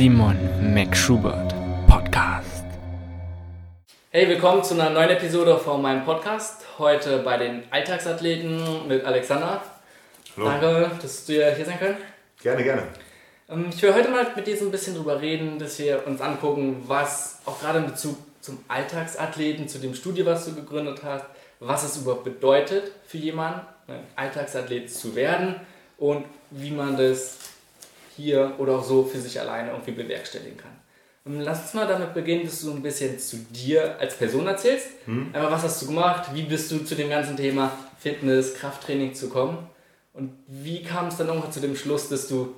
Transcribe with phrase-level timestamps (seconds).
[0.00, 0.38] Simon
[0.72, 1.54] McSchubert
[1.86, 2.64] Podcast.
[4.08, 6.64] Hey, willkommen zu einer neuen Episode von meinem Podcast.
[6.78, 9.62] Heute bei den Alltagsathleten mit Alexander.
[10.38, 10.48] Hallo.
[10.48, 11.98] Danke, dass du hier sein können.
[12.42, 12.82] Gerne, gerne.
[13.50, 16.22] Ähm, Ich will heute mal mit dir so ein bisschen drüber reden, dass wir uns
[16.22, 21.26] angucken, was auch gerade in Bezug zum Alltagsathleten, zu dem Studio, was du gegründet hast,
[21.58, 25.56] was es überhaupt bedeutet für jemanden, ein Alltagsathlet zu werden
[25.98, 27.39] und wie man das
[28.20, 30.72] hier oder auch so für sich alleine irgendwie bewerkstelligen kann.
[31.26, 34.46] Ähm, Lass uns mal damit beginnen, dass du so ein bisschen zu dir als Person
[34.46, 34.88] erzählst.
[35.06, 36.30] Einmal, was hast du gemacht?
[36.32, 39.58] Wie bist du zu dem ganzen Thema Fitness, Krafttraining zu kommen?
[40.12, 42.54] Und wie kam es dann irgendwann zu dem Schluss, dass du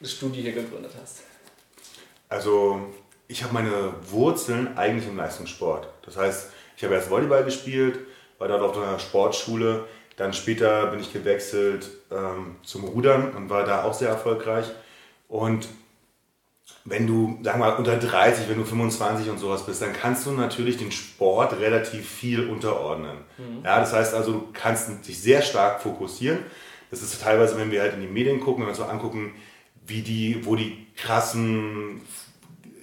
[0.00, 1.22] das Studio hier gegründet hast?
[2.28, 2.80] Also,
[3.28, 5.88] ich habe meine Wurzeln eigentlich im Leistungssport.
[6.02, 7.98] Das heißt, ich habe erst Volleyball gespielt,
[8.38, 9.84] war dort auf einer Sportschule.
[10.16, 14.66] Dann später bin ich gewechselt ähm, zum Rudern und war da auch sehr erfolgreich.
[15.28, 15.68] Und
[16.84, 20.26] wenn du, sagen wir mal, unter 30, wenn du 25 und sowas bist, dann kannst
[20.26, 23.18] du natürlich den Sport relativ viel unterordnen.
[23.64, 26.38] Ja, das heißt also, du kannst dich sehr stark fokussieren.
[26.90, 29.34] Das ist teilweise, wenn wir halt in die Medien gucken, wenn wir uns so angucken,
[29.86, 32.00] wie die, wo die krassen,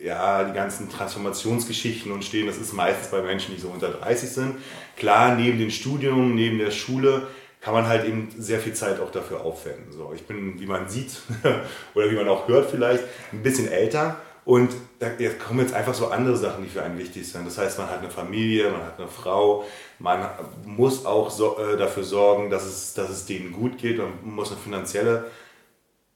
[0.02, 4.56] ja, die ganzen Transformationsgeschichten entstehen, das ist meistens bei Menschen, die so unter 30 sind.
[4.96, 7.28] Klar, neben dem Studium, neben der Schule,
[7.68, 9.92] kann man halt eben sehr viel Zeit auch dafür aufwenden.
[9.92, 11.18] So, ich bin, wie man sieht
[11.96, 15.10] oder wie man auch hört vielleicht, ein bisschen älter und da
[15.46, 17.46] kommen jetzt einfach so andere Sachen, die für einen wichtig sind.
[17.46, 19.66] Das heißt, man hat eine Familie, man hat eine Frau,
[20.00, 20.30] man
[20.64, 24.50] muss auch so, äh, dafür sorgen, dass es, dass es denen gut geht, man muss
[24.50, 25.26] eine finanzielle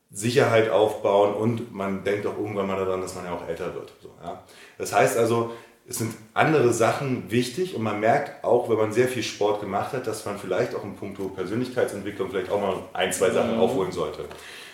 [0.10, 3.92] Sicherheit aufbauen und man denkt auch irgendwann mal daran, dass man ja auch älter wird.
[4.02, 4.42] So, ja.
[4.78, 5.52] Das heißt also,
[5.88, 9.94] es sind andere Sachen wichtig und man merkt auch, wenn man sehr viel Sport gemacht
[9.94, 13.92] hat, dass man vielleicht auch in puncto Persönlichkeitsentwicklung vielleicht auch mal ein, zwei Sachen aufholen
[13.92, 14.26] sollte.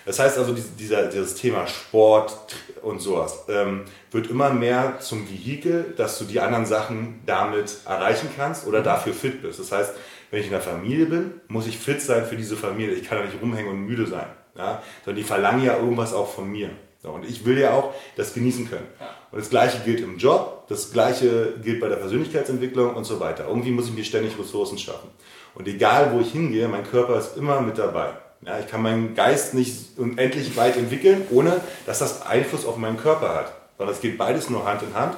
[0.06, 5.28] Das heißt also, dies- dieser, dieses Thema Sport und sowas ähm, wird immer mehr zum
[5.30, 9.60] Vehikel, dass du die anderen Sachen damit erreichen kannst oder dafür fit bist.
[9.60, 9.94] Das heißt,
[10.32, 12.94] wenn ich in der Familie bin, muss ich fit sein für diese Familie.
[12.96, 14.28] Ich kann ja nicht rumhängen und müde sein.
[14.56, 14.82] Ja?
[15.04, 16.70] Sondern die verlangen ja irgendwas auch von mir.
[17.04, 18.88] So, und ich will ja auch das genießen können.
[19.32, 23.46] Und das Gleiche gilt im Job, das Gleiche gilt bei der Persönlichkeitsentwicklung und so weiter.
[23.48, 25.10] Irgendwie muss ich mir ständig Ressourcen schaffen.
[25.56, 28.12] Und egal, wo ich hingehe, mein Körper ist immer mit dabei.
[28.46, 32.98] Ja, ich kann meinen Geist nicht unendlich weit entwickeln, ohne dass das Einfluss auf meinen
[32.98, 33.54] Körper hat.
[33.78, 35.16] Sondern es geht beides nur Hand in Hand.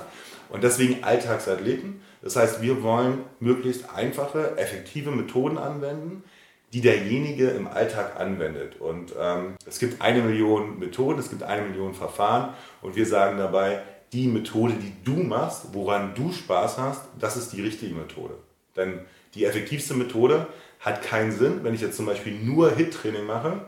[0.49, 2.01] Und deswegen Alltagsathleten.
[2.21, 6.23] Das heißt, wir wollen möglichst einfache, effektive Methoden anwenden,
[6.73, 8.79] die derjenige im Alltag anwendet.
[8.79, 13.37] Und ähm, es gibt eine Million Methoden, es gibt eine Million Verfahren und wir sagen
[13.37, 13.81] dabei,
[14.13, 18.33] die Methode, die du machst, woran du Spaß hast, das ist die richtige Methode.
[18.75, 19.01] Denn
[19.35, 20.47] die effektivste Methode
[20.79, 23.61] hat keinen Sinn, wenn ich jetzt zum Beispiel nur HIT-Training mache.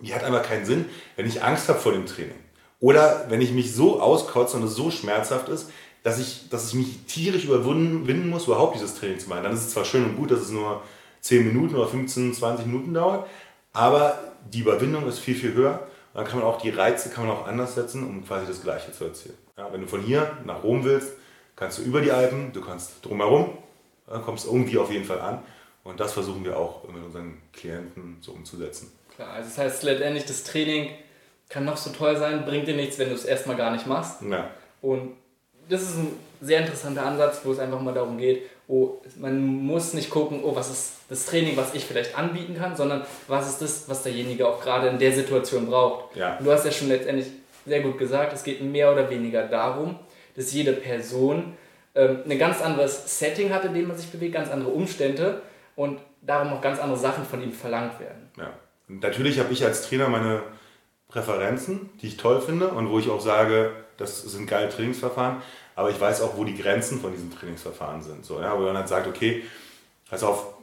[0.00, 2.34] Die hat einfach keinen Sinn, wenn ich Angst habe vor dem Training.
[2.80, 5.70] Oder wenn ich mich so auskotze und es so schmerzhaft ist,
[6.02, 9.44] dass ich, dass ich mich tierisch überwinden muss, überhaupt dieses Training zu machen.
[9.44, 10.82] Dann ist es zwar schön und gut, dass es nur
[11.22, 13.26] 10 Minuten oder 15, 20 Minuten dauert,
[13.72, 14.18] aber
[14.52, 15.80] die Überwindung ist viel, viel höher.
[16.12, 18.62] Und dann kann man auch die Reize kann man auch anders setzen, um quasi das
[18.62, 19.36] Gleiche zu erzielen.
[19.56, 21.12] Ja, wenn du von hier nach Rom willst,
[21.56, 23.56] kannst du über die Alpen, du kannst drumherum,
[24.06, 25.42] dann kommst irgendwie auf jeden Fall an.
[25.82, 28.92] Und das versuchen wir auch mit unseren Klienten so umzusetzen.
[29.14, 30.90] Klar, also das heißt letztendlich, das Training
[31.48, 34.20] kann noch so toll sein, bringt dir nichts, wenn du es erstmal gar nicht machst.
[34.22, 34.50] Ja.
[34.82, 35.14] Und
[35.68, 36.12] das ist ein
[36.42, 40.54] sehr interessanter Ansatz, wo es einfach mal darum geht, oh, man muss nicht gucken, oh,
[40.54, 44.46] was ist das Training, was ich vielleicht anbieten kann, sondern was ist das, was derjenige
[44.46, 46.14] auch gerade in der Situation braucht.
[46.16, 46.36] Ja.
[46.36, 47.28] Und du hast ja schon letztendlich
[47.66, 49.98] sehr gut gesagt, es geht mehr oder weniger darum,
[50.34, 51.54] dass jede Person
[51.94, 55.42] ähm, ein ganz anderes Setting hat, in dem man sich bewegt, ganz andere Umstände
[55.74, 58.30] und darum auch ganz andere Sachen von ihm verlangt werden.
[58.36, 58.52] Ja.
[58.88, 60.42] Natürlich habe ich als Trainer meine
[61.08, 65.42] Präferenzen, die ich toll finde und wo ich auch sage, das sind geile Trainingsverfahren,
[65.74, 68.24] aber ich weiß auch, wo die Grenzen von diesen Trainingsverfahren sind.
[68.24, 69.42] So, ja, wo man dann sagt, okay,
[70.08, 70.55] pass auf,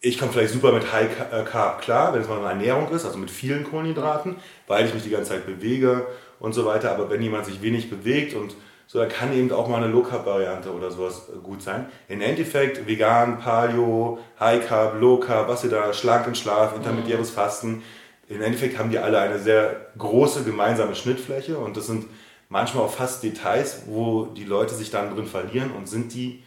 [0.00, 3.04] ich komme vielleicht super mit High äh, Carb klar, wenn es mal eine Ernährung ist,
[3.04, 6.06] also mit vielen Kohlenhydraten, weil ich mich die ganze Zeit bewege
[6.38, 6.92] und so weiter.
[6.92, 8.54] Aber wenn jemand sich wenig bewegt und
[8.86, 11.86] so, dann kann eben auch mal eine Low Carb Variante oder sowas äh, gut sein.
[12.08, 17.30] Im Endeffekt vegan, Paleo, High Carb, Low Carb, was ihr da, schlank und Schlaf, intermediäres
[17.30, 17.82] Fasten.
[18.28, 22.06] Im Endeffekt haben die alle eine sehr große gemeinsame Schnittfläche und das sind
[22.48, 26.42] manchmal auch fast Details, wo die Leute sich dann drin verlieren und sind die,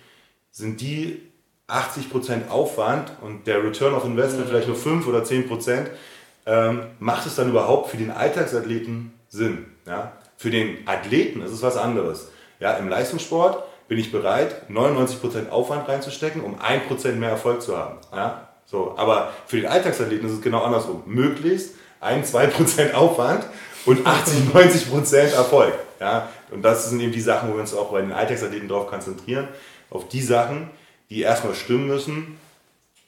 [0.49, 1.32] sind die
[1.73, 5.87] 80% Aufwand und der Return of Investment vielleicht nur 5 oder 10%,
[6.45, 9.65] ähm, macht es dann überhaupt für den Alltagsathleten Sinn?
[9.87, 10.13] Ja?
[10.37, 12.29] Für den Athleten ist es was anderes.
[12.59, 17.97] Ja, Im Leistungssport bin ich bereit, 99% Aufwand reinzustecken, um 1% mehr Erfolg zu haben.
[18.13, 18.47] Ja?
[18.65, 21.03] So, aber für den Alltagsathleten ist es genau andersrum.
[21.05, 23.45] Möglichst ein, zwei Prozent Aufwand
[23.85, 25.73] und 80, 90 Prozent Erfolg.
[25.99, 26.29] Ja?
[26.51, 29.47] Und das sind eben die Sachen, wo wir uns auch bei den Alltagsathleten darauf konzentrieren,
[29.89, 30.69] auf die Sachen,
[31.13, 32.39] die erstmal stimmen müssen,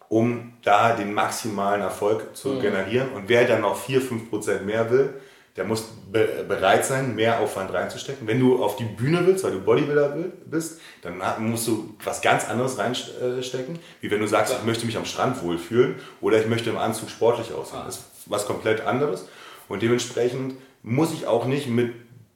[0.10, 2.62] um da den maximalen Erfolg zu mhm.
[2.62, 3.10] generieren.
[3.10, 5.14] Und wer dann noch 4, 5 Prozent mehr will,
[5.56, 8.28] der muss be bereit sein, mehr Aufwand reinzustecken.
[8.28, 12.48] Wenn du auf die Bühne willst, weil du Bodybuilder bist, dann musst du was ganz
[12.48, 14.60] anderes reinstecken, wie wenn du sagst, ja.
[14.60, 17.80] ich möchte mich am Strand wohlfühlen oder ich möchte im Anzug sportlich aussehen.
[17.86, 19.28] Das ist was komplett anderes.
[19.70, 21.94] Und dementsprechend muss ich auch nicht mit,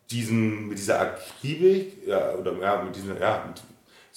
[0.10, 3.62] diesen, mit dieser Akribik ja, oder ja, mit dieser, ja, mit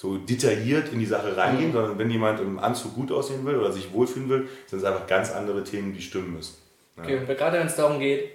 [0.02, 1.74] so detailliert in die Sache reingehen, mhm.
[1.74, 5.06] sondern wenn jemand im Anzug gut aussehen will oder sich wohlfühlen will, sind es einfach
[5.06, 6.56] ganz andere Themen, die stimmen müssen.
[6.96, 7.04] Ja.
[7.04, 8.30] Okay, und gerade wenn es darum geht,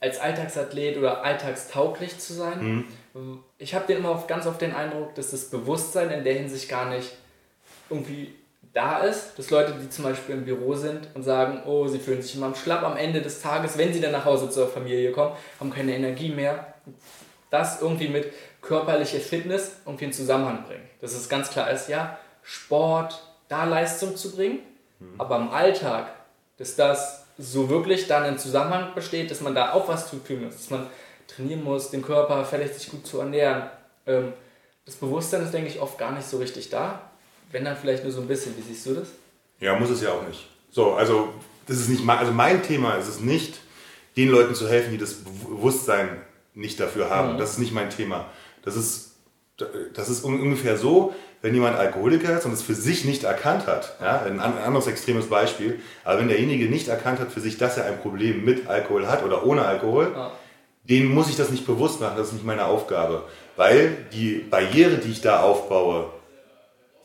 [0.00, 2.88] als Alltagsathlet oder alltagstauglich zu sein.
[3.14, 3.38] Mhm.
[3.58, 7.12] Ich habe immer ganz oft den Eindruck, dass das Bewusstsein in der Hinsicht gar nicht
[7.88, 8.34] irgendwie
[8.72, 12.22] da ist, dass Leute, die zum Beispiel im Büro sind und sagen, oh, sie fühlen
[12.22, 15.36] sich immer schlapp am Ende des Tages, wenn sie dann nach Hause zur Familie kommen,
[15.60, 16.74] haben keine Energie mehr,
[17.50, 20.88] das irgendwie mit körperlicher Fitness irgendwie in Zusammenhang bringen.
[21.00, 24.60] Dass es ganz klar ist, ja, Sport, da Leistung zu bringen,
[24.98, 25.14] mhm.
[25.18, 26.12] aber im Alltag,
[26.56, 30.56] dass das so wirklich dann ein Zusammenhang besteht, dass man da auch was tun muss,
[30.56, 30.86] dass man
[31.26, 33.62] trainieren muss, den Körper vielleicht sich gut zu ernähren.
[34.06, 34.32] Ähm,
[34.84, 37.10] das Bewusstsein ist, denke ich, oft gar nicht so richtig da.
[37.52, 38.56] Wenn dann vielleicht nur so ein bisschen.
[38.56, 39.08] Wie siehst du das?
[39.58, 40.46] Ja, muss es ja auch nicht.
[40.70, 41.32] So, also
[41.66, 43.58] das ist nicht mein, also mein Thema ist es nicht,
[44.16, 46.20] den Leuten zu helfen, die das Bewusstsein
[46.54, 47.34] nicht dafür haben.
[47.34, 47.38] Mhm.
[47.38, 48.26] Das ist nicht mein Thema.
[48.64, 49.16] Das ist,
[49.94, 53.96] das ist ungefähr so, wenn jemand Alkoholiker ist und es für sich nicht erkannt hat,
[54.00, 57.86] ja, ein anderes extremes Beispiel, aber wenn derjenige nicht erkannt hat für sich, dass er
[57.86, 60.32] ein Problem mit Alkohol hat oder ohne Alkohol, ja.
[60.84, 63.24] den muss ich das nicht bewusst machen, das ist nicht meine Aufgabe.
[63.56, 66.10] Weil die Barriere, die ich da aufbaue,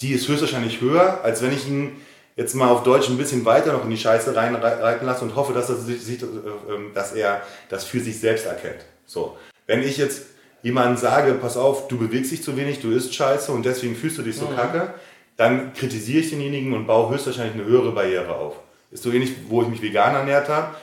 [0.02, 2.02] die ist höchstwahrscheinlich höher, als wenn ich ihn
[2.36, 5.54] jetzt mal auf Deutsch ein bisschen weiter noch in die Scheiße reinreiten lasse und hoffe,
[5.54, 8.86] dass er, äh, ähm, dass er das für sich selbst erkennt.
[9.06, 9.38] So.
[9.66, 10.24] Wenn ich jetzt
[10.66, 14.18] jemandem sage, pass auf, du bewegst dich zu wenig, du isst scheiße und deswegen fühlst
[14.18, 14.56] du dich so mhm.
[14.56, 14.96] kacke,
[15.38, 18.56] dann kritisiere ich denjenigen und baue höchstwahrscheinlich eine höhere Barriere auf.
[18.90, 20.76] Ist so ähnlich, wo ich mich vegan ernährt habe.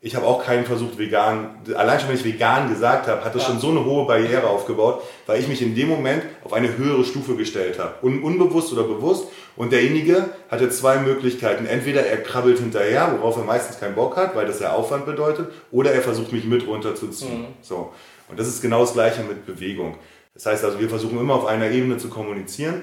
[0.00, 3.42] Ich habe auch keinen versucht, vegan, allein schon wenn ich vegan gesagt habe, hat das
[3.42, 3.50] ja.
[3.50, 7.04] schon so eine hohe Barriere aufgebaut, weil ich mich in dem Moment auf eine höhere
[7.04, 7.94] Stufe gestellt habe.
[8.02, 9.28] Un unbewusst oder bewusst.
[9.56, 11.66] Und derjenige hatte zwei Möglichkeiten.
[11.66, 15.52] Entweder er krabbelt hinterher, worauf er meistens keinen Bock hat, weil das ja Aufwand bedeutet,
[15.70, 17.42] oder er versucht mich mit runterzuziehen.
[17.42, 17.46] Mhm.
[17.60, 17.92] So.
[18.30, 19.96] Und das ist genau das Gleiche mit Bewegung.
[20.34, 22.82] Das heißt also, wir versuchen immer auf einer Ebene zu kommunizieren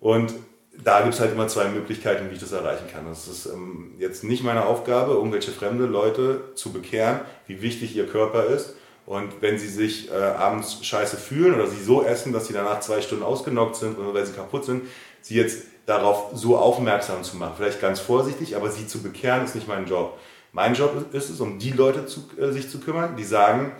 [0.00, 0.34] und
[0.82, 3.04] da gibt es halt immer zwei Möglichkeiten, wie ich das erreichen kann.
[3.06, 8.06] Das ist ähm, jetzt nicht meine Aufgabe, irgendwelche fremde Leute zu bekehren, wie wichtig ihr
[8.06, 8.74] Körper ist.
[9.06, 12.80] Und wenn sie sich äh, abends scheiße fühlen oder sie so essen, dass sie danach
[12.80, 14.82] zwei Stunden ausgenockt sind oder weil sie kaputt sind,
[15.22, 17.54] sie jetzt darauf so aufmerksam zu machen.
[17.56, 20.18] Vielleicht ganz vorsichtig, aber sie zu bekehren ist nicht mein Job.
[20.52, 23.72] Mein Job ist es, um die Leute zu, äh, sich zu kümmern, die sagen,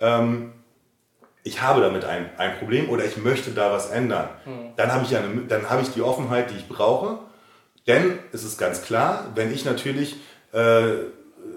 [0.00, 0.52] ähm,
[1.44, 4.70] ich habe damit ein, ein Problem oder ich möchte da was ändern, mhm.
[4.76, 7.18] dann habe ich, eine, dann habe ich die Offenheit, die ich brauche.
[7.86, 10.16] Denn es ist ganz klar, wenn ich natürlich
[10.54, 10.94] äh,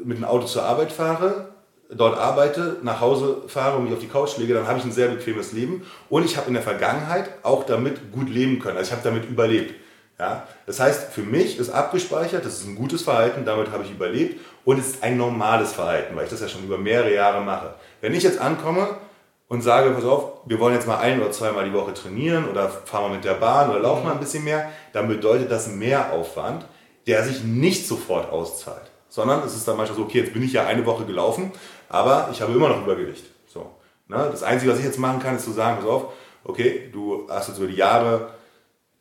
[0.04, 1.50] mit dem Auto zur Arbeit fahre,
[1.90, 4.92] dort arbeite, nach Hause fahre und mich auf die Couch lege, dann habe ich ein
[4.92, 8.78] sehr bequemes Leben und ich habe in der Vergangenheit auch damit gut leben können.
[8.78, 9.74] Also ich habe damit überlebt.
[10.20, 10.46] Ja?
[10.66, 14.42] Das heißt, für mich ist abgespeichert, das ist ein gutes Verhalten, damit habe ich überlebt
[14.66, 17.76] und es ist ein normales Verhalten, weil ich das ja schon über mehrere Jahre mache.
[18.02, 18.98] Wenn ich jetzt ankomme
[19.50, 22.70] und sage, pass auf, wir wollen jetzt mal ein oder zweimal die Woche trainieren oder
[22.70, 26.12] fahren wir mit der Bahn oder laufen mal ein bisschen mehr, dann bedeutet das mehr
[26.12, 26.66] Aufwand,
[27.08, 28.92] der sich nicht sofort auszahlt.
[29.10, 31.52] Sondern es ist dann manchmal so, okay, jetzt bin ich ja eine Woche gelaufen,
[31.88, 33.24] aber ich habe immer noch Übergewicht.
[33.48, 33.72] So,
[34.08, 34.28] ne?
[34.30, 36.14] Das Einzige, was ich jetzt machen kann, ist zu sagen, pass auf,
[36.44, 38.32] okay, du hast jetzt über die Jahre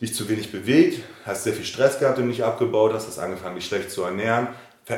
[0.01, 3.19] dich zu wenig bewegt, hast sehr viel Stress gehabt, den du nicht abgebaut hast, hast
[3.19, 4.49] angefangen, dich schlecht zu ernähren,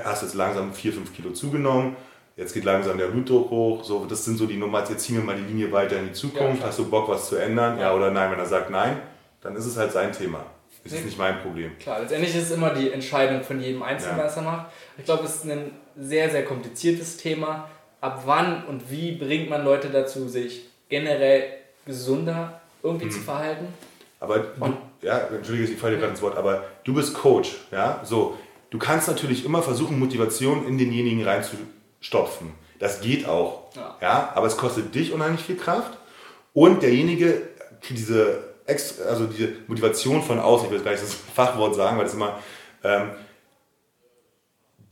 [0.05, 1.97] hast jetzt langsam 4, 5 Kilo zugenommen,
[2.39, 5.25] jetzt geht langsam der Blutdruck hoch, so, das sind so die Nummern, jetzt ziehen wir
[5.25, 7.93] mal die Linie weiter in die Zukunft, ja, hast du Bock, was zu ändern, ja
[7.93, 8.97] oder nein, wenn er sagt nein,
[9.43, 10.47] dann ist es halt sein Thema.
[10.85, 11.77] Das ist nicht mein Problem.
[11.79, 14.25] Klar, letztendlich ist es immer die Entscheidung von jedem Einzelnen, ja.
[14.25, 14.67] was er macht.
[14.97, 17.69] Ich glaube, es ist ein sehr, sehr kompliziertes Thema.
[18.01, 21.43] Ab wann und wie bringt man Leute dazu, sich generell
[21.85, 23.11] gesunder irgendwie mhm.
[23.11, 23.67] zu verhalten?
[24.21, 28.01] Aber du, ja, entschuldige, ich falle dir gerade ins Wort, aber du bist Coach, ja,
[28.05, 28.39] so.
[28.71, 32.55] Du kannst natürlich immer versuchen, Motivation in denjenigen reinzubringen stopfen.
[32.79, 33.75] Das geht auch.
[33.75, 33.97] Ja.
[34.01, 34.33] ja.
[34.35, 35.99] aber es kostet dich unheimlich viel Kraft
[36.53, 37.43] und derjenige,
[37.91, 38.43] diese,
[39.09, 42.15] also diese Motivation von außen, ich will jetzt gar nicht das Fachwort sagen, weil das
[42.15, 42.39] immer,
[42.83, 43.11] ähm,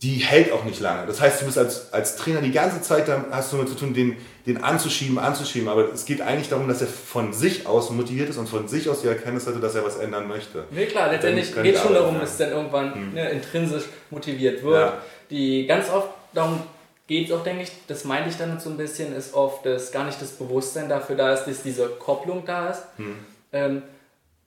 [0.02, 1.06] die hält auch nicht lange.
[1.06, 3.76] Das heißt, du bist als, als Trainer die ganze Zeit, da hast du damit zu
[3.76, 5.68] tun, den, den anzuschieben, anzuschieben.
[5.68, 8.90] Aber es geht eigentlich darum, dass er von sich aus motiviert ist und von sich
[8.90, 10.64] aus die Erkenntnis hatte, dass er was ändern möchte.
[10.70, 13.14] Nee, klar, letztendlich geht es schon darum, dass dann irgendwann hm.
[13.14, 14.76] ne, intrinsisch motiviert wird.
[14.76, 14.98] Ja.
[15.30, 16.60] Die ganz oft darum
[17.06, 19.92] geht es auch, denke ich, das meinte ich dann so ein bisschen, ist oft dass
[19.92, 22.82] gar nicht das Bewusstsein dafür da ist, dass diese Kopplung da ist.
[22.96, 23.16] Hm.
[23.52, 23.82] Ähm,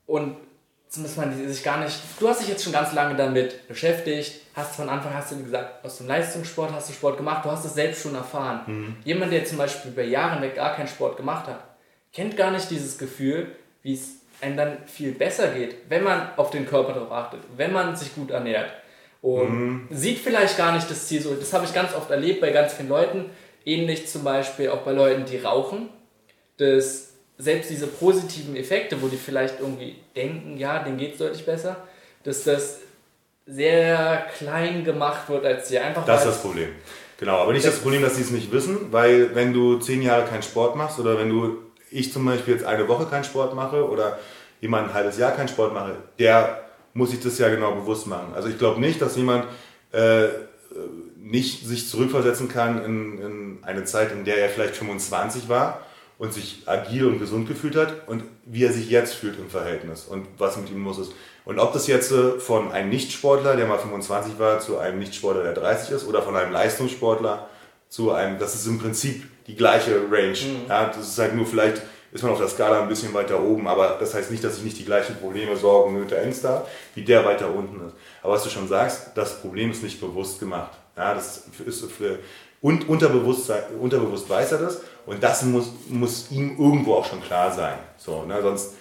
[0.06, 0.38] und
[0.90, 4.76] zumindest man sich gar nicht, du hast dich jetzt schon ganz lange damit beschäftigt, hast
[4.76, 7.76] von Anfang, hast du gesagt, aus dem Leistungssport hast du Sport gemacht, du hast es
[7.76, 8.66] selbst schon erfahren.
[8.66, 8.96] Hm.
[9.04, 11.64] Jemand, der zum Beispiel über Jahre hinweg gar keinen Sport gemacht hat,
[12.12, 16.50] kennt gar nicht dieses Gefühl, wie es einem dann viel besser geht, wenn man auf
[16.50, 18.72] den Körper darauf achtet, wenn man sich gut ernährt.
[19.22, 19.88] Und Mhm.
[19.92, 21.34] sieht vielleicht gar nicht das Ziel so.
[21.36, 23.26] Das habe ich ganz oft erlebt bei ganz vielen Leuten.
[23.66, 25.90] Ähnlich zum Beispiel auch bei Leuten, die rauchen.
[26.58, 31.46] Dass selbst diese positiven Effekte, wo die vielleicht irgendwie denken, ja, denen geht es deutlich
[31.46, 31.78] besser,
[32.24, 32.80] dass das
[33.46, 36.70] sehr klein gemacht wird, als sie einfach Das ist das Problem.
[37.18, 40.26] Genau, aber nicht das Problem, dass sie es nicht wissen, weil wenn du zehn Jahre
[40.26, 41.58] keinen Sport machst oder wenn du,
[41.92, 44.20] ich zum Beispiel jetzt eine Woche keinen Sport mache oder
[44.62, 48.34] jemand ein halbes Jahr keinen Sport mache, der muss sich das ja genau bewusst machen.
[48.34, 49.46] Also ich glaube nicht, dass jemand
[49.92, 50.28] äh,
[51.18, 55.82] nicht sich zurückversetzen kann in, in eine Zeit, in der er vielleicht 25 war
[56.18, 60.06] und sich agil und gesund gefühlt hat und wie er sich jetzt fühlt im Verhältnis
[60.06, 61.14] und was mit ihm los ist.
[61.46, 65.44] Und ob das jetzt äh, von einem Nichtsportler, der mal 25 war, zu einem Nichtsportler,
[65.44, 67.48] der 30 ist, oder von einem Leistungssportler
[67.88, 70.38] zu einem, das ist im Prinzip die gleiche Range.
[70.68, 71.82] Ja, das ist halt nur vielleicht,
[72.12, 74.64] ist man auf der Skala ein bisschen weiter oben, aber das heißt nicht, dass ich
[74.64, 77.96] nicht die gleichen Probleme, Sorgen, Nöte, Ängste habe, wie der weiter unten ist.
[78.22, 80.72] Aber was du schon sagst, das Problem ist nicht bewusst gemacht.
[80.98, 82.20] Ja, das ist für,
[82.62, 87.52] und unterbewusst, unterbewusst weiß er das und das muss, muss ihm irgendwo auch schon klar
[87.52, 87.78] sein.
[87.98, 88.76] So, ne, sonst,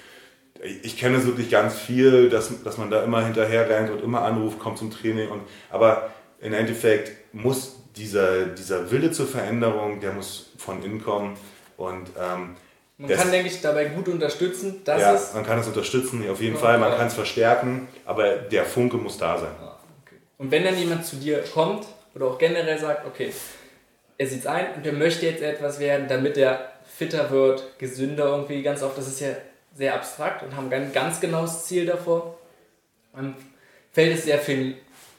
[0.83, 4.23] ich kenne es wirklich ganz viel, dass, dass man da immer hinterher rennt und immer
[4.23, 5.31] anruft, kommt zum Training.
[5.31, 11.37] Und, aber im Endeffekt muss dieser, dieser Wille zur Veränderung, der muss von innen kommen.
[11.77, 12.57] Und ähm,
[13.01, 15.33] Man das- kann, denke ich, dabei gut unterstützen, dass ja, es.
[15.33, 16.97] man kann es unterstützen, auf jeden Ja, Fall, man ja.
[16.97, 19.53] kann es verstärken, aber der Funke muss da sein.
[20.37, 23.33] Und wenn dann jemand zu dir kommt oder auch generell sagt, okay,
[24.19, 28.27] er sieht es ein und er möchte jetzt etwas werden, damit er fitter wird, gesünder
[28.27, 29.29] irgendwie, ganz oft, das ist ja
[29.77, 32.37] sehr abstrakt und haben ein ganz genaues Ziel davor,
[33.15, 33.37] dann
[33.93, 34.75] fällt es sehr vielen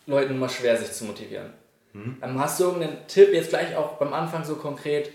[0.06, 1.54] Leuten immer schwer, sich zu motivieren.
[1.94, 5.12] Ähm, Hast du irgendeinen Tipp, jetzt gleich auch beim Anfang so konkret,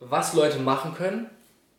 [0.00, 1.28] was Leute machen können,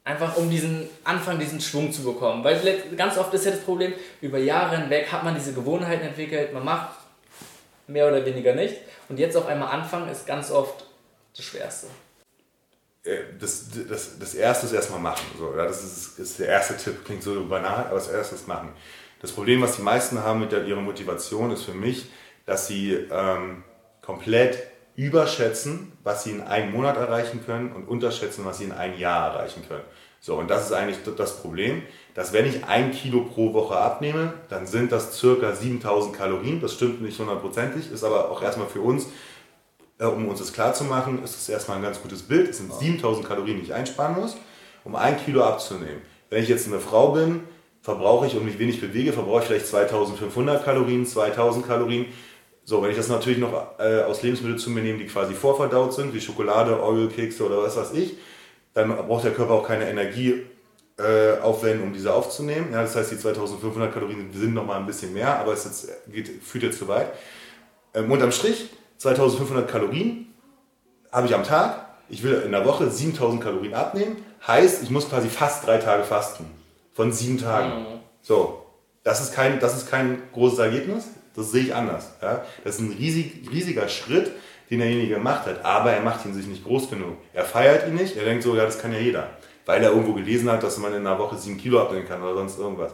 [0.07, 2.43] einfach um diesen Anfang, diesen Schwung zu bekommen?
[2.43, 6.53] Weil ganz oft ist ja das Problem, über Jahre hinweg hat man diese Gewohnheiten entwickelt,
[6.53, 6.89] man macht
[7.87, 8.75] mehr oder weniger nicht
[9.09, 10.85] und jetzt auf einmal anfangen ist ganz oft
[11.35, 11.87] das Schwerste.
[13.03, 15.25] Äh, Das, das, das erste ist erstmal machen.
[15.37, 18.47] So, ja, das ist, ist der erste Tipp, klingt so banal, aber das erste ist
[18.47, 18.73] machen.
[19.21, 22.09] Das Problem, was die meisten haben mit der, ihrer Motivation, ist für mich,
[22.45, 23.63] dass sie ähm,
[24.01, 24.63] komplett
[24.97, 29.33] überschätzen, was sie in einem Monat erreichen können und unterschätzen, was sie in einem Jahr
[29.33, 29.83] erreichen können.
[30.19, 31.83] So, und das ist eigentlich das Problem,
[32.15, 36.59] dass wenn ich ein Kilo pro Woche abnehme, dann sind das circa 7000 Kalorien.
[36.59, 39.07] Das stimmt nicht hundertprozentig, ist aber auch erstmal für uns
[39.99, 42.49] äh, um uns das klar zu machen, ist es erstmal ein ganz gutes Bild.
[42.49, 44.37] Es sind 7000 Kalorien, die ich einsparen muss,
[44.83, 46.01] um ein Kilo abzunehmen.
[46.29, 47.41] Wenn ich jetzt eine Frau bin,
[47.81, 52.05] verbrauche ich und mich wenig bewege, verbrauche ich vielleicht 2500 Kalorien, 2000 Kalorien.
[52.69, 55.93] So, wenn ich das natürlich noch äh, aus Lebensmitteln zu mir nehme, die quasi vorverdaut
[55.93, 58.17] sind, wie Schokolade, Oreo, Kekse oder was weiß ich,
[58.73, 60.43] dann braucht der Körper auch keine Energie
[60.97, 62.73] äh, aufwenden, um diese aufzunehmen.
[62.73, 65.87] Ja, das heißt, die 2500 Kalorien sind noch mal ein bisschen mehr, aber es jetzt,
[66.11, 67.07] geht, führt jetzt zu weit.
[67.93, 70.33] Ähm, unterm Strich 2500 Kalorien
[71.09, 71.85] habe ich am Tag.
[72.09, 74.17] Ich will in der Woche 7000 Kalorien abnehmen.
[74.45, 76.45] Heißt, ich muss quasi fast drei Tage fasten.
[76.91, 77.85] Von sieben Tagen.
[78.21, 78.65] So,
[79.03, 81.05] das ist kein, das ist kein großes Ergebnis.
[81.37, 82.09] Das sehe ich anders.
[82.19, 82.43] Ja?
[82.63, 84.31] Das ist ein riesig, riesiger Schritt,
[84.71, 85.63] den derjenige gemacht hat.
[85.63, 87.15] Aber er macht ihn sich nicht groß genug.
[87.31, 88.17] Er feiert ihn nicht.
[88.17, 89.29] Er denkt so, ja, das kann ja jeder.
[89.67, 92.33] Weil er irgendwo gelesen hat, dass man in einer Woche sieben Kilo abnehmen kann oder
[92.33, 92.91] sonst irgendwas.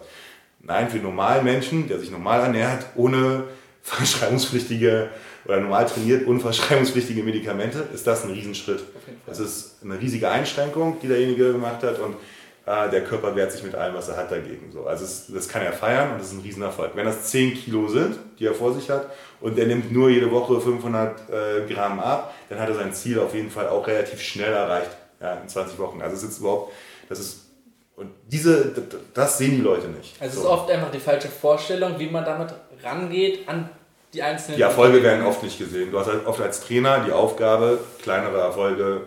[0.60, 3.46] Nein, für normalen Menschen, der sich normal ernährt, ohne
[3.82, 5.10] verschreibungspflichtige
[5.46, 8.84] oder normal trainiert, ohne verschreibungspflichtige Medikamente, ist das ein Riesenschritt.
[9.26, 12.16] Das ist eine riesige Einschränkung, die derjenige gemacht hat und
[12.66, 14.72] äh, der Körper wehrt sich mit allem, was er hat dagegen.
[14.72, 14.86] So.
[14.86, 16.92] Also es, das kann er feiern und das ist ein Riesenerfolg.
[16.96, 19.08] Wenn das 10 Kilo sind, die er vor sich hat
[19.42, 23.20] und er nimmt nur jede Woche 500 äh, Gramm ab, dann hat er sein Ziel
[23.20, 24.92] auf jeden Fall auch relativ schnell erreicht,
[25.22, 26.02] ja, in 20 Wochen.
[26.02, 26.72] Also es ist überhaupt,
[27.10, 27.42] das ist,
[27.96, 28.72] und diese,
[29.14, 30.16] das sehen die Leute nicht.
[30.22, 30.48] Also es So.
[30.48, 32.54] ist oft einfach die falsche Vorstellung, wie man damit
[32.84, 33.70] rangeht an
[34.14, 34.58] die einzelnen.
[34.58, 35.92] Die Erfolge werden oft nicht gesehen.
[35.92, 39.02] Du hast halt oft als Trainer die Aufgabe, kleinere Erfolge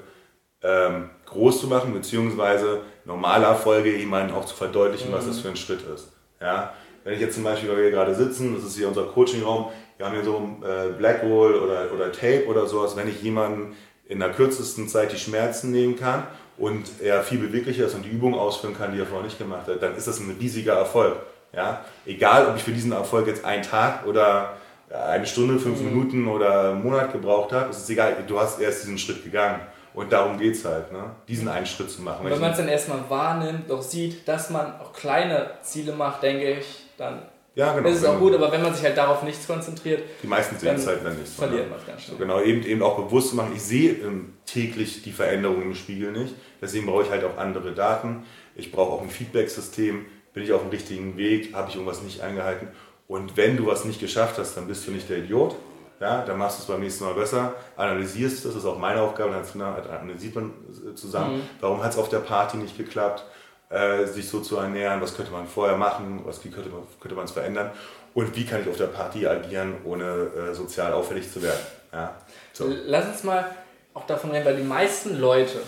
[0.62, 5.56] ähm, groß zu machen, beziehungsweise normale Erfolge jemandem auch zu verdeutlichen, was das für ein
[5.56, 6.12] Schritt ist.
[6.40, 6.73] Ja?
[7.04, 9.66] Wenn ich jetzt zum Beispiel, weil wir hier gerade sitzen, das ist hier unser Coachingraum,
[9.97, 13.76] wir haben hier so ein äh, Blackroll oder, oder Tape oder sowas, wenn ich jemanden
[14.09, 16.25] in der kürzesten Zeit die Schmerzen nehmen kann
[16.59, 19.68] und er viel beweglicher ist und die Übung ausführen kann, die er vorher nicht gemacht
[19.68, 21.16] hat, dann ist das ein riesiger Erfolg.
[21.52, 21.85] Ja?
[22.04, 24.56] Egal, ob ich für diesen Erfolg jetzt einen Tag oder
[24.90, 25.87] eine Stunde, fünf mhm.
[25.87, 29.61] Minuten oder einen Monat gebraucht ist es egal, du hast erst diesen Schritt gegangen.
[29.96, 31.04] Und darum geht es halt, ne?
[31.26, 32.26] diesen einen Schritt zu machen.
[32.26, 36.22] Und wenn man es dann erstmal wahrnimmt, auch sieht, dass man auch kleine Ziele macht,
[36.22, 36.66] denke ich,
[36.98, 37.22] dann
[37.54, 37.88] ja, genau.
[37.88, 38.34] ist es auch gut.
[38.34, 41.32] Aber wenn man sich halt darauf nichts konzentriert, die meisten sehen es halt dann nicht.
[41.32, 42.18] Verliert man es ganz schnell.
[42.18, 45.74] So, genau, eben, eben auch bewusst zu machen, ich sehe ähm, täglich die Veränderungen im
[45.74, 46.34] Spiegel nicht.
[46.60, 48.24] Deswegen brauche ich halt auch andere Daten.
[48.54, 50.04] Ich brauche auch ein Feedback-System.
[50.34, 51.54] Bin ich auf dem richtigen Weg?
[51.54, 52.68] Habe ich irgendwas nicht eingehalten?
[53.08, 55.56] Und wenn du was nicht geschafft hast, dann bist du nicht der Idiot,
[56.00, 59.00] ja, dann machst du es beim nächsten Mal besser, analysierst es, das ist auch meine
[59.00, 60.52] Aufgabe, dann analysiert man
[60.94, 61.42] zusammen, mhm.
[61.60, 63.24] warum hat es auf der Party nicht geklappt,
[63.70, 67.32] äh, sich so zu ernähren, was könnte man vorher machen, was, wie könnte man es
[67.32, 67.70] verändern
[68.14, 71.60] und wie kann ich auf der Party agieren, ohne äh, sozial auffällig zu werden.
[71.92, 72.14] Ja,
[72.52, 72.66] so.
[72.86, 73.46] Lass uns mal
[73.94, 75.60] auch davon reden, weil die meisten Leute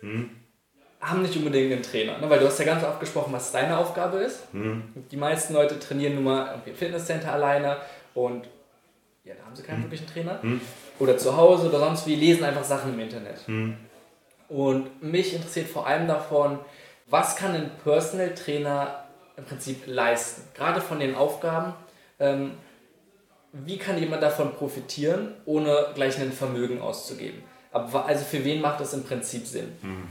[0.00, 0.30] mhm.
[1.00, 2.30] haben nicht unbedingt einen Trainer, ne?
[2.30, 4.52] weil du hast ja ganz oft gesprochen, was deine Aufgabe ist.
[4.54, 4.94] Mhm.
[5.10, 7.76] Die meisten Leute trainieren nun mal im Fitnesscenter alleine
[8.14, 8.48] und
[9.26, 9.82] ja, da haben sie keinen hm.
[9.84, 10.40] wirklichen Trainer.
[10.40, 10.60] Hm.
[10.98, 13.46] Oder zu Hause oder sonst wie, lesen einfach Sachen im Internet.
[13.46, 13.76] Hm.
[14.48, 16.60] Und mich interessiert vor allem davon,
[17.06, 19.04] was kann ein Personal Trainer
[19.36, 20.42] im Prinzip leisten?
[20.54, 21.74] Gerade von den Aufgaben.
[22.20, 22.52] Ähm,
[23.52, 27.42] wie kann jemand davon profitieren, ohne gleich ein Vermögen auszugeben?
[27.72, 29.72] Aber also für wen macht das im Prinzip Sinn?
[29.82, 30.04] Hm.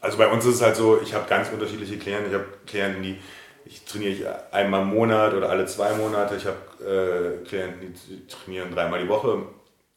[0.00, 2.28] Also bei uns ist es halt so, ich habe ganz unterschiedliche Klienten.
[2.28, 3.18] Ich habe Klienten, die
[3.64, 6.36] ich trainiere einmal im Monat oder alle zwei Monate.
[6.36, 9.42] Ich habe äh, Klienten, die trainieren dreimal die Woche.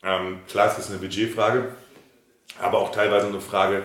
[0.03, 1.69] Ähm, klar, es ist eine Budgetfrage,
[2.61, 3.83] aber auch teilweise eine Frage,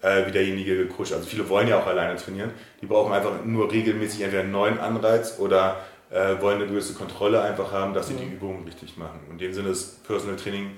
[0.00, 1.12] äh, wie derjenige gekuscht.
[1.12, 2.52] Also viele wollen ja auch alleine trainieren.
[2.80, 5.76] Die brauchen einfach nur regelmäßig entweder einen neuen Anreiz oder
[6.10, 8.18] äh, wollen eine gewisse Kontrolle einfach haben, dass sie mhm.
[8.18, 9.20] die Übungen richtig machen.
[9.26, 10.72] Und in dem Sinne ist Personal Training,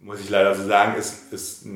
[0.00, 1.66] muss ich leider so sagen, ist, ist,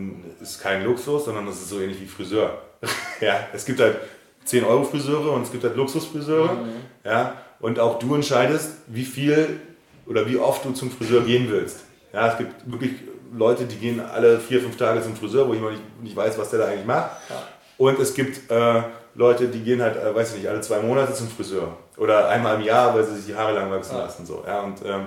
[0.41, 2.63] ist kein Luxus, sondern es ist so ähnlich wie Friseur.
[3.21, 3.99] ja, es gibt halt
[4.45, 6.55] 10 Euro Friseure und es gibt halt Luxusfriseure.
[6.55, 6.71] Mhm.
[7.05, 9.61] Ja, und auch du entscheidest, wie viel
[10.07, 11.85] oder wie oft du zum Friseur gehen willst.
[12.13, 12.93] Ja, es gibt wirklich
[13.35, 16.51] Leute, die gehen alle vier, fünf Tage zum Friseur, wo ich nicht, nicht weiß, was
[16.51, 17.11] der da eigentlich macht.
[17.31, 17.43] Ja.
[17.79, 18.83] Und es gibt äh,
[19.15, 21.77] Leute, die gehen halt, äh, weiß ich nicht, alle zwei Monate zum Friseur.
[21.97, 24.03] Oder einmal im Jahr, weil sie sich die Haare lang wachsen ja.
[24.03, 24.27] lassen.
[24.27, 24.43] So.
[24.47, 25.07] Ja, und ähm,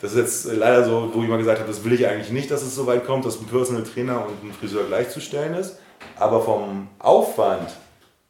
[0.00, 2.50] das ist jetzt leider so, wo ich mal gesagt habe, das will ich eigentlich nicht,
[2.50, 5.78] dass es so weit kommt, dass ein Personal Trainer und ein Friseur gleichzustellen ist.
[6.16, 7.70] Aber vom Aufwand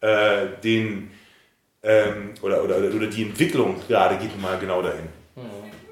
[0.02, 1.10] äh, den
[1.82, 5.08] ähm, oder, oder, oder die Entwicklung gerade geht mal genau dahin.
[5.34, 5.42] Mhm.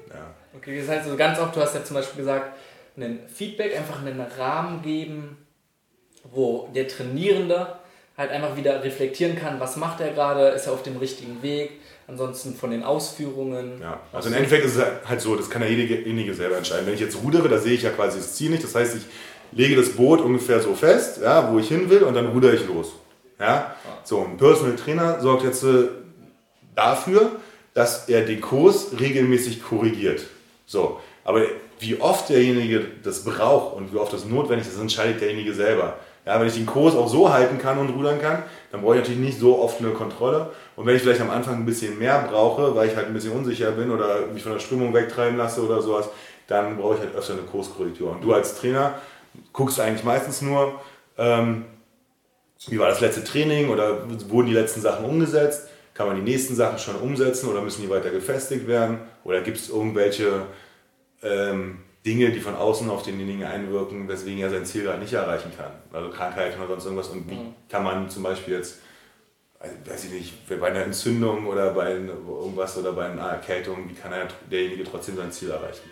[0.09, 0.33] Ja.
[0.55, 2.57] Okay, das heißt also ganz oft, du hast ja zum Beispiel gesagt,
[2.97, 5.37] ein Feedback, einfach einen Rahmen geben,
[6.31, 7.75] wo der Trainierende
[8.17, 11.71] halt einfach wieder reflektieren kann, was macht er gerade, ist er auf dem richtigen Weg,
[12.07, 13.81] ansonsten von den Ausführungen.
[13.81, 16.85] Ja, also im Endeffekt ist es halt so, das kann ja derjenige selber entscheiden.
[16.85, 19.03] Wenn ich jetzt rudere, da sehe ich ja quasi das Ziel nicht, das heißt, ich
[19.53, 22.67] lege das Boot ungefähr so fest, ja, wo ich hin will und dann rudere ich
[22.67, 22.93] los.
[23.41, 23.75] Ja?
[24.03, 25.89] So, ein Personal Trainer sorgt jetzt äh,
[26.75, 27.31] dafür,
[27.73, 30.21] dass er den Kurs regelmäßig korrigiert.
[30.65, 31.41] So, aber
[31.79, 35.95] wie oft derjenige das braucht und wie oft das notwendig ist, entscheidet derjenige selber.
[36.25, 39.01] Ja, wenn ich den Kurs auch so halten kann und rudern kann, dann brauche ich
[39.01, 40.51] natürlich nicht so oft eine Kontrolle.
[40.75, 43.31] Und wenn ich vielleicht am Anfang ein bisschen mehr brauche, weil ich halt ein bisschen
[43.31, 46.09] unsicher bin oder mich von der Strömung wegtreiben lasse oder sowas,
[46.47, 48.11] dann brauche ich halt öfter eine Kurskorrektur.
[48.11, 48.93] Und du als Trainer
[49.51, 50.79] guckst eigentlich meistens nur,
[51.17, 51.65] ähm,
[52.67, 55.67] wie war das letzte Training oder wurden die letzten Sachen umgesetzt?
[55.93, 58.99] Kann man die nächsten Sachen schon umsetzen oder müssen die weiter gefestigt werden?
[59.23, 60.45] Oder gibt es irgendwelche
[61.23, 65.51] ähm, Dinge, die von außen auf denjenigen einwirken, weswegen er sein Ziel gerade nicht erreichen
[65.57, 65.71] kann?
[65.91, 67.09] Also Krankheiten oder sonst irgendwas.
[67.09, 67.55] Und wie mhm.
[67.67, 68.79] kann man zum Beispiel jetzt,
[69.85, 74.13] weiß ich nicht, bei einer Entzündung oder bei irgendwas oder bei einer Erkältung, wie kann
[74.13, 75.89] er, derjenige trotzdem sein Ziel erreichen?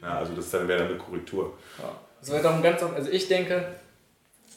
[0.00, 1.52] Ja, also das wäre dann eine Korrektur.
[1.78, 1.94] Ja.
[2.20, 3.66] Das wäre doch ein ganz, also ich denke,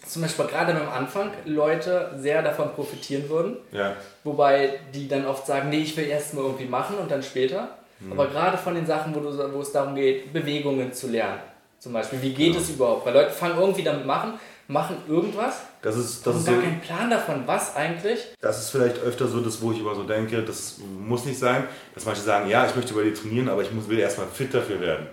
[0.08, 3.58] zum Beispiel gerade am Anfang Leute sehr davon profitieren würden.
[3.72, 3.94] Ja.
[4.24, 7.70] Wobei die dann oft sagen, nee, ich will erst mal irgendwie machen und dann später.
[8.00, 8.12] Mhm.
[8.12, 11.40] Aber gerade von den Sachen, wo, du, wo es darum geht, Bewegungen zu lernen.
[11.80, 12.60] Zum Beispiel, wie geht ja.
[12.60, 13.06] es überhaupt?
[13.06, 14.34] Weil Leute fangen irgendwie damit machen,
[14.68, 15.62] machen irgendwas.
[15.82, 18.20] Das ist, das ist gar so, keinen Plan davon, was eigentlich.
[18.42, 21.66] Das ist vielleicht öfter so, das, wo ich immer so denke, das muss nicht sein,
[21.94, 24.54] dass manche sagen, ja, ich möchte bei dir trainieren, aber ich muss, will erstmal fit
[24.54, 25.08] dafür werden.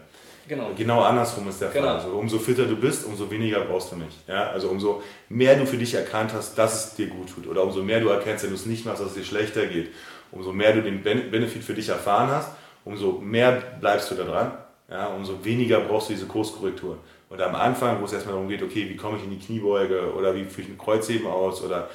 [0.49, 0.71] Genau.
[0.77, 1.81] Genau andersrum ist der Fall.
[1.81, 1.95] Genau.
[1.95, 4.17] Also umso fitter du bist, umso weniger brauchst du nicht.
[4.29, 4.51] Ja?
[4.51, 7.47] Also umso mehr du für dich erkannt hast, dass es dir gut tut.
[7.47, 9.91] Oder umso mehr du erkennst, wenn du es nicht machst, dass es dir schlechter geht.
[10.31, 12.51] Umso mehr du den Benefit für dich erfahren hast,
[12.85, 14.53] umso mehr bleibst du da dran.
[14.91, 15.07] Ja?
[15.09, 16.99] Umso weniger brauchst du diese Kurskorrektur.
[17.29, 20.13] Und am Anfang, wo es erstmal darum geht, okay, wie komme ich in die Kniebeuge
[20.15, 21.89] oder wie führe ich ein Kreuzheben aus oder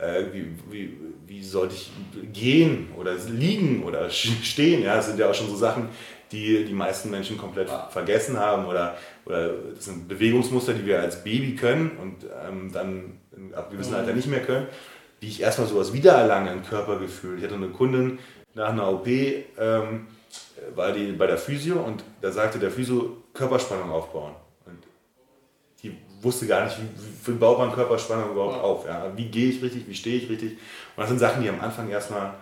[0.00, 1.90] äh, wie, wie, wie sollte ich
[2.32, 4.82] gehen oder liegen oder stehen.
[4.82, 5.88] Ja, das sind ja auch schon so Sachen,
[6.34, 7.88] die die meisten Menschen komplett ja.
[7.88, 13.20] vergessen haben oder, oder das sind Bewegungsmuster, die wir als Baby können und ähm, dann
[13.54, 13.98] ab gewissen mhm.
[13.98, 14.66] Alter nicht mehr können,
[15.22, 17.38] die ich erstmal sowas wiedererlange, ein Körpergefühl.
[17.38, 18.18] Ich hatte eine Kundin
[18.54, 20.06] nach einer OP, ähm,
[20.74, 24.34] war die bei der Physio und da sagte der Physio Körperspannung aufbauen.
[24.66, 24.78] Und
[25.82, 28.86] die wusste gar nicht, wie, wie baut man Körperspannung überhaupt auf.
[28.86, 29.12] Ja?
[29.14, 30.52] Wie gehe ich richtig, wie stehe ich richtig.
[30.52, 32.34] Und das sind Sachen, die am Anfang erstmal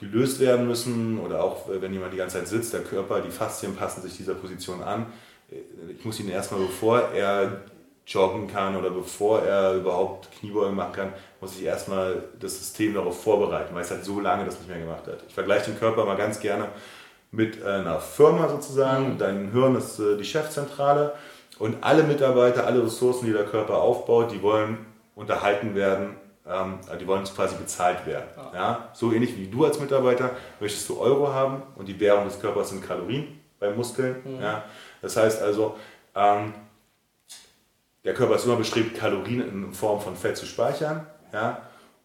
[0.00, 3.30] gelöst werden müssen oder auch äh, wenn jemand die ganze Zeit sitzt, der Körper, die
[3.30, 5.06] Faszien passen sich dieser Position an.
[5.50, 7.62] Äh, ich muss ihn erstmal, bevor er
[8.06, 13.22] joggen kann oder bevor er überhaupt Kniebeugen machen kann, muss ich erstmal das System darauf
[13.22, 15.22] vorbereiten, weil es halt so lange das nicht mehr gemacht hat.
[15.28, 16.68] Ich vergleiche den Körper mal ganz gerne
[17.30, 19.14] mit einer Firma sozusagen.
[19.14, 19.18] Mhm.
[19.18, 21.14] Dein Hirn ist äh, die Chefzentrale
[21.58, 24.78] und alle Mitarbeiter, alle Ressourcen, die der Körper aufbaut, die wollen
[25.14, 26.16] unterhalten werden,
[26.50, 28.26] ähm, die wollen quasi bezahlt werden.
[28.36, 28.52] Ja.
[28.54, 28.88] ja.
[28.92, 32.70] So ähnlich wie du als Mitarbeiter möchtest du Euro haben und die Währung des Körpers
[32.70, 34.16] sind Kalorien bei Muskeln.
[34.24, 34.42] Mhm.
[34.42, 34.64] Ja.
[35.02, 35.76] Das heißt also,
[36.14, 36.52] ähm,
[38.04, 41.60] der Körper ist immer bestrebt, Kalorien in Form von Fett zu speichern ja,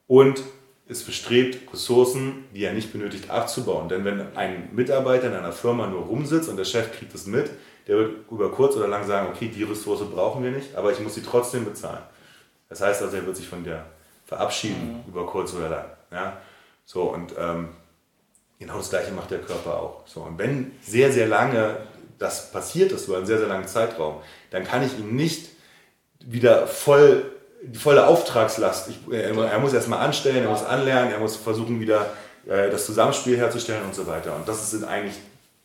[0.08, 0.42] und
[0.88, 3.90] ist bestrebt, Ressourcen, die er nicht benötigt, abzubauen.
[3.90, 7.50] Denn wenn ein Mitarbeiter in einer Firma nur rumsitzt und der Chef kriegt es mit,
[7.88, 11.00] der wird über kurz oder lang sagen, okay, die Ressource brauchen wir nicht, aber ich
[11.00, 12.04] muss sie trotzdem bezahlen.
[12.70, 13.86] Das heißt also, er wird sich von der
[14.26, 15.12] verabschieden, mhm.
[15.12, 15.86] über kurz oder lang.
[16.12, 16.38] Ja?
[16.86, 17.70] So, und ähm,
[18.60, 20.08] genau das Gleiche macht der Körper auch.
[20.08, 21.78] So, und wenn sehr, sehr lange
[22.18, 25.50] das passiert ist, über einen sehr, sehr langen Zeitraum, dann kann ich ihn nicht
[26.26, 31.20] wieder voll, die volle Auftragslast, ich, er, er, muss erstmal anstellen, er muss anlernen, er
[31.20, 32.14] muss versuchen wieder
[32.48, 34.36] äh, das Zusammenspiel herzustellen und so weiter.
[34.36, 35.16] Und das sind eigentlich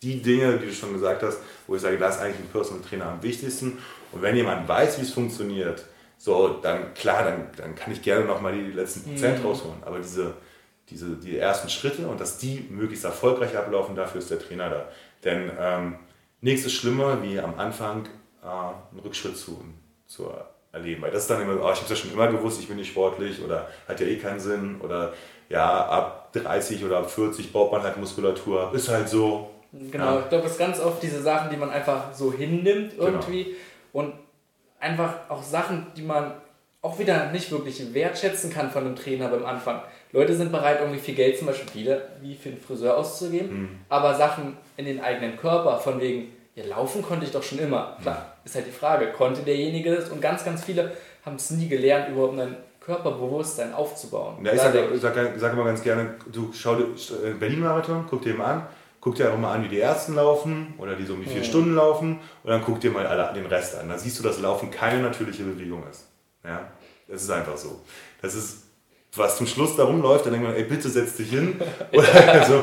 [0.02, 2.82] die Dinge, die du schon gesagt hast, wo ich sage, das ist eigentlich ein Personal
[2.82, 3.78] Trainer am wichtigsten.
[4.12, 5.84] Und wenn jemand weiß, wie es funktioniert,
[6.22, 9.46] so, dann klar, dann, dann kann ich gerne nochmal die letzten Prozent mhm.
[9.46, 9.82] rausholen.
[9.86, 10.34] Aber diese,
[10.90, 14.84] diese die ersten Schritte und dass die möglichst erfolgreich ablaufen, dafür ist der Trainer da.
[15.24, 15.96] Denn ähm,
[16.42, 18.04] nichts ist schlimmer, wie am Anfang
[18.42, 19.64] äh, einen Rückschritt zu,
[20.06, 20.30] zu
[20.72, 21.00] erleben.
[21.00, 22.76] Weil das ist dann immer, oh, ich habe es ja schon immer gewusst, ich bin
[22.76, 25.14] nicht sportlich oder hat ja eh keinen Sinn oder
[25.48, 29.48] ja, ab 30 oder ab 40 baut man halt Muskulatur, ist halt so.
[29.72, 30.20] Genau, ja.
[30.20, 33.04] ich glaube, es ist ganz oft diese Sachen, die man einfach so hinnimmt genau.
[33.04, 33.56] irgendwie genau.
[33.92, 34.12] und
[34.80, 36.32] einfach auch Sachen, die man
[36.82, 39.82] auch wieder nicht wirklich wertschätzen kann von einem Trainer beim Anfang.
[40.12, 43.68] Leute sind bereit, irgendwie viel Geld zum Beispiel wieder wie für einen Friseur auszugeben, mhm.
[43.88, 47.96] aber Sachen in den eigenen Körper, von wegen, ja, laufen konnte ich doch schon immer.
[48.02, 48.46] Klar, mhm.
[48.46, 50.08] ist halt die Frage, konnte derjenige das?
[50.08, 50.92] Und ganz, ganz viele
[51.24, 54.44] haben es nie gelernt, überhaupt ein Körperbewusstsein aufzubauen.
[54.44, 58.34] Ja, ich sage sag, sag immer ganz gerne, du schau dir äh, Berlin-Marathon, guck dir
[58.34, 58.66] mal an,
[59.00, 61.40] guck dir auch mal an, wie die Ersten laufen oder die so um die vier
[61.40, 61.44] mhm.
[61.44, 63.88] Stunden laufen und dann guck dir mal alle, den Rest an.
[63.88, 66.06] Dann siehst du, dass Laufen keine natürliche Bewegung ist.
[66.44, 66.68] Ja,
[67.08, 67.80] das ist einfach so.
[68.20, 68.64] Das ist,
[69.14, 71.60] was zum Schluss darum läuft, dann denkt man, ey, bitte setz dich hin.
[71.92, 72.62] Oder so,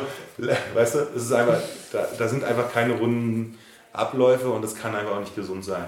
[0.74, 1.60] weißt du, es ist einfach,
[1.92, 3.58] da, da sind einfach keine runden
[3.92, 5.86] Abläufe und das kann einfach auch nicht gesund sein.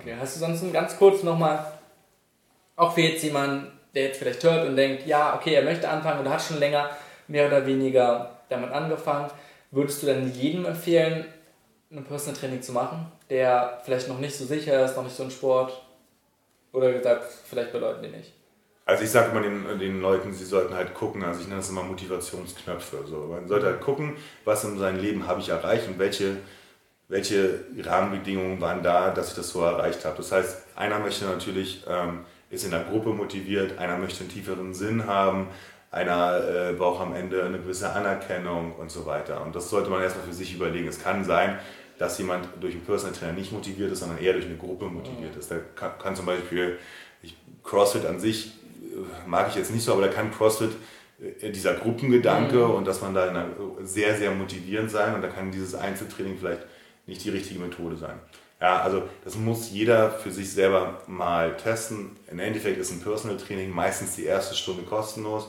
[0.00, 1.64] Okay, hast du sonst ganz kurz nochmal,
[2.76, 6.20] auch für jetzt jemanden, der jetzt vielleicht hört und denkt, ja, okay, er möchte anfangen
[6.20, 6.90] oder hat schon länger
[7.28, 9.30] mehr oder weniger damit angefangen,
[9.72, 11.24] würdest du dann jedem empfehlen,
[11.90, 15.24] ein Personal Training zu machen, der vielleicht noch nicht so sicher ist, noch nicht so
[15.24, 15.82] ein Sport?
[16.72, 18.32] Oder gesagt, vielleicht bei Leuten, die nicht?
[18.84, 21.70] Also ich sage immer den, den Leuten, sie sollten halt gucken, also ich nenne das
[21.70, 23.04] immer Motivationsknöpfe.
[23.06, 23.28] So.
[23.30, 26.38] Man sollte halt gucken, was in seinem Leben habe ich erreicht und welche,
[27.08, 30.16] welche Rahmenbedingungen waren da, dass ich das so erreicht habe.
[30.16, 34.74] Das heißt, einer möchte natürlich, ähm, ist in der Gruppe motiviert, einer möchte einen tieferen
[34.74, 35.48] Sinn haben,
[35.92, 39.42] einer äh, braucht am Ende eine gewisse Anerkennung und so weiter.
[39.42, 40.88] Und das sollte man erstmal für sich überlegen.
[40.88, 41.58] Es kann sein,
[41.98, 45.36] dass jemand durch einen Personal Trainer nicht motiviert ist, sondern eher durch eine Gruppe motiviert
[45.36, 45.50] ist.
[45.50, 46.78] Da kann, kann zum Beispiel
[47.22, 48.46] ich, CrossFit an sich
[48.80, 50.70] äh, mag ich jetzt nicht so, aber da kann CrossFit
[51.40, 52.70] äh, dieser Gruppengedanke mhm.
[52.70, 53.48] und dass man da einer,
[53.82, 56.62] sehr, sehr motivierend sein und da kann dieses Einzeltraining vielleicht
[57.06, 58.18] nicht die richtige Methode sein.
[58.62, 62.12] Ja, also das muss jeder für sich selber mal testen.
[62.30, 65.48] Im Endeffekt ist ein Personal Training meistens die erste Stunde kostenlos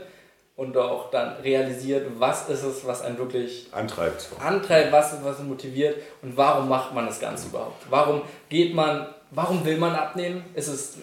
[0.55, 5.49] und auch dann realisiert, was ist es, was einen wirklich antreibt, antreibt was, was ihn
[5.49, 7.86] motiviert und warum macht man das Ganze überhaupt?
[7.89, 10.45] Warum geht man, warum will man abnehmen?
[10.53, 10.97] Ist es,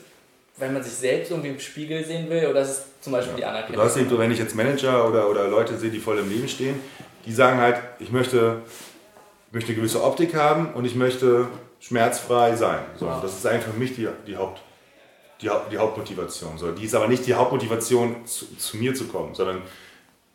[0.60, 3.36] wenn man sich selbst irgendwie im Spiegel sehen will oder ist es zum Beispiel ja.
[3.38, 3.76] die Anerkennung?
[3.76, 6.48] Du hast eben, wenn ich jetzt Manager oder, oder Leute sehe, die voll im Leben
[6.48, 6.78] stehen,
[7.26, 8.62] die sagen halt, ich möchte,
[9.50, 11.48] möchte eine gewisse Optik haben und ich möchte
[11.80, 12.80] schmerzfrei sein.
[12.96, 13.20] So, ja.
[13.20, 14.60] Das ist eigentlich für mich die, die, Haupt,
[15.40, 16.58] die, die Hauptmotivation.
[16.58, 19.62] So, die ist aber nicht die Hauptmotivation, zu, zu mir zu kommen, sondern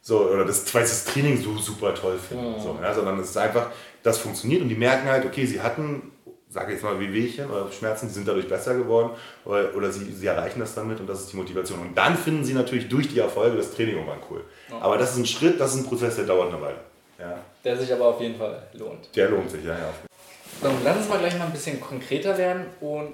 [0.01, 2.53] so, oder das, weil sie das Training so super toll finden.
[2.53, 2.59] Ja.
[2.59, 3.71] So, ja, sondern es ist einfach,
[4.03, 6.11] das funktioniert und die merken halt, okay, sie hatten,
[6.55, 9.11] sage jetzt mal, Wehwehchen oder Schmerzen, die sind dadurch besser geworden
[9.43, 11.79] oder, oder sie, sie erreichen das damit und das ist die Motivation.
[11.79, 14.41] Und dann finden sie natürlich durch die Erfolge das Training irgendwann cool.
[14.69, 14.79] Ja.
[14.79, 16.77] Aber das ist ein Schritt, das ist ein Prozess, der dauert eine Weile.
[17.19, 17.39] Ja.
[17.63, 19.13] Der sich aber auf jeden Fall lohnt.
[19.15, 19.89] Der lohnt sich, ja, ja.
[20.61, 23.13] So, lass uns mal gleich mal ein bisschen konkreter werden und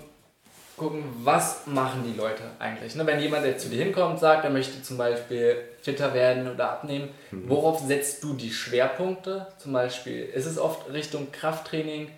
[0.78, 2.96] gucken, was machen die Leute eigentlich.
[2.96, 6.52] Ne, wenn jemand jetzt zu dir hinkommt und sagt, er möchte zum Beispiel fitter werden
[6.52, 7.50] oder abnehmen, mhm.
[7.50, 9.48] worauf setzt du die Schwerpunkte?
[9.58, 12.10] Zum Beispiel, ist es oft Richtung Krafttraining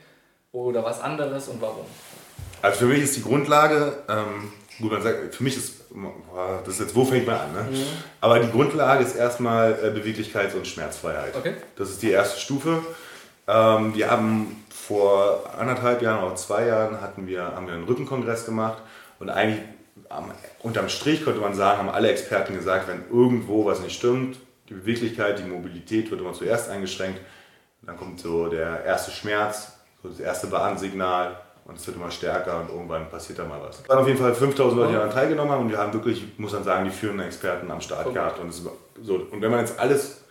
[0.53, 1.85] oder was anderes und warum?
[2.61, 5.81] Also für mich ist die Grundlage, ähm, gut, man sagt, für mich ist,
[6.63, 7.53] das ist jetzt, wo fängt man an?
[7.53, 7.61] Ne?
[7.71, 7.83] Mhm.
[8.21, 11.35] Aber die Grundlage ist erstmal äh, Beweglichkeit und Schmerzfreiheit.
[11.35, 11.55] Okay.
[11.75, 12.81] Das ist die erste Stufe.
[13.47, 18.45] Ähm, wir haben vor anderthalb Jahren oder zwei Jahren hatten wir, haben wir einen Rückenkongress
[18.45, 18.81] gemacht
[19.19, 19.61] und eigentlich
[20.09, 24.37] am, unterm Strich konnte man sagen, haben alle Experten gesagt, wenn irgendwo was nicht stimmt,
[24.69, 27.19] die Beweglichkeit, die Mobilität wird immer zuerst eingeschränkt,
[27.81, 32.59] dann kommt so der erste Schmerz, so das erste Warnsignal und es wird immer stärker
[32.59, 33.79] und irgendwann passiert da mal was.
[33.79, 36.37] Es waren auf jeden Fall 5000 Leute, die daran teilgenommen haben und wir haben wirklich,
[36.37, 38.39] muss man sagen, die führenden Experten am Start gehabt.
[38.39, 38.69] Und, so,
[39.31, 40.23] und wenn man jetzt alles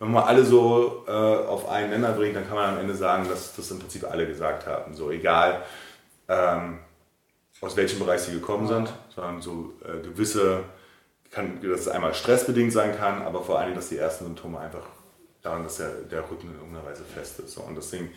[0.00, 3.28] wenn man alle so äh, auf einen Nenner bringt, dann kann man am Ende sagen,
[3.28, 4.94] dass das im Prinzip alle gesagt haben.
[4.94, 5.62] So egal,
[6.26, 6.78] ähm,
[7.60, 10.64] aus welchem Bereich sie gekommen sind, sondern so äh, gewisse,
[11.30, 14.86] kann, dass es einmal stressbedingt sein kann, aber vor allem, dass die ersten Symptome einfach
[15.42, 17.52] daran, dass der, der Rücken in irgendeiner Weise fest ist.
[17.52, 17.60] So.
[17.60, 18.10] Und deswegen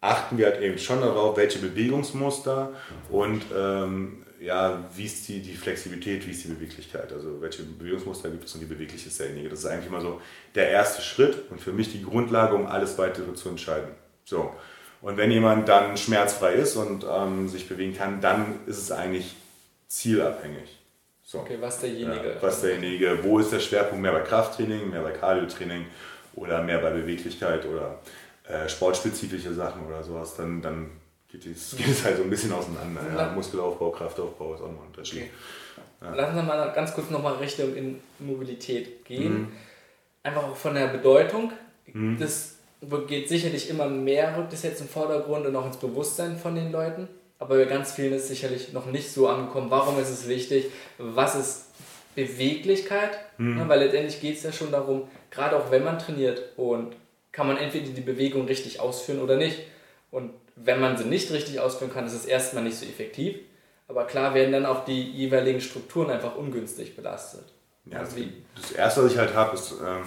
[0.00, 2.72] achten wir halt eben schon darauf, welche Bewegungsmuster
[3.10, 8.30] und ähm, ja, wie ist die, die Flexibilität, wie ist die Beweglichkeit, also welche Bewegungsmuster
[8.30, 9.50] gibt es und wie beweglich ist derjenige.
[9.50, 10.20] Das ist eigentlich immer so
[10.54, 13.90] der erste Schritt und für mich die Grundlage, um alles weitere zu entscheiden.
[14.24, 14.54] So.
[15.02, 19.34] Und wenn jemand dann schmerzfrei ist und ähm, sich bewegen kann, dann ist es eigentlich
[19.88, 20.78] zielabhängig.
[21.22, 21.40] So.
[21.40, 22.30] Okay, was derjenige.
[22.30, 25.84] Ja, was derjenige, wo ist der Schwerpunkt mehr bei Krafttraining, mehr bei Cardiotraining
[26.34, 28.00] oder mehr bei Beweglichkeit oder
[28.50, 30.90] äh, sportspezifische Sachen oder sowas, dann, dann
[31.28, 33.02] geht es, geht es halt so ein bisschen auseinander.
[33.16, 33.32] Ja.
[33.32, 35.22] Muskelaufbau, Kraftaufbau ist auch noch ein Unterschied.
[35.22, 35.30] Okay.
[36.02, 36.14] Ja.
[36.14, 39.40] Lassen wir mal ganz kurz nochmal Richtung in Mobilität gehen.
[39.40, 39.52] Mhm.
[40.22, 41.52] Einfach auch von der Bedeutung.
[41.86, 42.18] Mhm.
[42.18, 42.56] Das
[43.06, 46.72] geht sicherlich immer mehr, rückt es jetzt im Vordergrund und auch ins Bewusstsein von den
[46.72, 47.08] Leuten.
[47.38, 49.70] Aber bei ganz vielen ist es sicherlich noch nicht so angekommen.
[49.70, 50.66] Warum ist es wichtig?
[50.98, 51.64] Was ist
[52.14, 53.18] Beweglichkeit?
[53.38, 53.58] Mhm.
[53.58, 56.94] Ja, weil letztendlich geht es ja schon darum, gerade auch wenn man trainiert und
[57.32, 59.58] kann man entweder die Bewegung richtig ausführen oder nicht.
[60.10, 63.36] Und wenn man sie nicht richtig ausführen kann, ist es erstmal nicht so effektiv.
[63.88, 67.44] Aber klar werden dann auch die jeweiligen Strukturen einfach ungünstig belastet.
[67.86, 68.16] Ja, also
[68.54, 70.02] das erste, was ich halt habe, ist, ähm,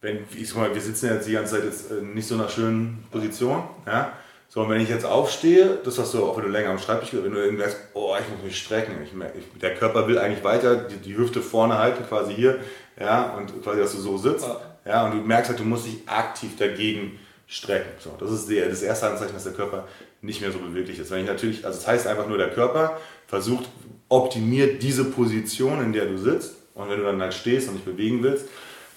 [0.00, 2.40] wenn, ich sag mal, wir sitzen jetzt die ganze Zeit jetzt äh, nicht so in
[2.40, 4.12] einer schönen Position, ja.
[4.50, 7.10] So, und wenn ich jetzt aufstehe, das hast du auch, wenn du länger am Schreibtisch
[7.10, 10.18] bist, wenn du irgendwie merkst, oh, ich muss mich strecken, ich, ich, der Körper will
[10.18, 12.58] eigentlich weiter, die, die, Hüfte vorne halten, quasi hier,
[12.98, 14.46] ja, und quasi, dass du so sitzt,
[14.88, 15.06] ja.
[15.06, 17.90] und du merkst halt, du musst dich aktiv dagegen strecken.
[17.98, 19.86] So, das ist die, das erste Anzeichen, dass der Körper
[20.20, 21.10] nicht mehr so beweglich ist.
[21.10, 23.68] Wenn ich natürlich, also das heißt einfach nur, der Körper versucht,
[24.08, 26.56] optimiert diese Position, in der du sitzt.
[26.74, 28.46] Und wenn du dann halt stehst und dich bewegen willst,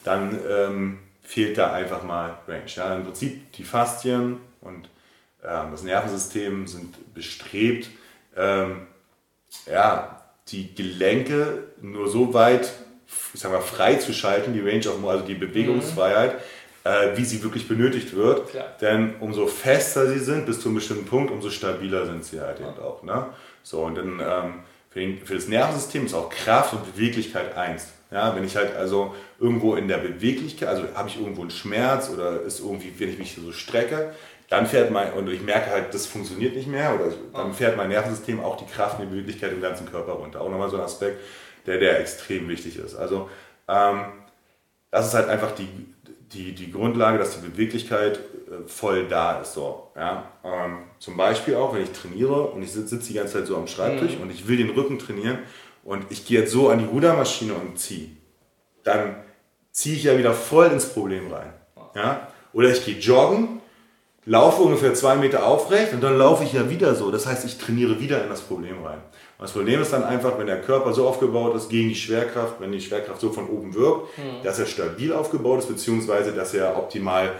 [0.03, 2.63] dann ähm, fehlt da einfach mal Range.
[2.67, 4.89] Ja, Im Prinzip die Faszien und
[5.43, 7.89] ähm, das Nervensystem sind bestrebt,
[8.35, 8.87] ähm,
[9.69, 12.71] ja, die Gelenke nur so weit
[13.33, 16.41] ich sag mal, freizuschalten, die Range of also die Bewegungsfreiheit, mhm
[16.83, 18.49] äh, wie sie wirklich benötigt wird.
[18.49, 18.65] Klar.
[18.81, 22.59] Denn umso fester sie sind, bis zu einem bestimmten Punkt, umso stabiler sind sie halt
[22.59, 23.03] eben auch.
[23.03, 23.27] Ne?
[23.63, 24.53] So, und dann ähm,
[24.89, 27.87] für, den, für, das Nervensystem ist auch Kraft und Beweglichkeit eins.
[28.11, 32.09] Ja, wenn ich halt also irgendwo in der Beweglichkeit, also habe ich irgendwo einen Schmerz
[32.09, 34.13] oder ist irgendwie, wenn ich mich so strecke,
[34.49, 37.87] dann fährt mein, und ich merke halt, das funktioniert nicht mehr, oder dann fährt mein
[37.87, 40.41] Nervensystem auch die Kraft und die Beweglichkeit im ganzen Körper runter.
[40.41, 41.21] Auch nochmal so ein Aspekt,
[41.65, 42.95] der, der extrem wichtig ist.
[42.95, 43.29] Also,
[43.67, 44.05] ähm,
[44.91, 45.69] das ist halt einfach die,
[46.33, 49.53] die, die Grundlage, dass die Beweglichkeit äh, voll da ist.
[49.53, 50.31] So, ja?
[50.43, 53.57] Ähm, zum Beispiel auch, wenn ich trainiere und ich sitze sitz die ganze Zeit so
[53.57, 54.23] am Schreibtisch mhm.
[54.23, 55.39] und ich will den Rücken trainieren
[55.83, 58.09] und ich gehe jetzt so an die Rudermaschine und ziehe,
[58.83, 59.15] dann
[59.71, 61.53] ziehe ich ja wieder voll ins Problem rein.
[61.95, 62.27] Ja?
[62.53, 63.61] Oder ich gehe joggen,
[64.25, 67.11] laufe ungefähr zwei Meter aufrecht und dann laufe ich ja wieder so.
[67.11, 68.99] Das heißt, ich trainiere wieder in das Problem rein.
[69.41, 72.71] Das Problem ist dann einfach, wenn der Körper so aufgebaut ist gegen die Schwerkraft, wenn
[72.71, 74.43] die Schwerkraft so von oben wirkt, mhm.
[74.43, 77.33] dass er stabil aufgebaut ist, beziehungsweise dass er optimal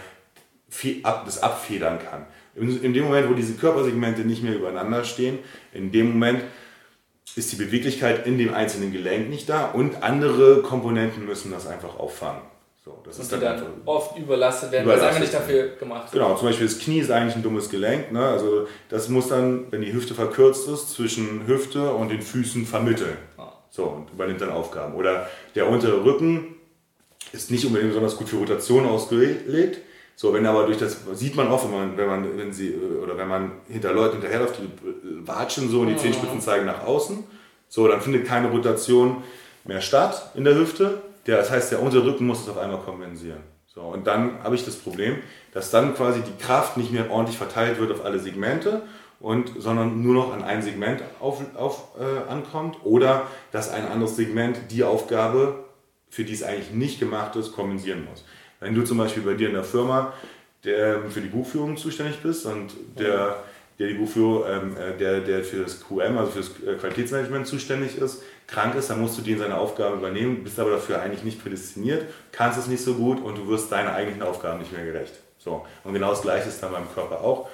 [1.24, 2.26] das abfedern kann.
[2.56, 5.38] In dem Moment, wo diese Körpersegmente nicht mehr übereinander stehen,
[5.72, 6.42] in dem Moment
[7.36, 11.98] ist die Beweglichkeit in dem einzelnen Gelenk nicht da und andere Komponenten müssen das einfach
[11.98, 12.42] auffangen.
[12.84, 15.68] So, das und ist die dann, dann oft überlastet werden, weil es einfach nicht dafür
[15.76, 16.20] gemacht wird.
[16.24, 18.10] Genau, zum Beispiel das Knie ist eigentlich ein dummes Gelenk.
[18.10, 18.20] Ne?
[18.20, 23.16] Also das muss dann, wenn die Hüfte verkürzt ist, zwischen Hüfte und den Füßen vermitteln.
[23.38, 23.52] Ah.
[23.70, 24.94] So, und übernimmt dann Aufgaben.
[24.94, 26.56] Oder der untere Rücken
[27.32, 29.78] ist nicht unbedingt besonders gut für Rotation ausgelegt.
[30.16, 33.16] So, wenn aber durch das, sieht man oft, wenn man, wenn man, wenn sie, oder
[33.16, 37.22] wenn man hinter Leuten hinterherläuft, die watschen so und die Zehenspitzen zeigen nach außen.
[37.68, 39.22] So, dann findet keine Rotation
[39.64, 42.80] mehr statt in der Hüfte der, das heißt, der untere Rücken muss es auf einmal
[42.80, 43.40] kompensieren.
[43.66, 45.16] So, und dann habe ich das Problem,
[45.54, 48.82] dass dann quasi die Kraft nicht mehr ordentlich verteilt wird auf alle Segmente,
[49.22, 54.16] und, sondern nur noch an ein Segment auf, auf, äh, ankommt oder dass ein anderes
[54.16, 55.64] Segment die Aufgabe,
[56.10, 58.24] für die es eigentlich nicht gemacht ist, kompensieren muss.
[58.58, 60.12] Wenn du zum Beispiel bei dir in der Firma
[60.64, 63.36] der, für die Buchführung zuständig bist und der
[63.78, 67.46] der die Buchführung, ähm, äh, der, der für das QM, also für das äh, Qualitätsmanagement
[67.46, 71.24] zuständig ist, krank ist, dann musst du den seine Aufgaben übernehmen, bist aber dafür eigentlich
[71.24, 74.84] nicht prädestiniert, kannst es nicht so gut und du wirst deinen eigentlichen Aufgaben nicht mehr
[74.84, 75.14] gerecht.
[75.38, 75.64] So.
[75.84, 77.48] Und genau das Gleiche ist dann beim Körper auch.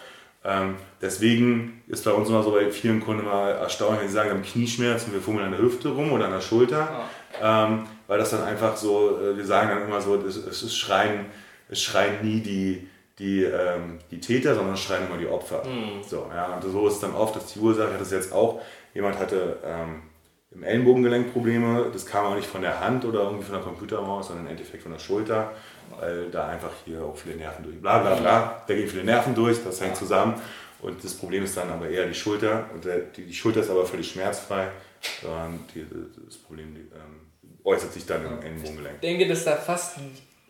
[0.45, 4.31] Ähm, deswegen ist bei uns immer so bei vielen Kunden immer erstaunlich, wenn sie sagen,
[4.31, 7.07] wir haben Knieschmerzen, wir fummeln an der Hüfte rum oder an der Schulter,
[7.41, 7.67] ja.
[7.67, 11.27] ähm, weil das dann einfach so, äh, wir sagen dann immer so, es, es, schreien,
[11.69, 15.65] es schreien nie die, die, ähm, die Täter, sondern schreien immer die Opfer.
[15.65, 16.03] Mhm.
[16.07, 18.61] So, ja, und so ist es dann oft, dass die Ursache, das jetzt auch,
[18.95, 20.03] jemand hatte ähm,
[20.51, 24.29] im Ellenbogengelenk Probleme, das kam auch nicht von der Hand oder irgendwie von der Computermaus,
[24.29, 25.53] sondern im Endeffekt von der Schulter,
[25.99, 29.35] weil da einfach hier auch viele Nerven durch, bla bla bla, da gehen viele Nerven
[29.35, 30.41] durch, das hängt zusammen
[30.81, 33.71] und das Problem ist dann aber eher die Schulter und der, die, die Schulter ist
[33.71, 34.69] aber völlig schmerzfrei,
[35.21, 35.85] sondern die,
[36.25, 37.27] das Problem die, ähm,
[37.65, 38.95] äußert sich dann im Ellenbogengelenk.
[38.95, 39.99] Ich denke, dass da fast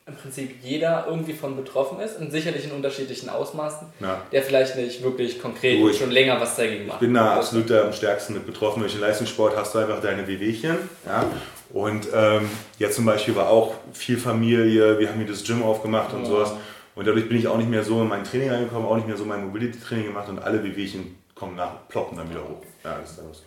[0.08, 4.22] im Prinzip jeder irgendwie von betroffen ist und sicherlich in unterschiedlichen Ausmaßen, ja.
[4.32, 6.96] der vielleicht nicht wirklich konkret du, schon länger was dagegen macht.
[6.96, 8.80] Ich bin da absolut am stärksten mit betroffen.
[8.80, 10.76] Durch den Leistungssport hast du einfach deine Wehwehchen.
[11.06, 11.26] Ja?
[11.70, 16.14] Und ähm, jetzt zum Beispiel war auch viel Familie, wir haben hier das Gym aufgemacht
[16.14, 16.26] und ja.
[16.26, 16.52] sowas.
[16.94, 19.16] Und dadurch bin ich auch nicht mehr so in mein Training reingekommen, auch nicht mehr
[19.16, 22.62] so mein Mobility-Training gemacht und alle Wehwehchen kommen nach, ploppen dann wieder hoch.
[22.82, 23.42] Ja, das ist das.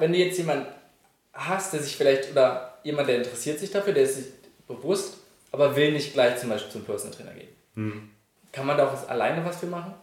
[0.00, 0.66] Wenn du jetzt jemanden
[1.32, 4.26] hast, der sich vielleicht, oder jemand, der interessiert sich dafür, der ist sich
[4.66, 5.18] bewusst,
[5.52, 7.48] aber will nicht gleich zum Beispiel zum Personal Trainer gehen.
[7.74, 8.10] Hm.
[8.52, 9.94] Kann man da auch alleine was für machen?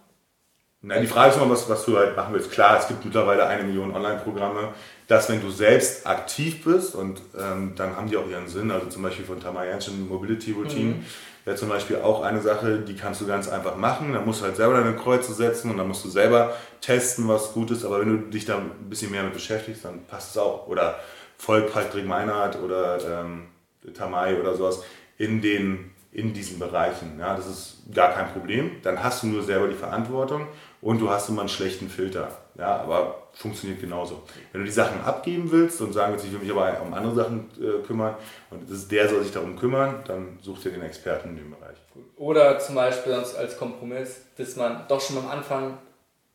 [0.87, 2.51] Nein, die Frage ist immer, was, was du halt machen willst.
[2.51, 4.69] Klar, es gibt mittlerweile eine Million Online-Programme,
[5.07, 8.85] dass wenn du selbst aktiv bist und ähm, dann haben die auch ihren Sinn, also
[8.85, 11.05] zum Beispiel von Tamayanchen Mobility Routine, mhm.
[11.43, 14.13] wäre zum Beispiel auch eine Sache, die kannst du ganz einfach machen.
[14.13, 17.53] Da musst du halt selber deine Kreuze setzen und dann musst du selber testen, was
[17.53, 17.83] gut ist.
[17.83, 20.67] Aber wenn du dich da ein bisschen mehr mit beschäftigst, dann passt es auch.
[20.67, 20.99] Oder
[21.39, 23.47] folgt Patrick Meinhardt oder ähm,
[23.95, 24.83] Tamai oder sowas
[25.17, 27.19] in, den, in diesen Bereichen.
[27.19, 28.71] Ja, das ist gar kein Problem.
[28.83, 30.47] Dann hast du nur selber die Verantwortung
[30.81, 32.29] und du hast immer einen schlechten Filter.
[32.57, 34.23] Ja, aber funktioniert genauso.
[34.51, 37.15] Wenn du die Sachen abgeben willst und sagen willst, ich will mich aber um andere
[37.15, 38.15] Sachen äh, kümmern
[38.49, 41.75] und ist, der soll sich darum kümmern, dann such dir den Experten in dem Bereich.
[42.15, 45.77] Oder zum Beispiel als Kompromiss, dass man doch schon am Anfang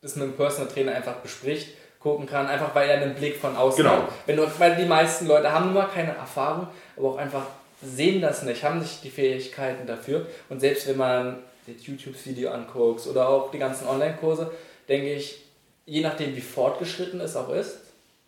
[0.02, 3.56] das mit dem Personal Trainer einfach bespricht, gucken kann, einfach weil er einen Blick von
[3.56, 3.96] außen genau.
[3.96, 4.08] hat.
[4.26, 7.42] Wenn du, weil die meisten Leute haben nur keine Erfahrung, aber auch einfach
[7.82, 10.26] sehen das nicht, haben nicht die Fähigkeiten dafür.
[10.48, 14.50] Und selbst wenn man das YouTube-Video anguckt oder auch die ganzen Online-Kurse,
[14.88, 15.42] denke ich,
[15.86, 17.78] je nachdem wie fortgeschritten es auch ist,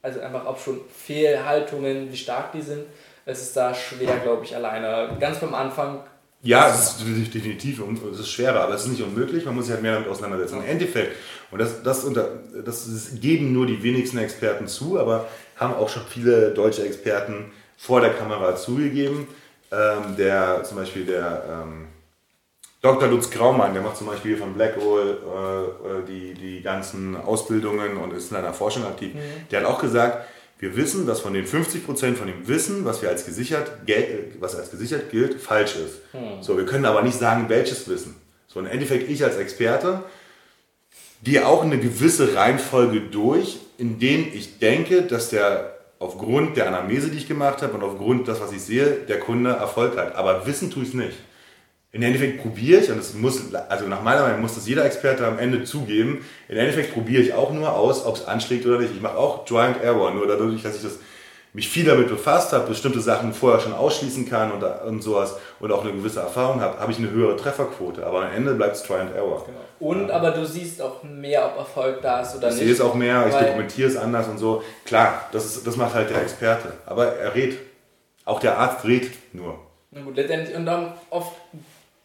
[0.00, 2.84] also einfach ob schon Fehlhaltungen, wie stark die sind,
[3.24, 5.16] es ist da schwer, glaube ich, alleine.
[5.20, 6.00] Ganz beim Anfang.
[6.42, 7.80] Ja, es ist definitiv
[8.12, 10.58] es ist schwerer, aber es ist nicht unmöglich, man muss sich halt mehr damit auseinandersetzen.
[10.58, 11.16] Im Endeffekt,
[11.52, 16.02] und das, das, unter, das geben nur die wenigsten Experten zu, aber haben auch schon
[16.08, 19.28] viele deutsche Experten vor der Kamera zugegeben,
[19.72, 21.88] ähm, der zum Beispiel der ähm,
[22.82, 23.08] Dr.
[23.08, 25.18] Lutz Graumann, der macht zum Beispiel von Blackroll
[26.04, 29.14] äh, die, die ganzen Ausbildungen und ist in einer Forschung aktiv.
[29.14, 29.48] Mhm.
[29.50, 30.26] Der hat auch gesagt,
[30.58, 33.70] wir wissen, dass von den 50% von dem Wissen, was wir als gesichert,
[34.38, 36.00] was als gesichert gilt, falsch ist.
[36.12, 36.42] Mhm.
[36.42, 38.16] So, wir können aber nicht sagen, welches Wissen.
[38.46, 40.02] So im Endeffekt ich als Experte
[41.22, 47.10] gehe auch eine gewisse Reihenfolge durch, in denen ich denke, dass der aufgrund der Anamnese,
[47.10, 50.16] die ich gemacht habe und aufgrund das, was ich sehe, der Kunde Erfolg hat.
[50.16, 51.16] Aber wissen tue ich es nicht.
[51.92, 55.26] Im Endeffekt probiere ich, und das muss, also nach meiner Meinung muss das jeder Experte
[55.26, 58.94] am Ende zugeben, im Endeffekt probiere ich auch nur aus, ob es anschlägt oder nicht.
[58.94, 60.98] Ich mache auch and Error, nur dadurch, dass ich das
[61.54, 65.70] mich viel damit befasst habe, bestimmte Sachen vorher schon ausschließen kann und, und sowas und
[65.70, 68.06] auch eine gewisse Erfahrung habe, habe ich eine höhere Trefferquote.
[68.06, 69.44] Aber am Ende bleibt es Try and Error.
[69.44, 69.92] Genau.
[69.92, 70.14] Und ja.
[70.14, 72.62] aber du siehst auch mehr, ob Erfolg da ist oder ich nicht.
[72.62, 74.62] Ich sehe es auch mehr, ich dokumentiere es anders und so.
[74.86, 76.72] Klar, das, ist, das macht halt der Experte.
[76.86, 77.58] Aber er redet.
[78.24, 79.58] Auch der Arzt redet nur.
[79.90, 81.32] Na gut, letztendlich, und dann oft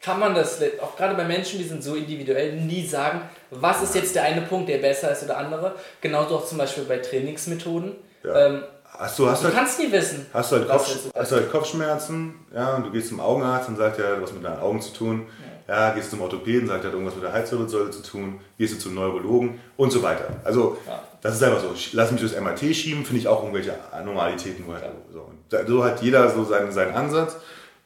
[0.02, 3.22] kann man das, auch gerade bei Menschen, die sind so individuell, nie sagen,
[3.52, 5.76] was ist jetzt der eine Punkt, der besser ist oder andere.
[6.02, 7.95] Genauso auch zum Beispiel bei Trainingsmethoden.
[8.24, 8.48] Ja.
[8.48, 8.64] Ähm,
[8.97, 10.25] Hast du, hast du halt, kannst nie wissen.
[10.33, 13.77] Hast du, halt, Kopf, hast du halt Kopfschmerzen, ja, und du gehst zum Augenarzt und
[13.77, 15.27] sagt ja, was mit deinen Augen zu tun.
[15.67, 18.39] Ja, ja gehst zum Orthopäden, sagt er, hat irgendwas mit der Halswirbelsäule zu tun.
[18.57, 20.27] Gehst du zum Neurologen und so weiter.
[20.43, 20.99] Also, ja.
[21.21, 21.73] das ist einfach so.
[21.93, 24.65] Lass mich durchs MRT schieben, finde ich auch irgendwelche Anormalitäten.
[24.67, 25.19] Halt so.
[25.21, 27.35] Und so hat jeder so seinen, seinen Ansatz.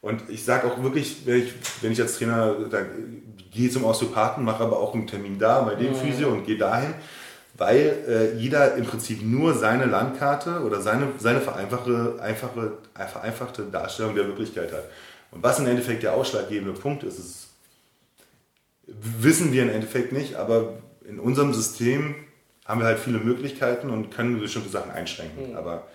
[0.01, 2.55] Und ich sage auch wirklich, wenn ich, wenn ich als Trainer
[3.51, 5.95] gehe zum Osteopathen, mache aber auch einen Termin da bei dem mhm.
[5.95, 6.93] Physio und gehe dahin
[7.62, 14.16] weil äh, jeder im Prinzip nur seine Landkarte oder seine, seine vereinfachte, einfache, vereinfachte Darstellung
[14.16, 14.86] der Wirklichkeit hat.
[15.30, 17.49] Und was im Endeffekt der ausschlaggebende Punkt ist, ist,
[18.88, 20.74] wissen wir im Endeffekt nicht, aber
[21.07, 22.16] in unserem System
[22.66, 25.51] haben wir halt viele Möglichkeiten und können bestimmte Sachen einschränken.
[25.51, 25.55] Mhm.
[25.55, 25.86] Aber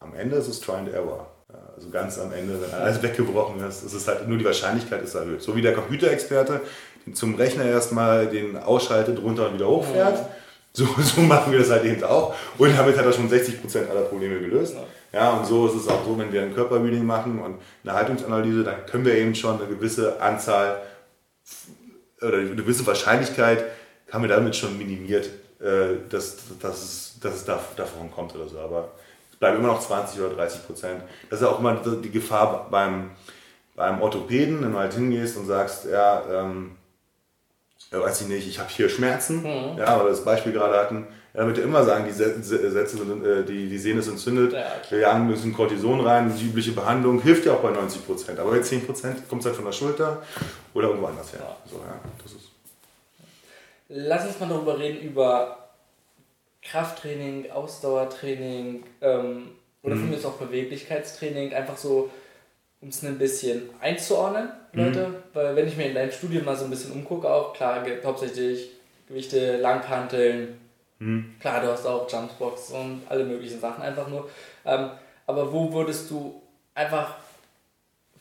[0.00, 1.30] am Ende ist es Try and Error.
[1.76, 5.14] Also ganz am Ende, wenn alles weggebrochen ist, ist es halt nur die Wahrscheinlichkeit ist
[5.14, 5.42] erhöht.
[5.42, 6.62] So wie der Computerexperte
[7.12, 10.18] zum Rechner erstmal den ausschaltet, runter und wieder hochfährt.
[10.18, 10.41] Mhm
[10.72, 12.34] so, so machen wir das halt eben auch.
[12.58, 14.76] Und damit hat er schon 60% aller Probleme gelöst.
[15.12, 18.64] Ja, und so ist es auch so, wenn wir ein Körperreading machen und eine Haltungsanalyse,
[18.64, 20.80] dann können wir eben schon eine gewisse Anzahl
[22.20, 23.64] oder eine gewisse Wahrscheinlichkeit
[24.10, 25.28] haben wir damit schon minimiert,
[25.60, 28.58] äh, dass, dass es, dass es davon kommt oder so.
[28.58, 28.92] Aber
[29.30, 31.02] es bleiben immer noch 20 oder 30 Prozent.
[31.30, 33.10] Das ist auch immer die Gefahr beim,
[33.74, 36.72] beim Orthopäden, wenn du halt hingehst und sagst, ja, ähm,
[37.92, 39.78] ja, weiß ich nicht, ich habe hier Schmerzen, mhm.
[39.78, 43.68] ja, oder das Beispiel gerade hatten, ja, damit immer sagen, die Sätze sind, äh, die,
[43.68, 47.52] die Sehne ist entzündet, ja, wir jagen müssen Cortison rein, die übliche Behandlung hilft ja
[47.52, 50.22] auch bei 90 Prozent, aber bei 10 Prozent kommt es halt von der Schulter
[50.74, 51.40] oder irgendwo anders her.
[51.42, 51.56] Ja.
[51.70, 52.52] So, ja, das ist
[53.94, 55.68] Lass uns mal darüber reden, über
[56.62, 59.50] Krafttraining, Ausdauertraining ähm,
[59.82, 60.00] oder mhm.
[60.00, 62.10] für mich auch Beweglichkeitstraining, einfach so
[62.82, 65.08] um es ein bisschen einzuordnen, Leute.
[65.08, 65.14] Mhm.
[65.32, 68.70] Weil wenn ich mir in deinem Studium mal so ein bisschen umgucke, auch klar, hauptsächlich
[69.08, 70.58] Gewichte, Langhanteln,
[70.98, 71.34] mhm.
[71.40, 74.28] klar, du hast auch Jumpbox und alle möglichen Sachen einfach nur.
[74.66, 74.90] Ähm,
[75.26, 76.42] aber wo würdest du
[76.74, 77.14] einfach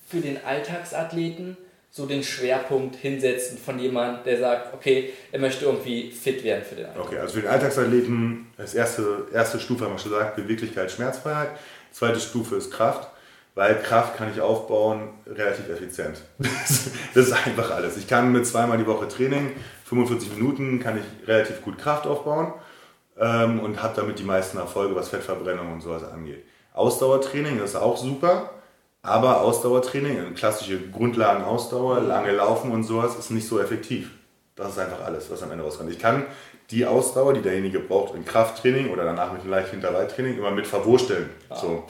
[0.07, 1.57] für den Alltagsathleten
[1.89, 6.75] so den Schwerpunkt hinsetzen von jemandem, der sagt, okay, er möchte irgendwie fit werden für
[6.75, 7.05] den Alltag?
[7.05, 11.49] Okay, also für den Alltagsathleten, als erste, erste Stufe haben wir schon gesagt, Beweglichkeit, Schmerzfreiheit.
[11.91, 13.10] Zweite Stufe ist Kraft
[13.55, 16.21] weil Kraft kann ich aufbauen relativ effizient.
[16.37, 17.97] das ist einfach alles.
[17.97, 19.51] Ich kann mit zweimal die Woche Training,
[19.85, 22.53] 45 Minuten, kann ich relativ gut Kraft aufbauen
[23.19, 26.43] ähm, und habe damit die meisten Erfolge, was Fettverbrennung und sowas angeht.
[26.73, 28.51] Ausdauertraining ist auch super,
[29.01, 34.11] aber Ausdauertraining, klassische Grundlagen-Ausdauer, lange Laufen und sowas, ist nicht so effektiv.
[34.55, 35.91] Das ist einfach alles, was am Ende rauskommt.
[35.91, 36.25] Ich kann
[36.69, 40.67] die Ausdauer, die derjenige braucht, im Krafttraining oder danach mit einem leichten Intervalltraining immer mit
[40.67, 41.29] verwursteln.
[41.49, 41.55] Ja.
[41.57, 41.83] So.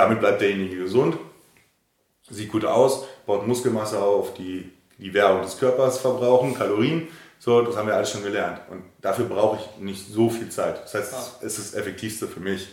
[0.00, 1.18] Damit bleibt derjenige gesund,
[2.30, 7.08] sieht gut aus, baut Muskelmasse auf, die die Währung des Körpers verbrauchen, Kalorien.
[7.38, 8.62] So, das haben wir alles schon gelernt.
[8.70, 10.82] Und dafür brauche ich nicht so viel Zeit.
[10.84, 11.44] Das heißt, ah.
[11.44, 12.68] es ist das Effektivste für mich.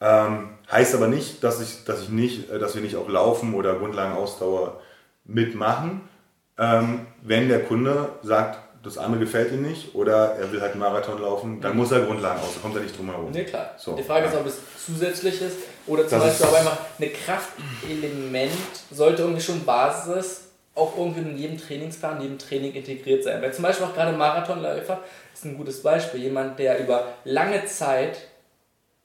[0.00, 3.52] Ähm, heißt aber nicht, dass, ich, dass, ich nicht, äh, dass wir nicht auch Laufen
[3.52, 4.80] oder Grundlagenausdauer
[5.26, 6.08] mitmachen.
[6.56, 10.80] Ähm, wenn der Kunde sagt, das andere gefällt ihm nicht oder er will halt einen
[10.80, 13.30] Marathon laufen, dann muss er Grundlagen aus, da kommt er nicht drum herum.
[13.30, 13.74] Nee, klar.
[13.76, 17.12] So, Die Frage ist, ob es zusätzlich ist oder zum das Beispiel auch einfach ein
[17.12, 18.50] Kraftelement
[18.90, 20.42] sollte irgendwie schon Basis
[20.74, 23.40] auch irgendwie in jedem Trainingsplan, in jedem Training integriert sein.
[23.40, 25.00] Weil zum Beispiel auch gerade Marathonläufer
[25.32, 26.20] ist ein gutes Beispiel.
[26.20, 28.18] Jemand, der über lange Zeit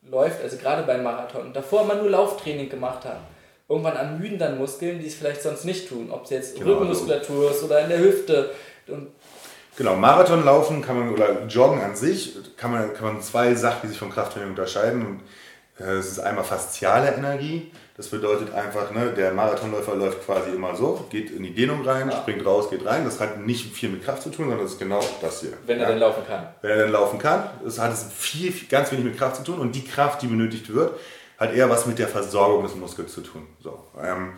[0.01, 3.19] läuft, also gerade beim Marathon, davor immer nur Lauftraining gemacht hat.
[3.69, 6.11] Irgendwann ermüden dann Muskeln, die es vielleicht sonst nicht tun.
[6.11, 8.49] Ob es jetzt genau, Rückenmuskulatur ist oder in der Hüfte.
[8.87, 9.07] Und
[9.77, 13.79] Genau, Marathon laufen kann man, oder Joggen an sich, kann man, kann man zwei Sachen,
[13.83, 15.05] die sich vom Krafttraining unterscheiden.
[15.05, 15.21] Und,
[15.89, 17.71] es ist einmal fasziale Energie.
[17.97, 22.09] Das bedeutet einfach, ne, der Marathonläufer läuft quasi immer so, geht in die Dehnung rein,
[22.09, 22.17] ja.
[22.17, 23.05] springt raus, geht rein.
[23.05, 25.53] Das hat nicht viel mit Kraft zu tun, sondern das ist genau das hier.
[25.65, 25.89] Wenn er ja.
[25.89, 26.47] dann laufen kann.
[26.61, 29.59] Wenn er dann laufen kann, das hat es viel, ganz wenig mit Kraft zu tun.
[29.59, 30.97] Und die Kraft, die benötigt wird,
[31.37, 33.47] hat eher was mit der Versorgung des Muskels zu tun.
[33.59, 34.33] So, ähm,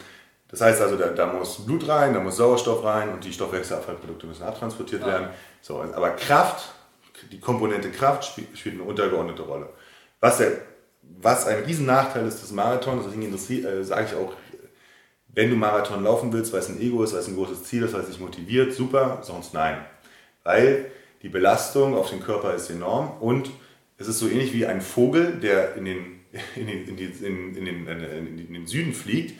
[0.50, 4.28] Das heißt also, da, da, muss Blut rein, da muss Sauerstoff rein und die Stoffwechselabfallprodukte
[4.28, 5.08] müssen abtransportiert ja.
[5.08, 5.28] werden.
[5.62, 6.74] So, aber Kraft,
[7.32, 9.70] die Komponente Kraft spielt, spielt eine untergeordnete Rolle.
[10.20, 10.52] Was, der,
[11.22, 14.34] was ein riesen Nachteil ist des Marathons, deswegen äh, sage ich auch,
[15.36, 17.84] wenn du Marathon laufen willst, weil es ein Ego ist, weil es ein großes Ziel
[17.84, 19.78] ist, weil es dich motiviert, super, sonst nein.
[20.44, 20.92] Weil
[21.24, 23.50] die Belastung auf den Körper ist enorm und
[23.98, 26.20] es ist so ähnlich wie ein Vogel, der in den,
[26.56, 29.40] in den, in die, in, in den, in den Süden fliegt.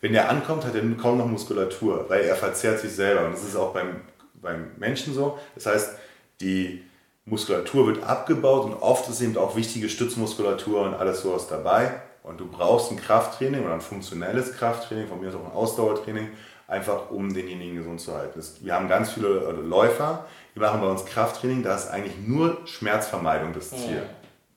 [0.00, 3.24] Wenn der ankommt, hat er kaum noch Muskulatur, weil er verzehrt sich selber.
[3.24, 4.02] Und das ist auch beim,
[4.34, 5.38] beim Menschen so.
[5.54, 5.96] Das heißt,
[6.40, 6.82] die
[7.26, 12.00] Muskulatur wird abgebaut und oft ist eben auch wichtige Stützmuskulatur und alles sowas dabei.
[12.22, 16.28] Und du brauchst ein Krafttraining oder ein funktionelles Krafttraining, von mir ist auch ein Ausdauertraining,
[16.66, 18.42] einfach um denjenigen gesund zu halten.
[18.60, 23.52] Wir haben ganz viele Läufer, die machen bei uns Krafttraining, da ist eigentlich nur Schmerzvermeidung
[23.52, 24.02] das Ziel.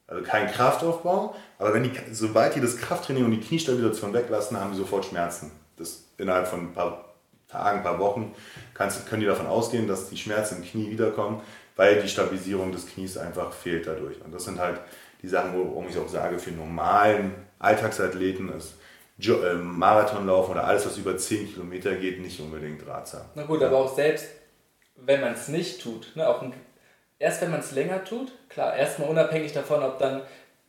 [0.07, 4.71] Also kein Kraftaufbau, aber wenn die, sobald die das Krafttraining und die Kniestabilisation weglassen, haben
[4.71, 5.51] die sofort Schmerzen.
[5.75, 7.03] Das innerhalb von ein paar
[7.49, 8.33] Tagen, ein paar Wochen
[8.73, 11.41] kannst, können die davon ausgehen, dass die Schmerzen im Knie wiederkommen,
[11.77, 14.21] weil die Stabilisierung des Knies einfach fehlt dadurch.
[14.23, 14.81] Und das sind halt
[15.21, 18.73] die Sachen, warum ich auch sage, für normalen Alltagsathleten ist
[19.19, 23.21] ähm, Marathonlaufen oder alles, was über 10 Kilometer geht, nicht unbedingt ratsam.
[23.35, 24.27] Na gut, aber auch selbst,
[24.95, 26.53] wenn man es nicht tut, ne, auch ein,
[27.17, 30.21] erst wenn man es länger tut, klar, erstmal unabhängig davon, ob dann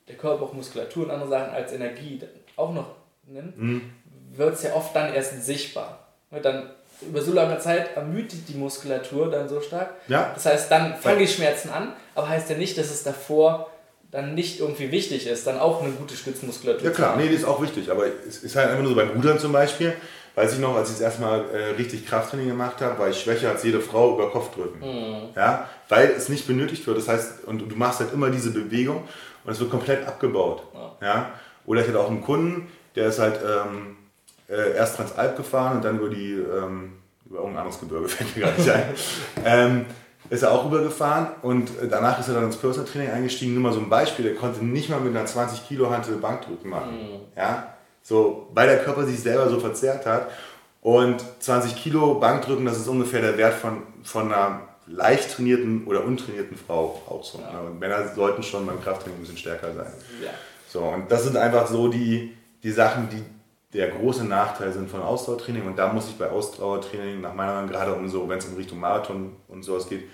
[0.09, 2.23] der Körper auch Muskulatur und andere Sachen als Energie
[2.57, 2.95] auch noch
[3.27, 3.93] nimmt, mhm.
[4.33, 6.09] wird es ja oft dann erst sichtbar.
[6.31, 6.71] Ne, dann
[7.03, 9.91] über so lange Zeit ermüdet die Muskulatur dann so stark.
[10.09, 10.33] Ja.
[10.35, 13.71] Das heißt, dann fangen die Schmerzen an, aber heißt ja nicht, dass es davor
[14.11, 17.45] dann nicht irgendwie wichtig ist, dann auch eine gute Stützmuskulatur Ja klar, nee, die ist
[17.45, 19.93] auch wichtig, aber es ist halt einfach nur so beim Rudern zum Beispiel,
[20.35, 23.21] weiß ich noch, als ich das erste Mal äh, richtig Krafttraining gemacht habe, war ich
[23.21, 24.79] schwächer als jede Frau über Kopf drücken.
[24.81, 25.29] Mhm.
[25.37, 26.97] Ja, weil es nicht benötigt wird.
[26.97, 29.03] Das heißt, und du machst halt immer diese Bewegung
[29.45, 30.63] und es wird komplett abgebaut.
[30.73, 31.07] Ja.
[31.07, 31.31] ja?
[31.67, 33.98] Oder ich hatte auch einen Kunden, der ist halt ähm,
[34.49, 36.95] äh, erst Transalp gefahren und dann über die, ähm,
[37.27, 38.85] über irgendein anderes Gebirge, fällt mir gar nicht ein.
[39.45, 39.87] ähm,
[40.31, 43.55] ist er auch rübergefahren und danach ist er dann ins Personal Training eingestiegen.
[43.55, 46.69] Nur mal so ein Beispiel, der konnte nicht mal mit einer 20 Kilo Hantel Bankdrücken
[46.69, 46.93] machen.
[46.93, 47.21] Mhm.
[47.37, 47.75] Ja?
[48.03, 50.29] So, weil der Körper sich selber so verzerrt hat.
[50.83, 56.05] Und 20 Kilo Bankdrücken, das ist ungefähr der Wert von, von einer leicht trainierten oder
[56.05, 57.41] untrainierten Frau auch so.
[57.41, 57.61] Ja.
[57.61, 59.93] Und Männer sollten schon beim Krafttraining ein bisschen stärker sein.
[60.23, 60.31] Ja.
[60.69, 63.23] So, und das sind einfach so die, die Sachen, die
[63.73, 65.67] der große Nachteil sind von Ausdauertraining.
[65.67, 68.57] Und da muss ich bei Ausdauertraining nach meiner Meinung, gerade um so, wenn es in
[68.57, 70.05] Richtung Marathon und sowas geht,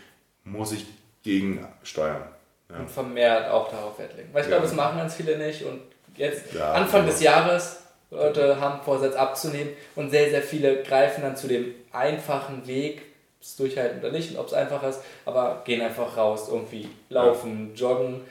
[0.42, 0.86] muss ich
[1.22, 2.22] gegensteuern.
[2.70, 2.78] Ja.
[2.78, 4.30] Und vermehrt auch darauf Wert legen.
[4.32, 4.57] Weil ich ja.
[4.57, 5.64] glaube, das machen ganz viele nicht.
[5.64, 5.80] Und
[6.16, 7.12] jetzt, ja, Anfang genau.
[7.12, 7.80] des Jahres,
[8.11, 13.02] Leute haben Vorsatz abzunehmen und sehr, sehr viele greifen dann zu dem einfachen Weg,
[13.40, 18.22] es durchhalten oder nicht, ob es einfach ist, aber gehen einfach raus, irgendwie laufen, joggen.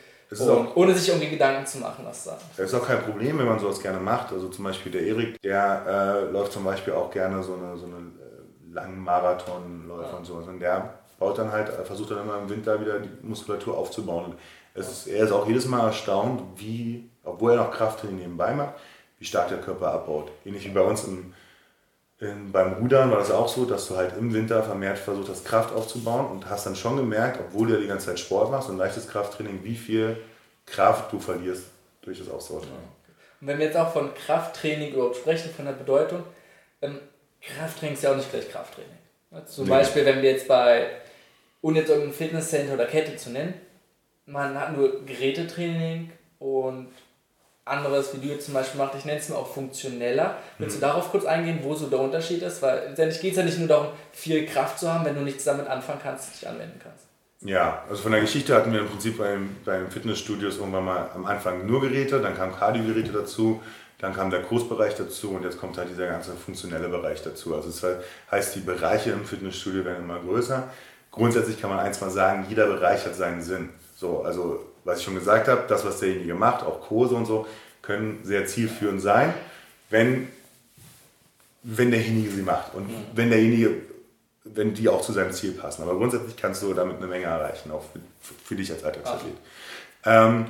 [0.41, 2.37] Auch, ohne sich irgendwie Gedanken zu machen, was da.
[2.57, 4.31] Das ist auch kein Problem, wenn man sowas gerne macht.
[4.31, 5.83] Also zum Beispiel der Erik, der
[6.27, 10.17] äh, läuft zum Beispiel auch gerne so eine, so eine äh, langen Marathonläufer ja.
[10.17, 10.47] und sowas.
[10.47, 14.25] Und der baut dann halt, versucht dann immer im Winter wieder die Muskulatur aufzubauen.
[14.25, 14.35] Und
[14.73, 18.73] es ist, er ist auch jedes Mal erstaunt, wie, obwohl er noch Krafttraining nebenbei macht,
[19.19, 20.31] wie stark der Körper abbaut.
[20.45, 21.33] Ähnlich wie bei uns im,
[22.51, 25.73] beim Rudern war das auch so, dass du halt im Winter vermehrt versucht hast, Kraft
[25.73, 28.77] aufzubauen und hast dann schon gemerkt, obwohl du ja die ganze Zeit Sport machst und
[28.77, 30.17] leichtes Krafttraining, wie viel
[30.65, 31.65] Kraft du verlierst
[32.01, 32.77] durch das Ausdauertraining.
[33.41, 36.23] Und wenn wir jetzt auch von Krafttraining überhaupt sprechen, von der Bedeutung,
[36.81, 36.99] ähm,
[37.41, 38.91] Krafttraining ist ja auch nicht gleich Krafttraining.
[39.45, 39.69] Zum nee.
[39.71, 40.89] Beispiel, wenn wir jetzt bei
[41.63, 43.55] ohne jetzt irgendein Fitnesscenter oder Kette zu nennen.
[44.25, 46.89] Man hat nur Gerätetraining und
[47.65, 50.37] anderes, wie du jetzt zum Beispiel machst, ich nenne es mal auch funktioneller.
[50.57, 50.81] Willst mhm.
[50.81, 52.61] du darauf kurz eingehen, wo so der Unterschied ist?
[52.61, 55.43] Weil letztendlich geht es ja nicht nur darum, viel Kraft zu haben, wenn du nichts
[55.43, 57.05] damit anfangen kannst, nicht anwenden kannst.
[57.41, 61.25] Ja, also von der Geschichte hatten wir im Prinzip beim, beim Fitnessstudios irgendwann mal am
[61.25, 63.61] Anfang nur Geräte, dann kamen Kardiogeräte dazu,
[63.99, 67.53] dann kam der Kursbereich dazu und jetzt kommt halt dieser ganze funktionelle Bereich dazu.
[67.53, 68.01] Also das
[68.31, 70.69] heißt, die Bereiche im Fitnessstudio werden immer größer
[71.13, 73.69] grundsätzlich kann man eins mal sagen, jeder Bereich hat seinen Sinn.
[73.95, 77.47] So, also was ich schon gesagt habe, das, was derjenige macht, auch Kurse und so,
[77.81, 79.33] können sehr zielführend sein,
[79.89, 80.27] wenn,
[81.63, 83.71] wenn derjenige sie macht und wenn derjenige,
[84.43, 85.83] wenn die auch zu seinem Ziel passen.
[85.83, 87.83] Aber grundsätzlich kannst du damit eine Menge erreichen, auch
[88.21, 89.33] für, für dich als Alltagsathlet.
[90.05, 90.45] Ähm,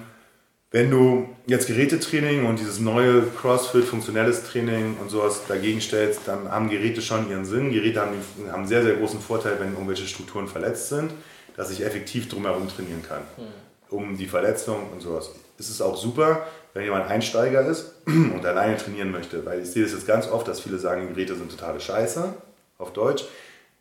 [0.73, 6.49] wenn du jetzt Gerätetraining und dieses neue CrossFit, funktionelles Training und sowas dagegen stellst, dann
[6.49, 7.71] haben Geräte schon ihren Sinn.
[7.71, 8.13] Geräte haben,
[8.47, 11.11] haben einen sehr, sehr großen Vorteil, wenn irgendwelche Strukturen verletzt sind,
[11.55, 13.21] dass ich effektiv drumherum trainieren kann.
[13.37, 13.62] Mhm.
[13.93, 15.31] Um die Verletzung und sowas.
[15.57, 19.83] Es ist auch super, wenn jemand Einsteiger ist und alleine trainieren möchte, weil ich sehe
[19.83, 22.33] das jetzt ganz oft, dass viele sagen, Geräte sind totale Scheiße,
[22.79, 23.25] auf Deutsch.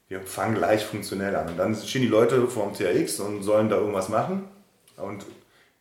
[0.08, 1.48] Wir fangen gleich funktionell an.
[1.48, 4.48] Und dann stehen die Leute vor dem TRX und sollen da irgendwas machen
[4.96, 5.24] und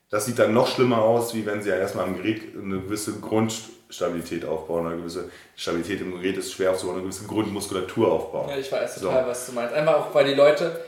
[0.10, 3.20] das sieht dann noch schlimmer aus, wie wenn sie ja erstmal am Gerät eine gewisse
[3.20, 3.54] Grund,
[3.90, 8.50] Stabilität aufbauen, eine gewisse Stabilität im Gerät ist schwer aufzubauen, eine gewisse Grundmuskulatur aufbauen.
[8.50, 9.30] Ja, ich weiß total, so.
[9.30, 9.74] was du meinst.
[9.74, 10.80] Einfach auch, weil die Leute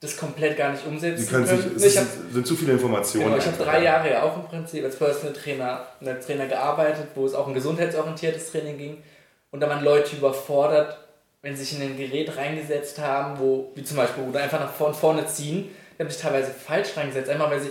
[0.00, 1.46] das komplett gar nicht umsetzen Sie können.
[1.46, 3.26] Sich, es ich hab, sind zu viele Informationen.
[3.26, 7.08] Genau, ich habe drei Jahre ja auch im Prinzip als Personal Trainer, als Trainer gearbeitet,
[7.14, 9.02] wo es auch ein gesundheitsorientiertes Training ging.
[9.50, 10.98] Und da waren Leute überfordert,
[11.42, 14.72] wenn sie sich in ein Gerät reingesetzt haben, wo, wie zum Beispiel, oder einfach nach
[14.72, 17.70] vorne, vorne ziehen, die haben sich teilweise falsch reingesetzt, einfach weil sie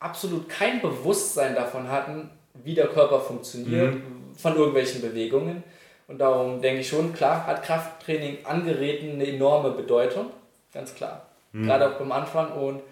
[0.00, 2.30] absolut kein Bewusstsein davon hatten,
[2.62, 4.34] wie der Körper funktioniert, mhm.
[4.36, 5.62] von irgendwelchen Bewegungen.
[6.08, 10.26] Und darum denke ich schon, klar, hat Krafttraining an Geräten eine enorme Bedeutung,
[10.72, 11.26] ganz klar.
[11.52, 11.66] Mhm.
[11.66, 12.52] Gerade auch beim Anfang.
[12.52, 12.82] Und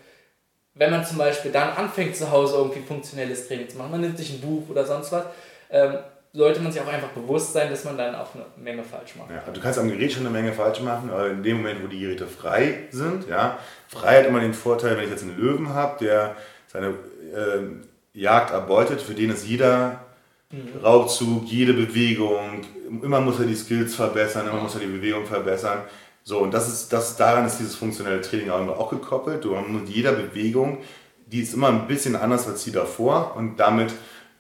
[0.75, 4.19] wenn man zum Beispiel dann anfängt, zu Hause irgendwie funktionelles Training zu machen, man nimmt
[4.19, 5.25] sich ein Buch oder sonst was,
[5.71, 5.99] ähm,
[6.33, 9.31] sollte man sich auch einfach bewusst sein, dass man dann auch eine Menge falsch macht.
[9.31, 11.89] Ja, du kannst am Gerät schon eine Menge falsch machen, aber in dem Moment, wo
[11.89, 13.59] die Geräte frei sind, ja,
[13.89, 16.37] frei hat immer den Vorteil, wenn ich jetzt einen Löwen habe, der
[16.69, 20.05] seine äh, Jagd erbeutet, für den ist jeder
[20.51, 20.85] mhm.
[20.85, 22.63] Raubzug, jede Bewegung,
[23.03, 25.83] immer muss er die Skills verbessern, immer muss er die Bewegung verbessern.
[26.31, 29.43] So, und das ist, das, daran ist dieses funktionelle Training auch gekoppelt.
[29.43, 30.79] Du mit jeder Bewegung,
[31.27, 33.93] die ist immer ein bisschen anders als die davor und damit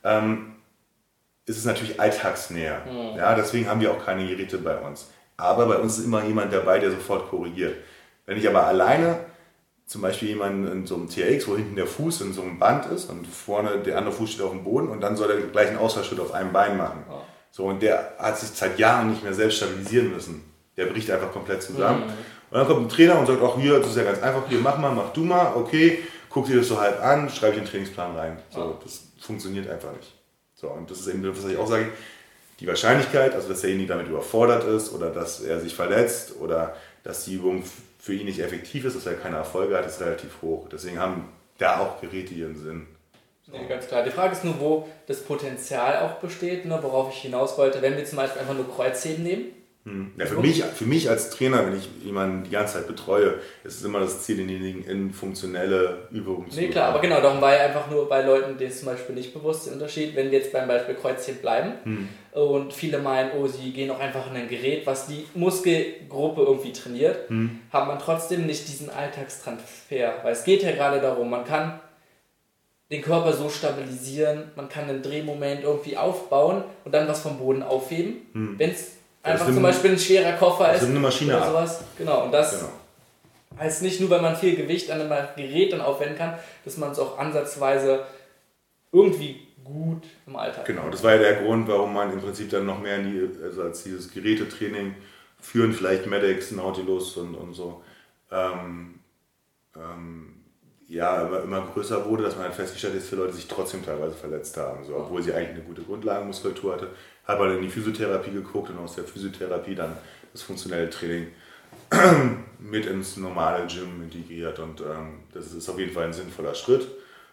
[0.04, 0.52] ähm,
[1.46, 2.82] ist es natürlich alltagsnäher.
[2.86, 3.18] Mhm.
[3.18, 5.10] Ja, deswegen haben wir auch keine Geräte bei uns.
[5.36, 7.74] Aber bei uns ist immer jemand dabei, der sofort korrigiert.
[8.24, 9.18] Wenn ich aber alleine
[9.84, 12.86] zum Beispiel jemanden in so einem TX, wo hinten der Fuß in so einem Band
[12.86, 15.66] ist und vorne der andere Fuß steht auf dem Boden und dann soll er gleich
[15.66, 17.02] einen Ausfallschritt auf einem Bein machen.
[17.50, 20.49] So, und der hat sich seit Jahren nicht mehr selbst stabilisieren müssen.
[20.80, 22.06] Der bricht einfach komplett zusammen.
[22.06, 22.12] Mhm.
[22.50, 24.58] Und dann kommt ein Trainer und sagt, auch hier, das ist ja ganz einfach, hier
[24.60, 25.98] mach mal, mach du mal, okay,
[26.30, 28.38] guck dir das so halb an, schreibe ich den Trainingsplan rein.
[28.48, 30.14] So, das funktioniert einfach nicht.
[30.54, 31.88] So, und das ist eben das, was ich auch sage,
[32.60, 37.24] die Wahrscheinlichkeit, also dass derjenige damit überfordert ist oder dass er sich verletzt oder dass
[37.24, 37.62] die Übung
[37.98, 40.68] für ihn nicht effektiv ist, dass er keine Erfolge hat, ist relativ hoch.
[40.70, 41.28] Deswegen haben
[41.58, 42.86] da auch Geräte ihren Sinn.
[43.46, 43.56] So.
[43.56, 44.02] Ja, ganz klar.
[44.02, 47.82] Die Frage ist nur, wo das Potenzial auch besteht, ne, worauf ich hinaus wollte.
[47.82, 49.59] Wenn wir zum Beispiel einfach nur Kreuzheben nehmen, hm.
[50.18, 53.78] Ja, für, mich, für mich als Trainer, wenn ich jemanden die ganze Zeit betreue, ist
[53.78, 57.54] es immer das Ziel, denjenigen in funktionelle Übungen zu Nee, klar, aber genau, darum war
[57.54, 60.38] ja einfach nur bei Leuten, denen es zum Beispiel nicht bewusst der Unterschied, wenn wir
[60.38, 62.08] jetzt beim Beispiel Kreuzheben bleiben hm.
[62.32, 66.72] und viele meinen, oh, sie gehen auch einfach in ein Gerät, was die Muskelgruppe irgendwie
[66.72, 67.60] trainiert, hm.
[67.72, 71.80] hat man trotzdem nicht diesen Alltagstransfer, weil es geht ja gerade darum, man kann
[72.90, 77.62] den Körper so stabilisieren, man kann einen Drehmoment irgendwie aufbauen und dann was vom Boden
[77.62, 78.26] aufheben.
[78.34, 78.58] Hm.
[78.58, 80.84] Wenn es Einfach zum Beispiel ein schwerer Koffer ist.
[80.84, 81.84] eine Maschine oder sowas.
[81.98, 82.72] Genau, und das genau.
[83.58, 86.90] heißt nicht nur, weil man viel Gewicht an einem Gerät dann aufwenden kann, dass man
[86.90, 88.06] es auch ansatzweise
[88.92, 92.66] irgendwie gut im Alltag Genau, das war ja der Grund, warum man im Prinzip dann
[92.66, 94.94] noch mehr die, also als dieses Gerätetraining
[95.38, 97.82] führen, vielleicht Medex, Nautilus und, und so,
[98.30, 99.00] ähm,
[99.76, 100.40] ähm,
[100.88, 103.84] ja, immer, immer größer wurde, dass man halt festgestellt hat, dass viele Leute sich trotzdem
[103.84, 106.90] teilweise verletzt haben, so, obwohl sie eigentlich eine gute Grundlagenmuskulatur hatte
[107.30, 109.96] habe halt in die Physiotherapie geguckt und aus der Physiotherapie dann
[110.32, 111.28] das funktionelle Training
[112.58, 116.86] mit ins normale Gym integriert und ähm, das ist auf jeden Fall ein sinnvoller Schritt.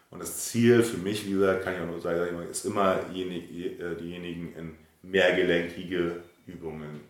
[0.09, 3.95] Und das Ziel für mich, wie gesagt, kann ich auch nur sagen, ist immer äh,
[3.99, 7.01] diejenigen in mehrgelenkige Übungen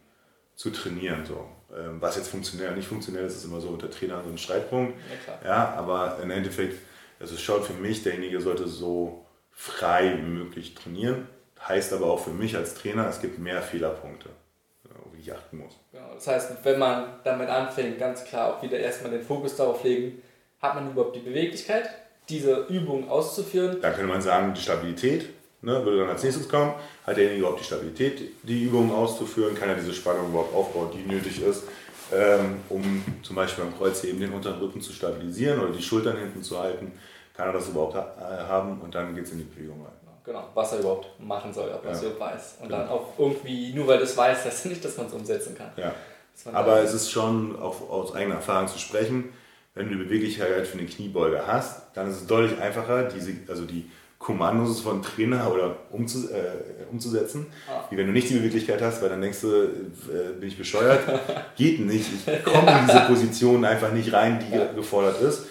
[0.55, 1.23] zu trainieren.
[1.23, 1.47] So.
[1.77, 4.37] Ähm, was jetzt funktionell oder nicht funktionell ist, ist immer so unter Trainer so ein
[4.37, 4.95] Streitpunkt.
[5.43, 6.79] Ja, ja, aber im Endeffekt,
[7.19, 11.27] also schaut für mich, derjenige sollte so frei wie möglich trainieren
[11.67, 14.29] Heißt aber auch für mich als Trainer, es gibt mehr Fehlerpunkte,
[14.89, 15.73] auf die ich achten muss.
[15.91, 19.83] Genau, das heißt, wenn man damit anfängt, ganz klar auch wieder erstmal den Fokus darauf
[19.83, 20.21] legen,
[20.61, 21.89] hat man überhaupt die Beweglichkeit,
[22.29, 23.79] diese Übung auszuführen.
[23.81, 25.29] Dann könnte man sagen, die Stabilität
[25.61, 26.73] ne, würde dann als nächstes kommen.
[27.05, 29.55] Hat derjenige überhaupt die Stabilität, die Übung auszuführen?
[29.55, 31.63] Kann er diese Spannung überhaupt aufbauen, die nötig ist,
[32.13, 36.43] ähm, um zum Beispiel beim Kreuzheben den unteren Rücken zu stabilisieren oder die Schultern hinten
[36.43, 36.91] zu halten?
[37.35, 38.81] Kann er das überhaupt ha haben?
[38.81, 39.93] Und dann geht es in die Bewegung rein.
[40.27, 42.57] Genau, was er überhaupt machen soll, ob er es überhaupt weiß.
[42.61, 42.81] Und genau.
[42.81, 45.71] dann auch irgendwie, nur weil das weiß, heißt nicht, dass man es umsetzen kann.
[45.77, 45.93] Ja.
[46.51, 49.29] Aber es ist schon auch aus eigener Erfahrung zu sprechen,
[49.73, 53.63] wenn du die Beweglichkeit für eine Kniebeuge hast, dann ist es deutlich einfacher, diese, also
[53.63, 57.85] die Kommandos von Trainer oder umzu, äh, umzusetzen, ah.
[57.89, 60.99] wie wenn du nicht die Beweglichkeit hast, weil dann denkst du, äh, bin ich bescheuert,
[61.55, 64.73] geht nicht, ich komme in diese Position einfach nicht rein, die ja.
[64.73, 65.45] gefordert ist.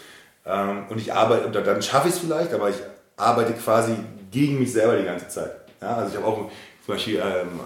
[0.45, 2.77] Ähm, und ich arbeite, und dann schaffe ich es vielleicht, aber ich
[3.17, 3.95] arbeite quasi
[4.37, 5.51] gegen mich selber die ganze Zeit.
[5.81, 6.51] Ja, also ich habe auch
[6.85, 7.61] zum Beispiel ähm,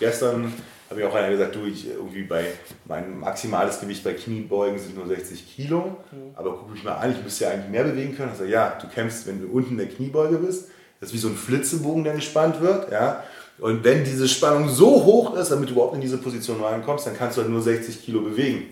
[0.00, 0.52] gestern
[0.90, 2.44] habe ich auch einer gesagt, du, ich irgendwie bei
[2.86, 6.34] mein maximales Gewicht bei Kniebeugen sind nur 60 Kilo, mhm.
[6.34, 8.30] aber guck mich mal an, ich müsste ja eigentlich mehr bewegen können.
[8.30, 11.28] Also ja, du kämpfst, wenn du unten in der Kniebeuge bist, das ist wie so
[11.28, 13.22] ein Flitzebogen, der gespannt wird, ja.
[13.58, 17.16] Und wenn diese Spannung so hoch ist, damit du überhaupt in diese Position reinkommst, dann
[17.16, 18.64] kannst du halt nur 60 Kilo bewegen.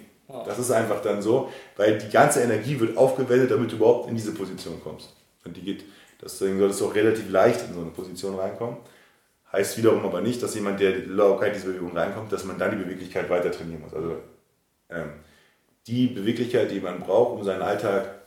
[0.47, 4.17] Das ist einfach dann so, weil die ganze Energie wird aufgewendet, damit du überhaupt in
[4.17, 5.15] diese Position kommst.
[5.45, 5.85] Und die geht
[6.23, 8.77] Deswegen solltest du auch relativ leicht in so eine Position reinkommen.
[9.53, 12.71] Heißt wiederum aber nicht, dass jemand, der locker in diese Bewegung reinkommt, dass man dann
[12.71, 13.95] die Beweglichkeit weiter trainieren muss.
[13.95, 14.17] Also
[14.91, 15.11] ähm,
[15.87, 18.20] die Beweglichkeit, die man braucht, um seinen Alltag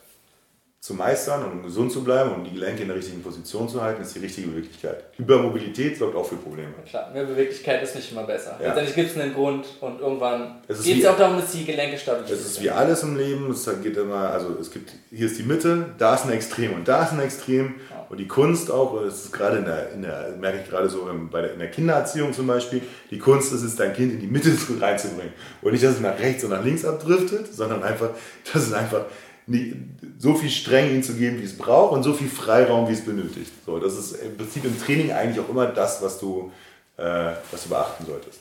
[0.84, 3.70] zu meistern und um gesund zu bleiben und um die Gelenke in der richtigen Position
[3.70, 5.06] zu halten, ist die richtige Beweglichkeit.
[5.16, 6.74] Hypermobilität sorgt auch für Probleme.
[6.86, 8.58] Klar, mehr Beweglichkeit ist nicht immer besser.
[8.60, 8.66] Ja.
[8.68, 12.38] Letztendlich gibt es einen Grund und irgendwann geht es auch darum, dass die Gelenke stabilisiert
[12.38, 15.44] Es ist wie alles im Leben, es geht immer, also es gibt, hier ist die
[15.44, 17.76] Mitte, da ist ein Extrem und da ist ein Extrem.
[17.90, 18.06] Ja.
[18.10, 21.08] Und die Kunst auch, das ist gerade in der, in der merke ich gerade so
[21.10, 24.20] im- bei der, in der Kindererziehung zum Beispiel, die Kunst ist es, dein Kind in
[24.20, 25.32] die Mitte zu- reinzubringen.
[25.62, 28.10] Und nicht, dass es nach rechts und nach links abdriftet, sondern einfach,
[28.52, 29.06] dass es einfach
[29.48, 29.76] nicht,
[30.18, 33.04] so viel Strenge ihm zu geben, wie es braucht und so viel Freiraum, wie es
[33.04, 33.52] benötigt.
[33.66, 36.52] So, das ist im Prinzip im Training eigentlich auch immer das, was du,
[36.98, 38.40] äh, was du beachten solltest.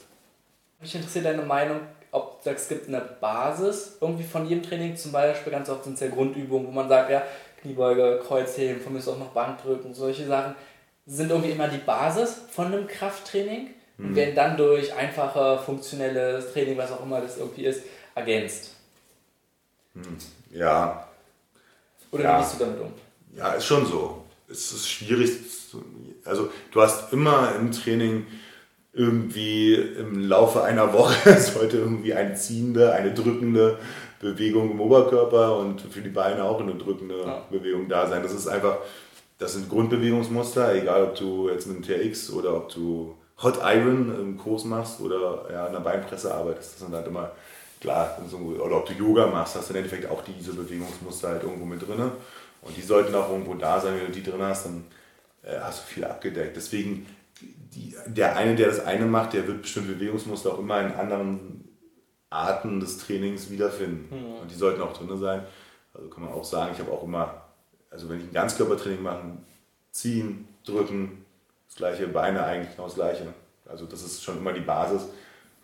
[0.80, 1.80] Mich interessiert deine Meinung,
[2.10, 4.96] ob du sagst, es gibt eine Basis irgendwie von jedem Training.
[4.96, 7.22] Zum Beispiel ganz oft sind es ja Grundübungen, wo man sagt, ja,
[7.60, 10.54] Kniebeuge, Kreuzheben, von mir ist auch noch Bankdrücken, solche Sachen
[11.06, 16.76] sind irgendwie immer die Basis von einem Krafttraining und werden dann durch einfache, funktionelles Training,
[16.76, 17.82] was auch immer das irgendwie ist,
[18.14, 18.74] ergänzt.
[20.52, 21.08] Ja,
[22.10, 22.38] Oder Ja.
[22.38, 22.92] wie gehst du damit um?
[23.36, 24.24] Ja, ist schon so.
[24.48, 25.30] Es ist schwierig.
[26.24, 28.26] Also du hast immer im Training
[28.92, 33.78] irgendwie im Laufe einer Woche sollte irgendwie eine ziehende, eine drückende
[34.20, 37.42] Bewegung im Oberkörper und für die Beine auch eine drückende Ja.
[37.50, 38.22] Bewegung da sein.
[38.22, 38.76] Das ist einfach,
[39.38, 44.14] das sind Grundbewegungsmuster, egal ob du jetzt mit dem TRX oder ob du Hot Iron
[44.20, 46.74] im Kurs machst oder ja, an der Beinpresse arbeitest.
[46.74, 47.30] Das sind halt immer
[47.82, 51.64] klar, oder ob du Yoga machst, hast du im Endeffekt auch diese Bewegungsmuster halt irgendwo
[51.64, 52.12] mit drin.
[52.62, 53.96] Und die sollten auch irgendwo da sein.
[53.96, 54.84] Wenn du die drin hast, dann
[55.42, 56.56] äh, hast du viel abgedeckt.
[56.56, 57.06] Deswegen,
[57.40, 61.68] die, der eine, der das eine macht, der wird bestimmte Bewegungsmuster auch immer in anderen
[62.30, 64.36] Arten des Trainings wiederfinden.
[64.40, 65.42] Und die sollten auch drin sein.
[65.92, 67.42] Also kann man auch sagen, ich habe auch immer,
[67.90, 69.38] also wenn ich ein Ganzkörpertraining mache,
[69.90, 71.24] ziehen, drücken,
[71.66, 73.26] das gleiche, Beine eigentlich genau das gleiche.
[73.68, 75.08] Also das ist schon immer die Basis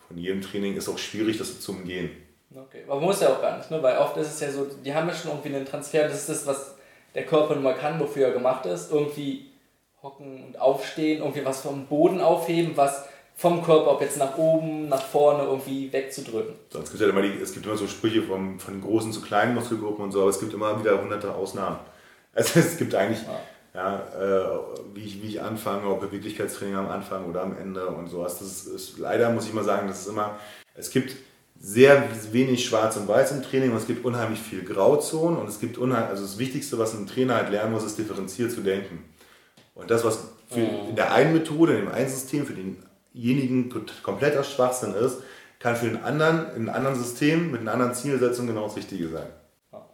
[0.09, 0.75] von jedem Training.
[0.75, 2.09] Ist auch schwierig, das zu umgehen.
[2.53, 3.81] Okay, aber muss ja auch gar nicht, ne?
[3.83, 6.29] weil oft ist es ja so, die haben ja schon irgendwie einen Transfer, das ist
[6.29, 6.75] das, was
[7.13, 9.51] der Körper nun mal kann, wofür er gemacht ist, irgendwie
[10.01, 13.05] hocken und aufstehen, irgendwie was vom Boden aufheben, was
[13.35, 16.55] vom Körper, ob jetzt nach oben, nach vorne irgendwie wegzudrücken.
[16.73, 19.53] Gibt es, ja immer die, es gibt immer so Sprüche vom, von großen zu kleinen
[19.53, 21.77] Muskelgruppen und so, aber es gibt immer wieder hunderte Ausnahmen.
[22.33, 23.39] Also es gibt eigentlich, ja,
[23.73, 23.79] äh,
[24.93, 28.39] wie, ich, wie ich anfange, ob Beweglichkeitstraining am Anfang oder am Ende und sowas.
[28.39, 30.39] Das ist, ist, leider muss ich mal sagen, das ist immer,
[30.75, 31.15] es gibt
[31.59, 35.59] sehr wenig Schwarz und Weiß im Training und es gibt unheimlich viel Grauzonen und es
[35.59, 39.03] gibt unheimlich, also das Wichtigste, was ein Trainer halt lernen muss, ist differenziert zu denken.
[39.75, 43.71] Und das, was für in der einen Methode, in dem einen System für denjenigen
[44.03, 45.17] kompletter Schwachsinn ist,
[45.59, 49.09] kann für den anderen, in einem anderen System, mit einer anderen Zielsetzung genau das Richtige
[49.09, 49.27] sein.
[49.71, 49.85] Ja.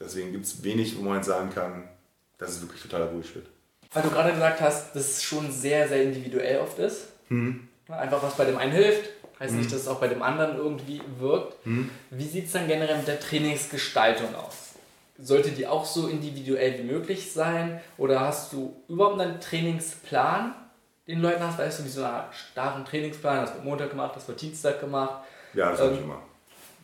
[0.00, 1.84] Deswegen gibt es wenig, wo man jetzt sagen kann,
[2.38, 3.46] das ist wirklich totaler Bullshit.
[3.92, 7.08] Weil du gerade gesagt hast, dass es schon sehr, sehr individuell oft ist.
[7.88, 9.10] Einfach was bei dem einen hilft,
[9.40, 11.56] heißt nicht, dass es auch bei dem anderen irgendwie wirkt.
[12.10, 14.74] Wie sieht es dann generell mit der Trainingsgestaltung aus?
[15.18, 17.80] Sollte die auch so individuell wie möglich sein?
[17.96, 20.54] Oder hast du überhaupt einen Trainingsplan,
[21.08, 21.58] den Leuten hast?
[21.58, 23.46] Weißt du, wie so eine Art starren Trainingsplan?
[23.46, 25.24] Das wird Montag gemacht, das wird Dienstag gemacht.
[25.54, 26.04] Ja, das habe ich Ähm.
[26.04, 26.22] immer.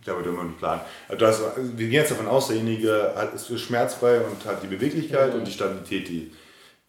[0.03, 0.81] Ich habe immer einen Plan.
[1.09, 5.33] Also das, wir gehen jetzt davon aus, derjenige hat, ist schmerzfrei und hat die Beweglichkeit
[5.33, 5.41] Mhm.
[5.41, 6.33] und die Stabilität, die,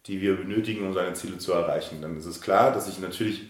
[0.06, 2.02] die wir benötigen, um seine Ziele zu erreichen.
[2.02, 3.42] Dann ist es klar, dass ich natürlich,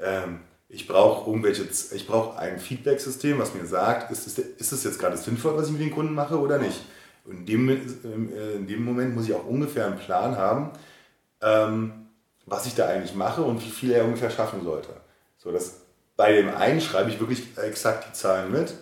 [0.00, 4.84] ähm, ich brauche irgendwelche, ich brauche ein Feedback-System, was mir sagt, ist es, ist es
[4.84, 6.80] jetzt gerade sinnvoll, was ich mit den Kunden mache oder nicht.
[7.24, 10.70] Und in dem, äh, in dem Moment muss ich auch ungefähr einen Plan haben,
[11.40, 11.92] ähm,
[12.46, 14.90] was ich da eigentlich mache und wie viel er ungefähr schaffen sollte.
[15.38, 15.80] So, dass
[16.16, 18.74] bei dem einen schreibe ich wirklich exakt die Zahlen mit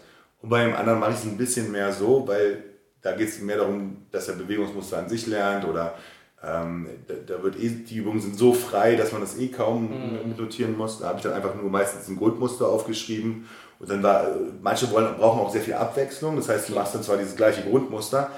[0.42, 2.64] und bei dem anderen mache ich es ein bisschen mehr so, weil
[3.02, 5.94] da geht es mehr darum, dass er Bewegungsmuster an sich lernt oder
[6.42, 9.90] ähm, da, da wird eh, die Übungen sind so frei, dass man das eh kaum
[10.26, 11.00] mit notieren muss.
[11.00, 13.46] Da habe ich dann einfach nur meistens ein Grundmuster aufgeschrieben
[13.78, 16.36] und dann war, äh, manche wollen, brauchen auch sehr viel Abwechslung.
[16.36, 18.30] Das heißt, du machst dann zwar dieses gleiche Grundmuster,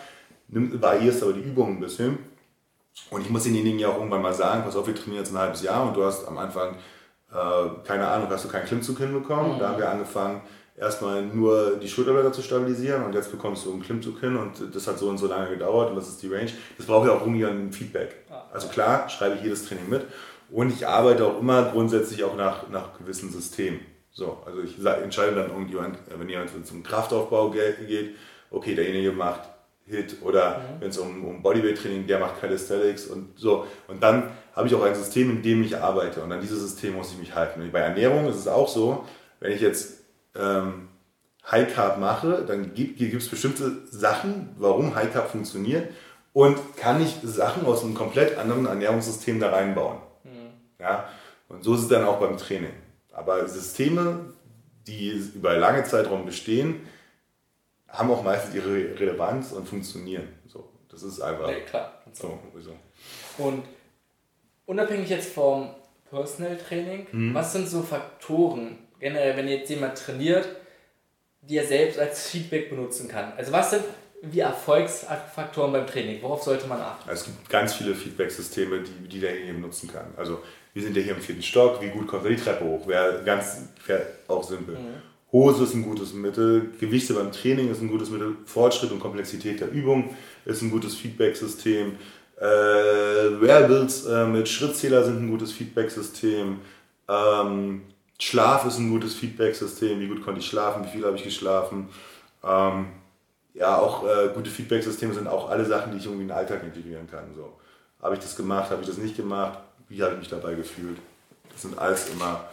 [0.48, 2.18] nimm, variierst aber die Übungen ein bisschen.
[3.10, 5.38] Und ich muss denjenigen ja auch irgendwann mal sagen, pass auf, wir trainieren jetzt ein
[5.38, 6.74] halbes Jahr und du hast am Anfang,
[7.32, 9.58] äh, keine Ahnung, hast du keinen Klimmzug hinbekommen.
[9.58, 10.42] Da haben wir angefangen,
[10.82, 14.86] erstmal nur die Schulterblätter zu stabilisieren und jetzt bekommst du einen Klimmzug hin und das
[14.86, 16.50] hat so und so lange gedauert und das ist die Range.
[16.76, 18.16] Das braucht ja auch irgendwie ein Feedback.
[18.52, 20.02] Also klar, schreibe ich jedes Training mit
[20.50, 23.80] und ich arbeite auch immer grundsätzlich auch nach, nach gewissen Systemen.
[24.10, 28.16] So, also ich entscheide dann irgendjemand, wenn jemand zum Kraftaufbau ge- geht,
[28.50, 29.40] okay, derjenige macht
[29.86, 33.66] Hit oder wenn es um, um Bodyweight-Training, der macht Calisthenics und so.
[33.88, 36.94] Und dann habe ich auch ein System, in dem ich arbeite und an dieses System
[36.94, 37.62] muss ich mich halten.
[37.62, 39.04] Und bei Ernährung ist es auch so,
[39.40, 40.01] wenn ich jetzt
[40.36, 40.88] ähm,
[41.50, 45.90] High Carb mache, dann gibt es bestimmte Sachen, warum High Carb funktioniert
[46.32, 49.98] und kann ich Sachen aus einem komplett anderen Ernährungssystem da reinbauen.
[50.78, 51.08] Ja?
[51.48, 52.72] Und so ist es dann auch beim Training.
[53.12, 54.20] Aber Systeme,
[54.86, 56.80] die über lange Zeitraum bestehen,
[57.88, 60.28] haben auch meistens ihre Relevanz und funktionieren.
[60.46, 61.92] So, das ist einfach Ja, klar.
[62.12, 62.38] so.
[62.60, 62.74] so.
[63.42, 63.64] Und
[64.64, 65.70] unabhängig jetzt vom
[66.08, 70.48] Personal Training, was sind so Faktoren, generell, wenn jetzt jemand trainiert,
[71.42, 73.32] die er selbst als Feedback benutzen kann?
[73.36, 73.84] Also was sind
[74.22, 76.22] wie Erfolgsfaktoren beim Training?
[76.22, 77.10] Worauf sollte man achten?
[77.10, 80.06] Also es gibt ganz viele Feedback-Systeme, die, die der hier benutzen kann.
[80.16, 80.40] Also
[80.72, 82.86] wir sind ja hier im vierten Stock, wie gut kommt er die Treppe hoch?
[82.86, 84.76] Wäre ganz wäre auch simpel.
[85.32, 89.60] Hose ist ein gutes Mittel, Gewichte beim Training ist ein gutes Mittel, Fortschritt und Komplexität
[89.60, 91.96] der Übung ist ein gutes Feedback-System.
[92.38, 96.58] Äh, Wearables äh, mit Schrittzähler sind ein gutes Feedback-System.
[97.08, 97.82] Ähm,
[98.22, 99.98] Schlaf ist ein gutes Feedback-System.
[99.98, 100.84] Wie gut konnte ich schlafen?
[100.84, 101.88] Wie viel habe ich geschlafen?
[102.44, 102.86] Ähm,
[103.52, 106.62] ja, auch äh, gute Feedback-Systeme sind auch alle Sachen, die ich irgendwie in den Alltag
[106.62, 107.34] integrieren kann.
[107.34, 107.58] So,
[108.00, 108.70] habe ich das gemacht?
[108.70, 109.58] Habe ich das nicht gemacht?
[109.88, 110.98] Wie habe ich mich dabei gefühlt?
[111.50, 112.44] Das sind alles immer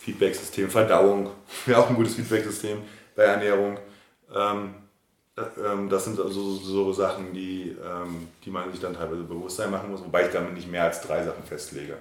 [0.00, 0.68] Feedback-Systeme.
[0.68, 1.30] Verdauung
[1.66, 2.78] wäre auch ein gutes Feedback-System
[3.14, 3.78] bei Ernährung.
[4.34, 4.74] Ähm,
[5.36, 9.70] äh, ähm, das sind also so Sachen, die, ähm, die man sich dann teilweise Bewusstsein
[9.70, 11.98] machen muss, wobei ich damit nicht mehr als drei Sachen festlege.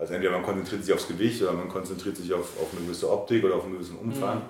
[0.00, 3.10] Also entweder man konzentriert sich aufs Gewicht oder man konzentriert sich auf, auf eine gewisse
[3.10, 4.42] Optik oder auf einen gewissen Umfang.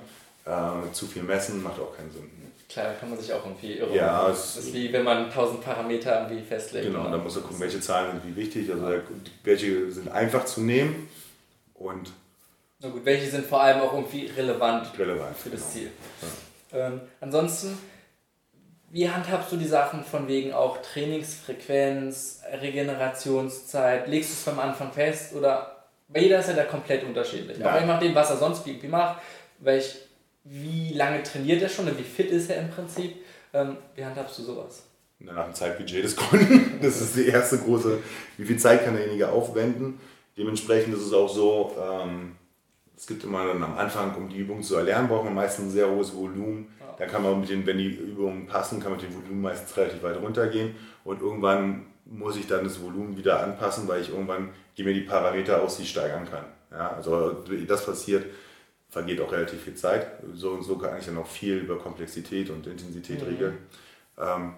[0.47, 2.31] Äh, zu viel messen macht auch keinen Sinn.
[2.69, 3.93] Klar, da kann man sich auch irgendwie irren.
[3.93, 6.87] Ja, das es- ist wie wenn man 1000 Parameter irgendwie festlegt.
[6.87, 8.87] Genau, und dann musst du gucken, welche Zahlen sind wie wichtig, also
[9.43, 11.09] welche sind einfach zu nehmen
[11.75, 12.13] und
[12.79, 15.37] Na gut, welche sind vor allem auch irgendwie relevant relevant.
[15.37, 15.73] für das genau.
[15.73, 15.91] Ziel.
[16.73, 17.77] Ähm, ansonsten,
[18.91, 24.09] wie handhabst du die Sachen von wegen auch Trainingsfrequenz, Regenerationszeit?
[24.09, 25.77] Legst du es vom Anfang fest oder
[26.09, 27.59] bei jeder ist ja da komplett unterschiedlich.
[27.59, 27.71] Ja.
[27.71, 29.21] Aber je nachdem, was er sonst wie, wie macht,
[29.61, 29.97] welch,
[30.43, 33.15] wie lange trainiert er schon und wie fit ist er im Prinzip,
[33.53, 34.83] ähm, wie handhabst du sowas?
[35.21, 36.79] Und danach ein Zeitbudget des Kunden.
[36.83, 37.99] Das ist die erste große,
[38.39, 40.01] wie viel Zeit kann derjenige aufwenden.
[40.37, 42.37] Dementsprechend ist es auch so, ähm,
[42.97, 45.71] es gibt immer dann am Anfang, um die Übung zu erlernen, braucht man meistens ein
[45.71, 46.69] sehr hohes Volumen.
[47.01, 49.75] Da kann man mit den, wenn die Übungen passen, kann man mit dem Volumen meistens
[49.75, 50.75] relativ weit runtergehen.
[51.03, 55.01] Und irgendwann muss ich dann das Volumen wieder anpassen, weil ich irgendwann gehen mir die
[55.01, 56.45] Parameter aus, die ich steigern kann.
[56.71, 58.27] Ja, also wie das passiert,
[58.91, 60.09] vergeht auch relativ viel Zeit.
[60.35, 63.29] So und so kann ich dann auch viel über Komplexität und Intensität Mhm.
[63.29, 63.59] regeln.
[64.19, 64.53] Ähm,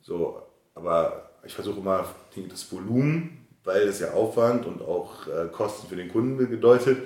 [0.00, 0.40] so,
[0.76, 2.04] aber ich versuche immer
[2.48, 6.98] das Volumen, weil es ja Aufwand und auch äh, Kosten für den Kunden bedeutet,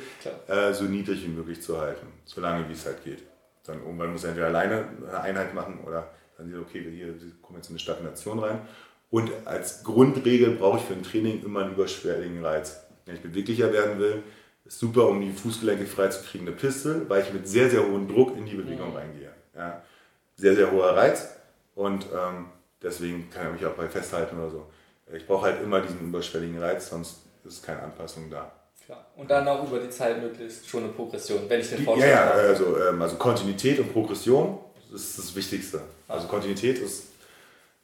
[0.48, 3.22] äh, so niedrig wie möglich zu halten, solange wie es halt geht.
[3.64, 7.14] Dann irgendwann muss er entweder alleine eine Einheit machen oder dann sieht er, okay, hier
[7.40, 8.60] kommen jetzt in eine Stagnation rein.
[9.10, 12.82] Und als Grundregel brauche ich für ein Training immer einen überschwelligen Reiz.
[13.04, 14.22] Wenn ich beweglicher werden will,
[14.64, 17.86] ist super, um die Fußgelenke frei zu kriegen, eine Piste, weil ich mit sehr, sehr
[17.86, 19.32] hohem Druck in die Bewegung reingehe.
[19.54, 19.82] Ja.
[20.36, 21.28] Sehr, sehr hoher Reiz
[21.74, 22.46] und ähm,
[22.82, 24.66] deswegen kann er mich auch bei festhalten oder so.
[25.12, 28.50] Ich brauche halt immer diesen überschwelligen Reiz, sonst ist keine Anpassung da.
[28.86, 29.06] Klar.
[29.16, 32.14] Und dann auch über die Zeit möglichst schon eine Progression, wenn ich den Fortschritt ja,
[32.14, 32.40] ja, habe.
[32.40, 34.58] also, ähm, also Kontinuität und Progression
[34.92, 35.80] ist das Wichtigste.
[36.08, 37.04] Also Kontinuität ist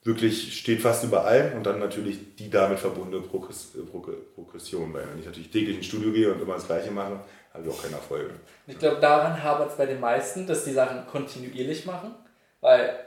[0.02, 4.92] wirklich, steht fast überall und dann natürlich die damit verbundene äh, Progr- Progression.
[4.92, 7.20] Weil wenn ich natürlich täglich ins Studio gehe und immer das Gleiche mache,
[7.52, 8.30] habe ich auch keine Erfolge.
[8.66, 12.14] Ich glaube, daran hapert es bei den meisten, dass die Sachen kontinuierlich machen,
[12.60, 12.98] weil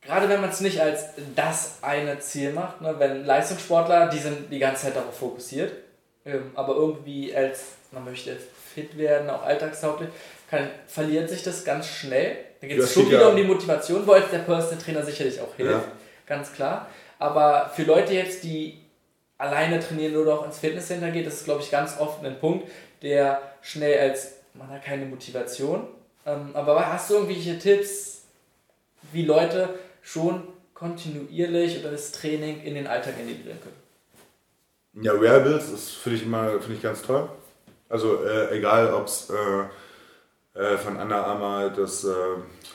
[0.00, 4.52] gerade wenn man es nicht als das eine Ziel macht, ne, wenn Leistungssportler, die sind
[4.52, 5.72] die ganze Zeit darauf fokussiert,
[6.28, 8.36] ähm, aber irgendwie als man möchte
[8.74, 10.10] fit werden, auch alltagstauglich,
[10.50, 12.36] kann, verliert sich das ganz schnell.
[12.60, 15.40] Da geht es schon wieder ja- um die Motivation, wo jetzt der Personal Trainer sicherlich
[15.40, 15.84] auch hilft, Ja.
[16.26, 16.88] ganz klar.
[17.18, 18.78] Aber für Leute jetzt, die
[19.38, 22.68] alleine trainieren oder auch ins Fitnesscenter geht, das ist, glaube ich, ganz oft ein Punkt,
[23.02, 25.86] der schnell als, man hat keine Motivation.
[26.26, 28.22] Ähm, aber hast du irgendwelche Tipps,
[29.12, 29.68] wie Leute
[30.02, 33.76] schon kontinuierlich oder das Training in den Alltag integrieren können?
[35.00, 37.28] Ja, Wearables, das finde ich immer finde ich ganz toll.
[37.88, 42.08] Also äh, egal, ob es äh, äh, von Under Armour das, äh,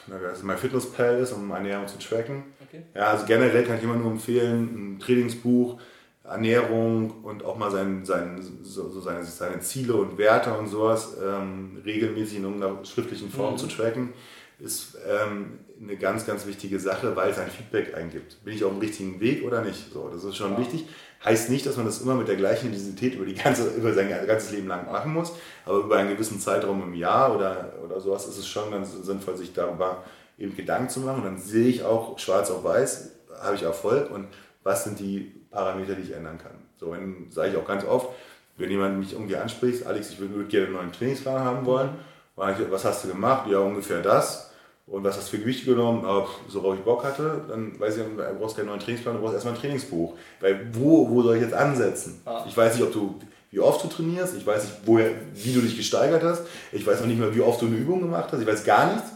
[0.08, 2.44] na, das My Fitness Pal ist, um Ernährung zu tracken.
[2.68, 2.84] Okay.
[2.96, 5.80] Ja, also generell kann ich immer nur empfehlen, ein Trainingsbuch,
[6.24, 11.18] Ernährung und auch mal sein, sein, so, so seine, seine Ziele und Werte und sowas
[11.22, 13.58] ähm, regelmäßig in irgendeiner schriftlichen Form Mhm.
[13.58, 14.14] zu tracken,
[14.60, 18.44] ist ähm, eine ganz, ganz wichtige Sache, weil es ein Feedback eingibt.
[18.46, 19.92] Bin ich auf dem richtigen Weg oder nicht?
[19.92, 20.60] So, das ist schon Ja.
[20.60, 20.88] wichtig.
[21.26, 24.10] Heißt nicht, dass man das immer mit der gleichen Intensität über, die ganze, über sein
[24.10, 25.34] ganzes Leben lang machen muss,
[25.66, 29.38] aber über einen gewissen Zeitraum im Jahr oder, oder sowas ist es schon ganz sinnvoll,
[29.38, 30.04] sich darüber
[30.38, 31.18] eben Gedanken zu machen.
[31.18, 33.12] Und dann sehe ich auch schwarz auf weiß,
[33.42, 34.28] habe ich Erfolg und
[34.64, 36.56] was sind die Parameter, die ich ändern kann.
[36.78, 38.10] So, wenn, sage ich auch ganz oft,
[38.58, 41.90] wenn jemand mich irgendwie anspricht, Alex, ich würde gerne einen neuen Trainingsplan haben wollen,
[42.36, 43.50] ich, was hast du gemacht?
[43.50, 44.53] Ja, ungefähr das.
[44.86, 46.04] Und was hast du für Gewicht genommen?
[46.06, 47.42] Ah, so worauf ich Bock hatte.
[47.48, 50.14] Dann weiß ich, du brauchst keinen neuen Trainingsplan, du brauchst erstmal ein Trainingsbuch.
[50.42, 52.22] Weil wo, wo soll ich jetzt ansetzen?
[52.26, 52.46] Ja.
[52.48, 53.20] Ich weiß nicht, ob du,
[53.52, 57.00] wie oft du trainierst, ich weiß nicht, woher, wie du dich gesteigert hast, ich weiß
[57.00, 59.10] noch nicht mal, wie oft du eine Übung gemacht hast, ich weiß gar nichts.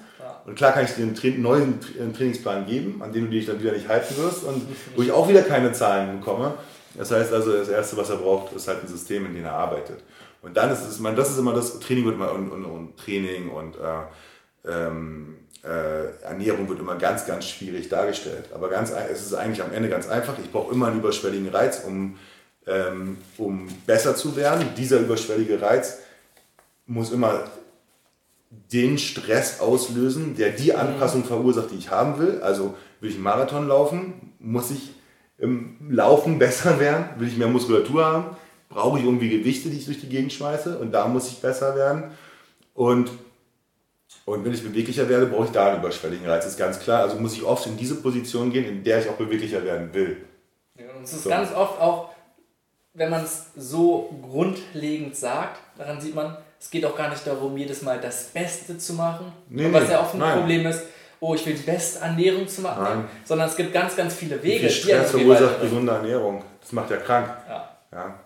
[0.45, 1.80] Und klar kann ich dir einen Tra neuen
[2.15, 4.61] Trainingsplan geben, an dem du dich dann wieder nicht halten wirst und
[4.95, 6.53] wo ich auch wieder keine Zahlen bekomme.
[6.97, 9.53] Das heißt also, das Erste, was er braucht, ist halt ein System, in dem er
[9.53, 10.01] arbeitet.
[10.41, 12.97] Und dann ist es, man, das ist immer das Training wird immer, und, und, und
[12.97, 15.36] Training und äh, ähm,
[15.68, 18.45] äh, Ernährung wird immer ganz, ganz schwierig dargestellt.
[18.53, 20.36] Aber ganz, es ist eigentlich am Ende ganz einfach.
[20.43, 22.18] Ich brauche immer einen überschwelligen Reiz, um,
[22.65, 24.65] ähm, um besser zu werden.
[24.78, 25.97] Dieser überschwellige Reiz
[26.86, 27.43] muss immer
[28.49, 30.80] den Stress auslösen, der die mhm.
[30.80, 32.41] Anpassung verursacht, die ich haben will.
[32.41, 34.93] Also will ich einen Marathon laufen, muss ich
[35.38, 38.26] im Laufen besser werden, will ich mehr Muskulatur haben,
[38.70, 41.76] brauche ich irgendwie Gewichte, die ich durch die Gegend schmeiße und da muss ich besser
[41.76, 42.11] werden.
[42.74, 43.11] Und,
[44.25, 47.03] und wenn ich beweglicher werde, brauche ich da einen überschwelligen Reiz, das ist ganz klar.
[47.03, 50.17] Also muss ich oft in diese Position gehen, in der ich auch beweglicher werden will.
[50.77, 51.29] Ja, und es ist so.
[51.29, 52.09] ganz oft auch,
[52.93, 57.55] wenn man es so grundlegend sagt, daran sieht man, es geht auch gar nicht darum,
[57.57, 60.39] jedes Mal das Beste zu machen, nee, was ja oft ein nein.
[60.39, 60.83] Problem ist,
[61.19, 63.05] oh, ich will die beste Ernährung zu machen, nein.
[63.23, 64.65] sondern es gibt ganz, ganz viele Wege.
[64.65, 66.43] Wie Stress verursacht gesunde Ernährung.
[66.59, 67.29] Das macht ja krank.
[67.47, 67.77] Ja.
[67.91, 68.19] ja.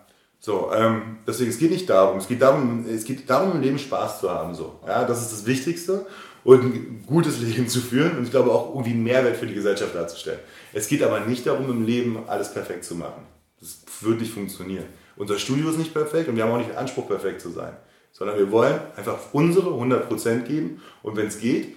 [0.44, 2.18] So, ähm, deswegen, es geht nicht darum.
[2.18, 4.54] Es geht darum, es geht darum, im Leben Spaß zu haben.
[4.54, 4.80] So.
[4.86, 6.04] Ja, das ist das Wichtigste.
[6.42, 9.54] Und ein gutes Leben zu führen und ich glaube auch irgendwie einen Mehrwert für die
[9.54, 10.40] Gesellschaft darzustellen.
[10.72, 13.22] Es geht aber nicht darum, im Leben alles perfekt zu machen.
[13.60, 14.86] Das wird nicht funktionieren.
[15.16, 17.76] Unser Studio ist nicht perfekt und wir haben auch nicht den Anspruch, perfekt zu sein
[18.12, 21.74] sondern wir wollen einfach unsere 100% geben und wenn es geht,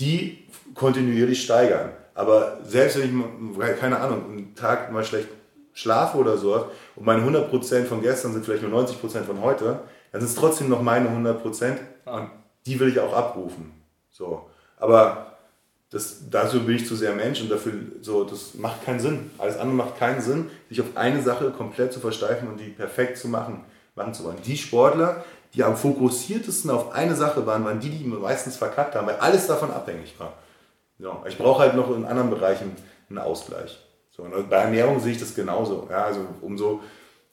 [0.00, 1.92] die kontinuierlich steigern.
[2.14, 3.22] Aber selbst wenn
[3.56, 5.28] ich, keine Ahnung, einen Tag mal schlecht
[5.78, 6.66] schlafe oder so
[6.96, 9.78] und meine 100% von gestern sind vielleicht nur 90% von heute,
[10.10, 11.76] dann sind es trotzdem noch meine 100%
[12.06, 12.30] und
[12.66, 13.72] die will ich auch abrufen.
[14.10, 14.50] So.
[14.76, 15.36] Aber
[15.90, 19.30] das, dazu bin ich zu sehr Mensch und dafür, so, das macht keinen Sinn.
[19.38, 23.16] Alles andere macht keinen Sinn, sich auf eine Sache komplett zu versteifen und die perfekt
[23.16, 23.64] zu machen,
[23.94, 24.38] machen zu wollen.
[24.44, 25.24] Die Sportler,
[25.54, 29.46] die am fokussiertesten auf eine Sache waren, waren die, die meistens verkackt haben, weil alles
[29.46, 30.32] davon abhängig war.
[30.98, 32.74] So, ich brauche halt noch in anderen Bereichen
[33.08, 33.78] einen Ausgleich.
[34.18, 35.86] So, bei Ernährung sehe ich das genauso.
[35.88, 36.80] Ja, also umso,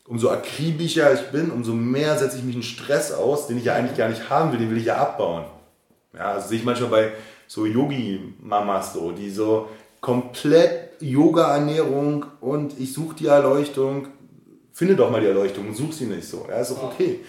[0.08, 3.74] umso akribischer ich bin, umso mehr setze ich mich einen Stress aus, den ich ja
[3.74, 5.46] eigentlich gar nicht haben will, den will ich ja abbauen.
[6.14, 7.12] Ja, also sehe ich manchmal bei
[7.48, 9.68] so Yogi-Mamas so, die so
[10.00, 14.08] komplett Yoga-Ernährung und ich suche die Erleuchtung,
[14.72, 16.46] finde doch mal die Erleuchtung und such sie nicht so.
[16.48, 17.22] Ja, ist doch okay.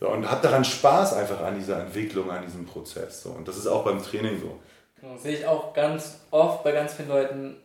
[0.00, 3.22] So, und habe daran Spaß einfach an dieser Entwicklung, an diesem Prozess.
[3.22, 3.30] So.
[3.30, 4.58] Und das ist auch beim Training so.
[5.00, 7.56] Das sehe ich auch ganz oft bei ganz vielen Leuten,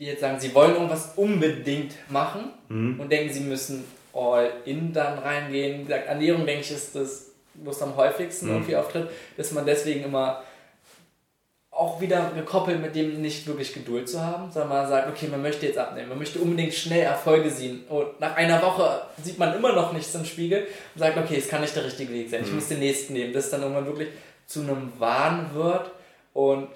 [0.00, 2.98] die jetzt sagen, sie wollen irgendwas unbedingt machen mhm.
[2.98, 3.84] und denken, sie müssen
[4.14, 5.88] all in dann reingehen.
[5.88, 8.52] Ernährung, denke ich, ist das, wo es am häufigsten mhm.
[8.52, 10.42] irgendwie auftritt, dass man deswegen immer
[11.70, 15.40] auch wieder gekoppelt mit dem nicht wirklich Geduld zu haben, sondern man sagt, okay, man
[15.40, 19.54] möchte jetzt abnehmen, man möchte unbedingt schnell Erfolge sehen und nach einer Woche sieht man
[19.54, 22.42] immer noch nichts im Spiegel und sagt, okay, es kann nicht der richtige Weg sein,
[22.42, 22.56] ich mhm.
[22.56, 24.08] muss den nächsten nehmen, das dann irgendwann wirklich
[24.46, 25.90] zu einem Wahn wird
[26.34, 26.68] und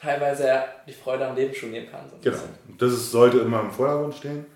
[0.00, 2.08] teilweise die Freude am Leben schon nehmen kann.
[2.08, 2.42] So genau,
[2.78, 4.46] das ist, sollte immer im Vordergrund stehen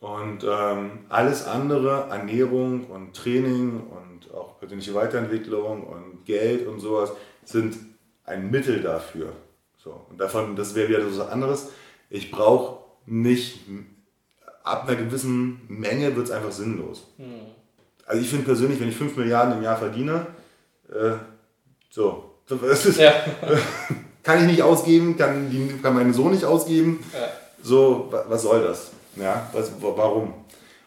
[0.00, 7.12] und ähm, alles andere, Ernährung und Training und auch persönliche Weiterentwicklung und Geld und sowas,
[7.44, 7.76] sind
[8.24, 9.32] ein Mittel dafür.
[9.78, 11.70] So, und davon, das wäre wieder so was anderes.
[12.10, 13.60] Ich brauche nicht,
[14.62, 17.06] ab einer gewissen Menge wird es einfach sinnlos.
[17.16, 17.46] Hm.
[18.06, 20.26] Also ich finde persönlich, wenn ich 5 Milliarden im Jahr verdiene,
[20.88, 21.12] äh,
[21.90, 23.12] so, das ist, ja.
[24.22, 27.04] kann ich nicht ausgeben, kann, die, kann mein Sohn nicht ausgeben.
[27.12, 27.28] Ja.
[27.62, 28.90] So, was soll das?
[29.16, 30.34] Ja, was, warum?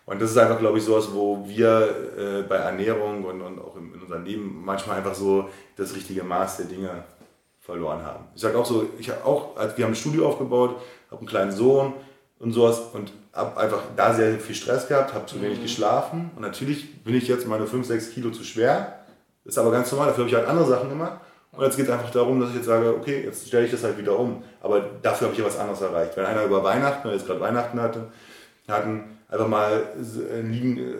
[0.05, 3.75] Und das ist einfach, glaube ich, sowas, wo wir äh, bei Ernährung und, und auch
[3.75, 7.03] in, in unserem Leben manchmal einfach so das richtige Maß der Dinge
[7.59, 8.25] verloren haben.
[8.35, 10.75] Ich sage auch so, ich habe auch, wir haben ein Studio aufgebaut,
[11.09, 11.93] habe einen kleinen Sohn
[12.37, 15.63] und sowas und habe einfach da sehr viel Stress gehabt, habe zu wenig mhm.
[15.63, 18.99] geschlafen und natürlich bin ich jetzt meine 5, 6 Kilo zu schwer.
[19.43, 21.19] Ist aber ganz normal, dafür habe ich halt andere Sachen gemacht.
[21.55, 23.83] Und jetzt geht es einfach darum, dass ich jetzt sage, okay, jetzt stelle ich das
[23.83, 24.43] halt wieder um.
[24.61, 26.15] Aber dafür habe ich ja was anderes erreicht.
[26.17, 28.07] Wenn einer über Weihnachten, weil jetzt gerade Weihnachten hatte,
[28.67, 29.83] hatten, einfach mal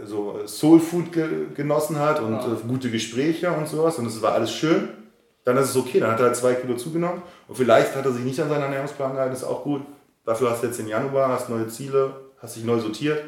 [0.06, 1.06] so Soul Food
[1.56, 2.58] genossen hat und ja.
[2.68, 4.90] gute Gespräche und sowas und es war alles schön
[5.46, 8.12] dann ist es okay, dann hat er halt zwei Kilo zugenommen und vielleicht hat er
[8.12, 9.84] sich nicht an seinen Ernährungsplan gehalten, ist auch gut.
[10.26, 13.24] Dafür hast du jetzt den Januar, hast neue Ziele, hast dich neu sortiert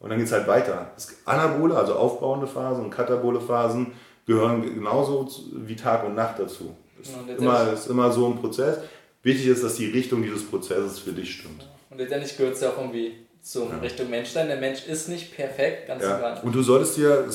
[0.00, 0.90] und dann geht es halt weiter.
[0.94, 3.92] Das Anabole, also aufbauende Phasen und katabole Phasen
[4.28, 6.76] gehören genauso wie Tag und Nacht dazu.
[7.00, 8.78] Ist, immer, ist immer so ein Prozess.
[9.22, 11.66] Wichtig ist, dass die Richtung dieses Prozesses für dich stimmt.
[11.88, 13.78] Und letztendlich gehört es ja auch irgendwie zur ja.
[13.78, 14.48] Richtung Menschsein.
[14.48, 16.18] Der Mensch ist nicht perfekt, ganz ja.
[16.18, 16.44] klar.
[16.44, 17.26] Und du solltest dir,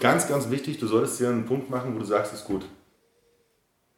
[0.00, 2.64] ganz, ganz wichtig, du solltest dir einen Punkt machen, wo du sagst, ist gut.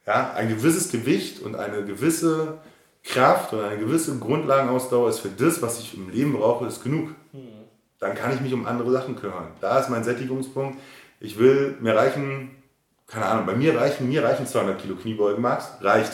[0.06, 2.58] Ja, ein gewisses Gewicht und eine gewisse
[3.02, 7.14] Kraft und eine gewisse Grundlagenausdauer ist für das, was ich im Leben brauche, ist genug.
[7.98, 9.52] dann kann ich mich um andere Sachen kümmern.
[9.62, 10.76] Da ist mein Sättigungspunkt.
[11.22, 12.50] Ich will, mir reichen,
[13.06, 16.12] keine Ahnung, bei mir reichen, mir reichen 200 Kilo Kniebeugen, Max, reicht.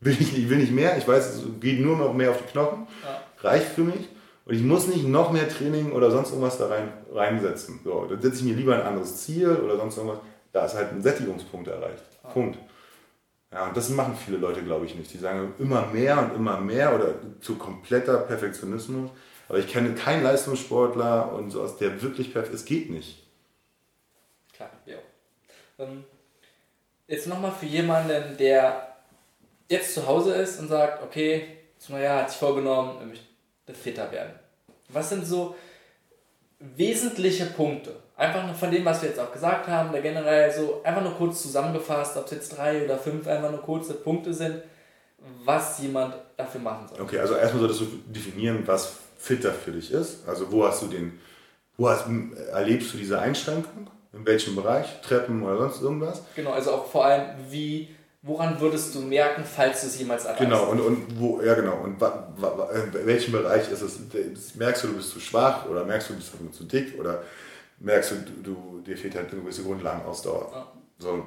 [0.00, 2.50] Will ich, ich will nicht mehr, ich weiß, es geht nur noch mehr auf die
[2.52, 3.22] Knochen, Ja.
[3.48, 4.08] reicht für mich.
[4.44, 7.80] Und ich muss nicht noch mehr Training oder sonst irgendwas da rein, reinsetzen.
[7.84, 10.18] So, dann setze ich mir lieber ein anderes Ziel oder sonst irgendwas.
[10.52, 12.02] Da ist halt ein Sättigungspunkt erreicht.
[12.34, 12.58] Punkt.
[13.52, 15.12] Ja, und das machen viele Leute, glaube ich, nicht.
[15.14, 19.10] Die sagen immer mehr und immer mehr oder zu kompletter Perfektionismus.
[19.48, 22.54] Aber ich kenne keinen Leistungssportler und so aus der wirklich perfekt.
[22.54, 23.21] Es geht nicht.
[25.82, 26.04] Ähm,
[27.06, 28.96] jetzt nochmal für jemanden, der
[29.68, 31.46] jetzt zu Hause ist und sagt, okay,
[31.78, 33.24] das neue hat sich vorgenommen, er möchte
[33.74, 34.32] fitter werden.
[34.88, 35.56] Was sind so
[36.58, 37.96] wesentliche Punkte?
[38.16, 41.14] Einfach nur von dem, was wir jetzt auch gesagt haben, oder generell so einfach nur
[41.14, 44.62] kurz zusammengefasst, ob es jetzt drei oder fünf einfach nur kurze Punkte sind,
[45.44, 47.00] was jemand dafür machen soll.
[47.00, 50.28] Okay, also erstmal solltest du definieren, was fitter für dich ist.
[50.28, 51.18] Also wo hast du den,
[51.76, 52.06] wo hast,
[52.52, 53.88] erlebst du diese Einschränkung?
[54.12, 55.00] In welchem Bereich?
[55.00, 56.22] Treppen oder sonst irgendwas?
[56.36, 57.88] Genau, also auch vor allem, wie,
[58.20, 60.42] woran würdest du merken, falls du es jemals erreichst?
[60.42, 63.98] Genau, und, und wo, ja genau, und wa, wa, wa, in welchem Bereich ist es?
[64.10, 67.22] Das merkst du, du bist zu schwach oder merkst du, du bist zu dick oder
[67.78, 70.50] merkst du, du, dir fehlt halt eine gewisse Grundlagenausdauer.
[70.52, 70.72] Ja.
[70.98, 71.26] So.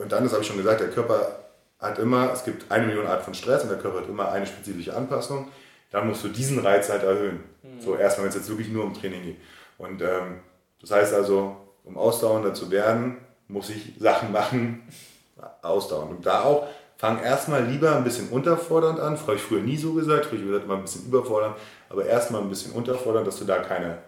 [0.00, 1.40] Und dann, das habe ich schon gesagt, der Körper
[1.78, 4.46] hat immer, es gibt eine Million Art von Stress und der Körper hat immer eine
[4.46, 5.48] spezifische Anpassung.
[5.90, 7.40] Dann musst du diesen Reiz halt erhöhen.
[7.80, 9.36] So erstmal, wenn es jetzt wirklich nur um Training geht.
[9.78, 10.40] Und ähm,
[10.80, 13.18] das heißt also, um ausdauernder zu werden,
[13.48, 14.82] muss ich Sachen machen,
[15.62, 16.10] ausdauernd.
[16.10, 16.66] Und da auch,
[16.96, 19.14] fang erstmal lieber ein bisschen unterfordernd an.
[19.14, 20.26] Das habe ich früher nie so gesagt.
[20.26, 21.56] Früher gesagt immer ein bisschen überfordernd,
[21.88, 23.98] aber erstmal ein bisschen unterfordernd, dass du da keine,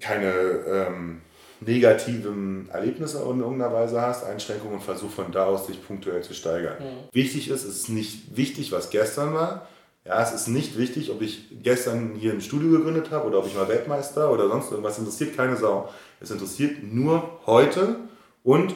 [0.00, 1.22] keine ähm,
[1.60, 6.34] negativen Erlebnisse in irgendeiner Weise hast, Einschränkungen und versuch von da aus dich punktuell zu
[6.34, 6.76] steigern.
[7.12, 9.66] Wichtig ist, es ist nicht wichtig, was gestern war.
[10.06, 13.46] Ja, es ist nicht wichtig, ob ich gestern hier ein Studio gegründet habe oder ob
[13.46, 14.98] ich mal Weltmeister oder sonst irgendwas.
[14.98, 15.88] Interessiert keine Sau.
[16.20, 17.96] Es interessiert nur heute
[18.44, 18.74] und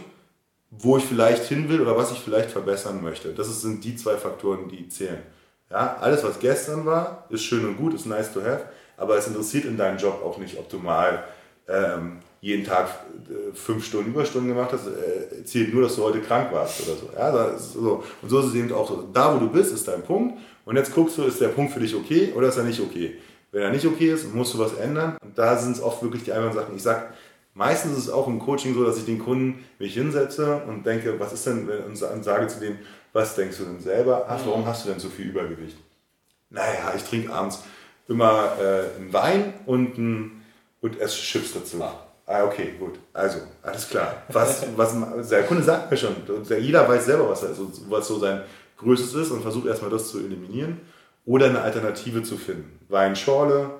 [0.70, 3.32] wo ich vielleicht hin will oder was ich vielleicht verbessern möchte.
[3.32, 5.22] Das sind die zwei Faktoren, die zählen.
[5.70, 8.64] Ja, alles, was gestern war, ist schön und gut, ist nice to have,
[8.96, 11.22] aber es interessiert in deinem Job auch nicht, ob du mal
[11.68, 12.88] ähm, jeden Tag
[13.28, 14.86] äh, fünf Stunden Überstunden gemacht hast.
[14.86, 17.10] Äh, zählt nur, dass du heute krank warst oder so.
[17.16, 18.02] Ja, so.
[18.22, 19.08] Und so ist es eben auch so.
[19.12, 20.38] Da, wo du bist, ist dein Punkt.
[20.64, 23.16] Und jetzt guckst du, ist der Punkt für dich okay oder ist er nicht okay?
[23.52, 25.16] Wenn er nicht okay ist, musst du was ändern.
[25.22, 26.76] Und da sind es oft wirklich die einfachen Sachen.
[26.76, 27.12] Ich sag,
[27.54, 31.18] meistens ist es auch im Coaching so, dass ich den Kunden mich hinsetze und denke,
[31.18, 32.78] was ist denn, wenn- und sa- und sage zu dem,
[33.12, 34.26] was denkst du denn selber?
[34.28, 35.76] Ach, warum hast du denn so viel Übergewicht?
[36.50, 37.62] Naja, ich trinke abends
[38.08, 40.42] immer äh, einen Wein und, ein,
[40.80, 41.82] und esse Chips dazu.
[41.82, 42.06] Ah.
[42.26, 42.96] Ah, okay, gut.
[43.12, 44.22] Also, alles klar.
[44.28, 44.94] Was, was,
[45.28, 46.14] der Kunde sagt mir schon,
[46.48, 47.44] der, jeder weiß selber, was,
[47.88, 48.42] was so sein
[48.80, 50.80] Größtes ist und versucht erstmal das zu eliminieren
[51.26, 52.78] oder eine Alternative zu finden.
[52.88, 53.70] Weinschorle,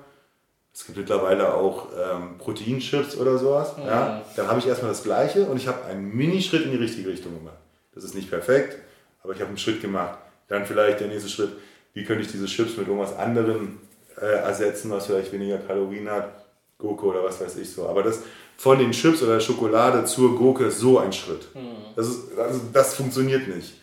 [0.73, 3.73] es gibt mittlerweile auch ähm, Proteinchips oder sowas.
[3.85, 4.21] Ja?
[4.35, 7.33] Dann habe ich erstmal das Gleiche und ich habe einen Minischritt in die richtige Richtung
[7.33, 7.57] gemacht.
[7.93, 8.77] Das ist nicht perfekt,
[9.23, 10.17] aber ich habe einen Schritt gemacht.
[10.47, 11.51] Dann vielleicht der nächste Schritt,
[11.93, 13.79] wie könnte ich diese Chips mit irgendwas anderem
[14.21, 16.45] äh, ersetzen, was vielleicht weniger Kalorien hat,
[16.77, 17.87] Gurke oder was weiß ich so.
[17.87, 18.21] Aber das
[18.57, 21.47] von den Chips oder der Schokolade zur Gurke ist so ein Schritt.
[21.95, 23.73] Das, ist, also das funktioniert nicht.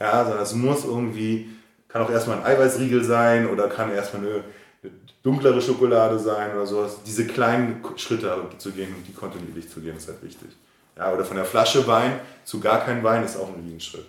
[0.00, 1.48] Ja, sondern es muss irgendwie,
[1.88, 4.34] kann auch erstmal ein Eiweißriegel sein oder kann erstmal eine,
[4.82, 4.92] eine
[5.22, 6.98] dunklere Schokolade sein oder sowas.
[7.04, 10.50] Diese kleinen Schritte zu gehen und die kontinuierlich zu gehen, ist halt wichtig.
[10.96, 14.06] Ja, oder von der Flasche Wein zu gar kein Wein ist auch ein Riesenschritt.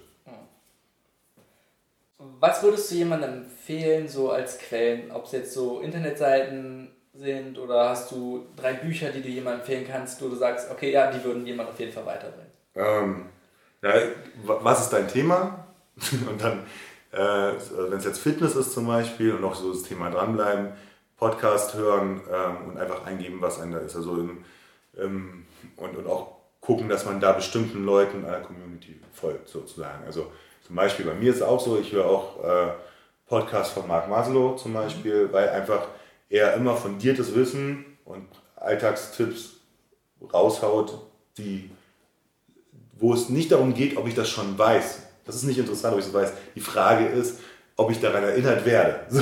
[2.40, 5.12] Was würdest du jemandem empfehlen, so als Quellen?
[5.12, 9.88] Ob es jetzt so Internetseiten sind oder hast du drei Bücher, die du jemandem empfehlen
[9.88, 12.52] kannst, wo du sagst, okay, ja, die würden jemand auf jeden Fall weiterbringen?
[12.76, 13.26] Ähm,
[13.82, 13.94] ja,
[14.44, 15.66] wa- was ist dein Thema?
[16.30, 16.66] Und dann,
[17.12, 17.54] äh,
[17.90, 20.74] wenn es jetzt Fitness ist zum Beispiel und auch so das Thema dranbleiben,
[21.18, 23.96] Podcast hören ähm, und einfach eingeben, was einem da ist.
[23.96, 24.46] Also im,
[24.98, 25.46] ähm,
[25.76, 30.06] und, und auch gucken, dass man da bestimmten Leuten einer Community folgt, sozusagen.
[30.06, 30.32] Also
[30.66, 32.74] zum Beispiel bei mir ist es auch so, ich höre auch äh,
[33.28, 35.88] Podcasts von Marc Maslow zum Beispiel, weil einfach
[36.30, 39.58] er immer fundiertes Wissen und Alltagstipps
[40.32, 41.02] raushaut,
[41.38, 41.72] die
[43.00, 45.04] wo es nicht darum geht, ob ich das schon weiß.
[45.30, 46.32] Das ist nicht interessant, ob ich es weiß.
[46.56, 47.40] Die Frage ist,
[47.76, 49.22] ob ich daran erinnert werde, so,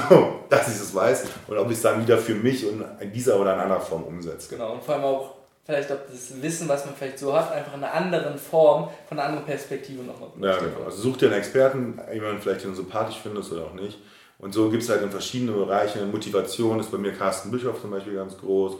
[0.49, 3.37] dass ich es weiß und ob ich es dann wieder für mich und in dieser
[3.37, 4.55] oder in anderer Form umsetze.
[4.55, 5.33] Genau, und vor allem auch
[5.65, 9.19] vielleicht ob das Wissen, was man vielleicht so hat, einfach in einer anderen Form, von
[9.19, 10.85] einer anderen Perspektive nochmal Ja, genau.
[10.85, 13.99] Also such dir einen Experten, jemanden vielleicht, den du sympathisch findest oder auch nicht.
[14.39, 16.09] Und so gibt es halt in verschiedenen Bereichen.
[16.09, 18.75] Motivation ist bei mir Carsten Bischof zum Beispiel ganz groß.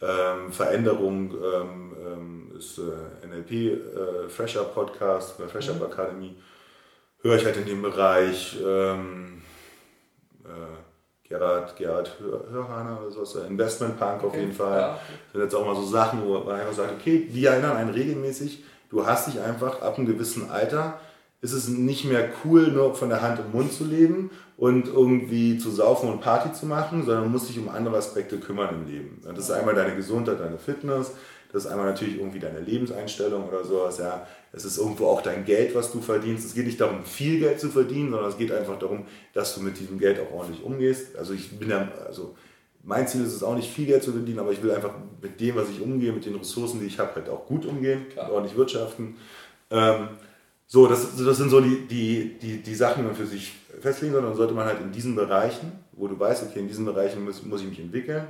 [0.00, 6.36] Ähm, Veränderung ähm, ähm, ist äh, NLP, äh, Fresher Podcast, bei Fresher Academy.
[7.22, 8.56] Höre ich halt in dem Bereich.
[8.64, 9.42] Ähm,
[10.44, 12.16] äh, Gerhard, Gerhard
[12.50, 14.80] Hörhaner oder so aus der Investment Punk auf Okay, jeden Fall.
[14.80, 14.88] ja.
[14.94, 17.90] Das sind jetzt auch mal so Sachen, wo man einfach sagt, okay, die erinnern einen
[17.90, 20.98] regelmäßig, du hast dich einfach ab einem gewissen Alter,
[21.42, 25.58] ist es nicht mehr cool, nur von der Hand im Mund zu leben und irgendwie
[25.58, 29.22] zu saufen und Party zu machen, sondern musst dich um andere Aspekte kümmern im Leben.
[29.24, 31.12] Das ist einmal deine Gesundheit, deine Fitness,
[31.52, 34.26] das ist einmal natürlich irgendwie deine Lebenseinstellung oder sowas, ja.
[34.52, 36.46] Es ist irgendwo auch dein Geld, was du verdienst.
[36.46, 39.04] Es geht nicht darum, viel Geld zu verdienen, sondern es geht einfach darum,
[39.34, 41.16] dass du mit diesem Geld auch ordentlich umgehst.
[41.16, 42.34] Also ich bin ja, also
[42.82, 45.40] mein Ziel ist es auch nicht viel Geld zu verdienen, aber ich will einfach mit
[45.40, 48.56] dem, was ich umgehe, mit den Ressourcen, die ich habe, halt auch gut umgehen, ordentlich
[48.56, 49.16] wirtschaften.
[49.70, 50.08] Ähm,
[50.66, 54.12] so, das, das sind so die, die, die, die Sachen, die man für sich festlegen
[54.12, 54.22] soll.
[54.22, 57.42] Dann sollte man halt in diesen Bereichen, wo du weißt, okay, in diesen Bereichen muss,
[57.42, 58.26] muss ich mich entwickeln,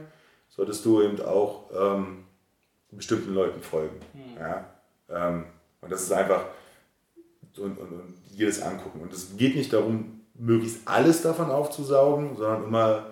[0.49, 2.25] solltest du eben auch ähm,
[2.91, 3.97] bestimmten Leuten folgen.
[4.39, 4.65] Ja?
[5.11, 5.45] Ähm,
[5.81, 6.45] und das ist einfach
[7.57, 9.01] und, und, und jedes angucken.
[9.01, 13.07] Und es geht nicht darum, möglichst alles davon aufzusaugen, sondern immer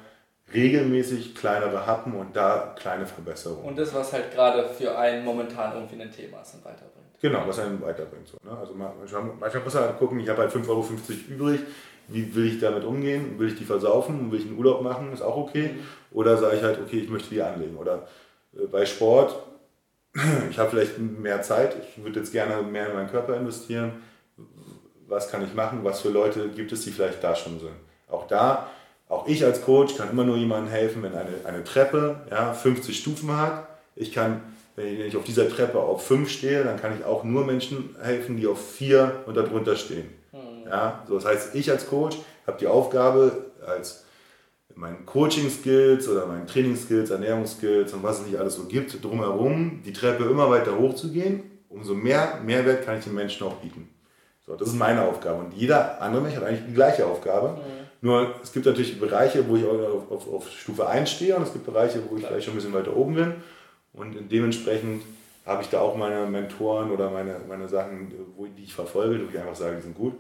[0.55, 3.65] regelmäßig kleinere Happen und da kleine Verbesserungen.
[3.65, 7.07] Und das, was halt gerade für einen momentan irgendwie ein Thema ist und weiterbringt.
[7.20, 8.28] Genau, was einen weiterbringt.
[8.28, 8.57] So, ne?
[8.57, 10.86] Also man- manchmal, manchmal muss man halt gucken, ich habe halt 5,50 Euro
[11.28, 11.61] übrig,
[12.09, 13.36] wie will ich damit umgehen?
[13.39, 14.31] Will ich die versaufen?
[14.31, 15.12] Will ich einen Urlaub machen?
[15.12, 15.70] Ist auch okay.
[16.12, 17.77] Oder sage ich halt, okay, ich möchte die anlegen.
[17.77, 18.07] Oder
[18.55, 19.35] äh, bei Sport,
[20.51, 23.93] ich habe vielleicht mehr Zeit, ich würde jetzt gerne mehr in meinen Körper investieren.
[25.09, 25.80] Was kann ich machen?
[25.82, 27.76] Was für Leute gibt es, die vielleicht da schon sind?
[28.09, 28.68] Auch da,
[29.09, 32.98] auch ich als Coach kann immer nur jemandem helfen, wenn eine, eine Treppe ja, 50
[32.98, 33.68] Stufen hat.
[33.94, 34.43] Ich kann,
[34.74, 38.36] wenn ich auf dieser Treppe auf 5 stehe, dann kann ich auch nur Menschen helfen,
[38.36, 40.10] die auf 4 und darunter stehen.
[40.68, 42.16] Ja, so, das heißt, ich als Coach
[42.47, 44.06] habe die Aufgabe, als
[44.77, 49.93] meinen Coaching-Skills oder meinen Training-Skills, Ernährungsskills und was es nicht alles so gibt, drumherum die
[49.93, 51.43] Treppe immer weiter hochzugehen.
[51.69, 53.89] Umso mehr Mehrwert kann ich den Menschen auch bieten.
[54.47, 55.40] So, das ist meine Aufgabe.
[55.40, 57.59] Und jeder andere Mensch hat eigentlich die gleiche Aufgabe.
[58.01, 61.53] Nur es gibt natürlich Bereiche, wo ich auf, auf, auf Stufe 1 stehe und es
[61.53, 63.35] gibt Bereiche, wo ich vielleicht schon ein bisschen weiter oben bin.
[63.94, 65.03] Und dementsprechend
[65.47, 69.31] habe ich da auch meine Mentoren oder meine, meine Sachen, wo, die ich verfolge, wo
[69.31, 70.15] ich einfach sage, die sind gut.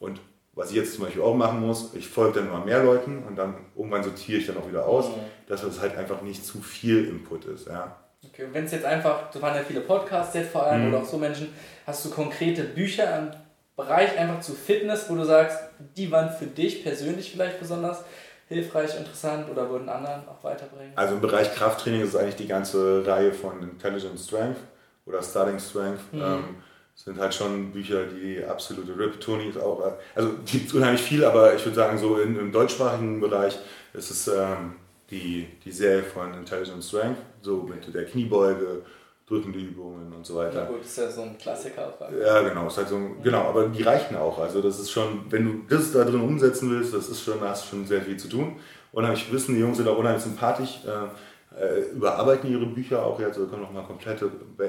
[0.00, 0.20] Und
[0.52, 3.36] was ich jetzt zum Beispiel auch machen muss, ich folge dann immer mehr Leuten und
[3.36, 5.06] dann irgendwann sortiere ich dann auch wieder aus,
[5.46, 7.68] dass es halt einfach nicht zu viel Input ist.
[7.68, 7.96] Ja.
[8.28, 10.88] Okay, und wenn es jetzt einfach, das waren ja viele Podcasts jetzt vor allem Mhm.
[10.94, 11.48] oder auch so Menschen,
[11.86, 13.30] hast du konkrete Bücher im
[13.76, 15.58] Bereich einfach zu Fitness, wo du sagst,
[15.96, 18.04] die waren für dich persönlich vielleicht besonders
[18.48, 20.92] hilfreich, interessant oder würden anderen auch weiterbringen?
[20.96, 24.58] Also im Bereich Krafttraining ist es eigentlich die ganze Reihe von Intelligent Strength
[25.06, 26.00] oder Starting Strength.
[26.12, 26.56] Ähm,
[27.04, 29.20] sind halt schon Bücher, die absolute Rip.
[29.20, 29.82] Tony ist auch,
[30.14, 33.58] also gibt es unheimlich viel, aber ich würde sagen, so in, im deutschsprachigen Bereich
[33.94, 34.74] ist es ähm,
[35.10, 38.82] die, die Serie von Intelligent Strength, so mit der Kniebeuge,
[39.26, 40.66] drückende Übungen und so weiter.
[40.66, 41.86] gut, das ist ja so ein Klassiker.
[41.98, 42.10] auch.
[42.12, 44.38] Ja, genau, ist halt so, ein- genau, aber die reichen auch.
[44.38, 47.50] Also das ist schon, wenn du das da drin umsetzen willst, das ist schon, da
[47.50, 48.56] hast du schon sehr viel zu tun.
[48.92, 53.38] Unheimlich wissen, die Jungs sind auch unheimlich sympathisch, äh, äh, überarbeiten ihre Bücher auch jetzt,
[53.38, 54.28] da kommen nochmal komplette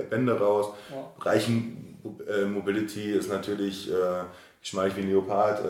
[0.09, 0.67] Bände raus.
[0.91, 1.11] Ja.
[1.25, 1.90] Reichen äh,
[2.47, 3.95] Mobility ist natürlich äh,
[4.61, 5.59] geschmeidig wie ein Leopard.
[5.65, 5.67] Äh,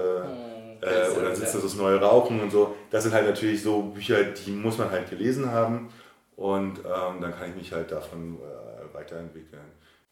[0.82, 2.76] Hm, äh, oder sitzt das neue Rauchen und so.
[2.90, 5.90] Das sind halt natürlich so Bücher, die muss man halt gelesen haben.
[6.36, 9.62] Und ähm, dann kann ich mich halt davon äh, weiterentwickeln.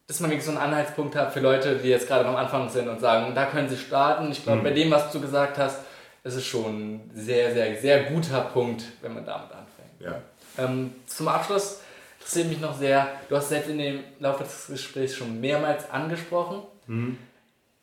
[0.06, 2.88] dass man wirklich so einen Anhaltspunkt hat für Leute, die jetzt gerade am Anfang sind
[2.88, 4.32] und sagen, da können sie starten.
[4.32, 4.44] Ich Mhm.
[4.44, 5.80] glaube, bei dem, was du gesagt hast,
[6.24, 6.66] ist es schon
[7.06, 10.00] ein sehr, sehr, sehr guter Punkt, wenn man damit anfängt.
[10.00, 10.22] Ja.
[10.64, 11.82] Ähm, zum Abschluss
[12.20, 16.64] interessiert mich noch sehr, du hast jetzt in dem Laufe des Gesprächs schon mehrmals angesprochen,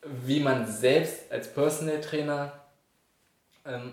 [0.02, 2.52] wie man selbst als Personal Trainer
[3.64, 3.92] ähm,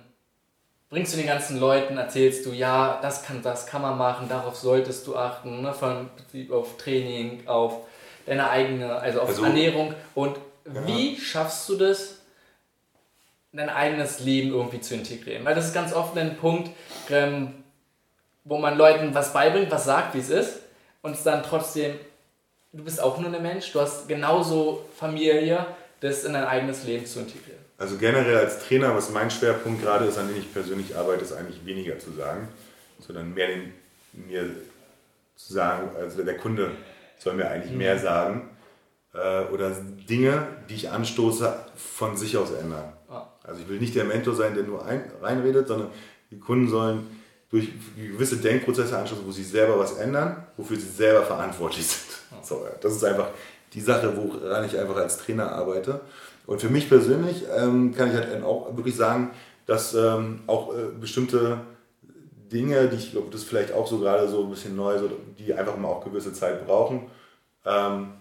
[0.89, 4.55] bringst du den ganzen Leuten, erzählst du, ja, das kann, das kann man machen, darauf
[4.55, 7.87] solltest du achten, ne, von Prinzip auf Training, auf
[8.27, 9.95] deine eigene, also auf Also- Ernährung.
[10.13, 12.19] Und wie schaffst du das,
[13.51, 15.43] dein eigenes Leben irgendwie zu integrieren?
[15.45, 16.69] Weil das ist ganz oft ein Punkt,
[17.09, 17.62] ähm,
[18.43, 20.59] wo man Leuten was beibringt, was sagt, wie es ist,
[21.01, 21.95] und es dann trotzdem,
[22.71, 25.65] du bist auch nur ein Mensch, du hast genauso Familie,
[25.99, 27.63] das in dein eigenes Leben zu integrieren.
[27.77, 31.33] Also generell als Trainer, was mein Schwerpunkt gerade ist, an dem ich persönlich arbeite, ist
[31.33, 32.47] eigentlich weniger zu sagen,
[32.99, 33.73] sondern mehr den,
[34.13, 34.49] mir
[35.35, 36.71] zu sagen, also der Kunde
[37.17, 38.49] soll mir eigentlich mehr sagen
[39.13, 39.71] äh, oder
[40.09, 42.93] Dinge, die ich anstoße, von sich aus ändern.
[43.09, 43.27] Ah.
[43.43, 45.89] Also ich will nicht der Mentor sein, der nur ein, reinredet, sondern
[46.31, 47.22] die Kunden sollen
[47.53, 52.09] durch gewisse Denkprozesse anstoßen, wo sie selber was ändern, wofür sie selber verantwortlich sind.
[52.41, 53.27] So, das ist einfach
[53.73, 56.01] die Sache, woran ich einfach als Trainer arbeite.
[56.47, 59.29] Und für mich persönlich ähm, kann ich halt auch wirklich sagen,
[59.67, 61.59] dass ähm, auch äh, bestimmte
[62.51, 65.11] Dinge, die ich glaube, das ist vielleicht auch so gerade so ein bisschen neu, so,
[65.37, 67.03] die einfach mal auch gewisse Zeit brauchen,
[67.67, 68.13] ähm,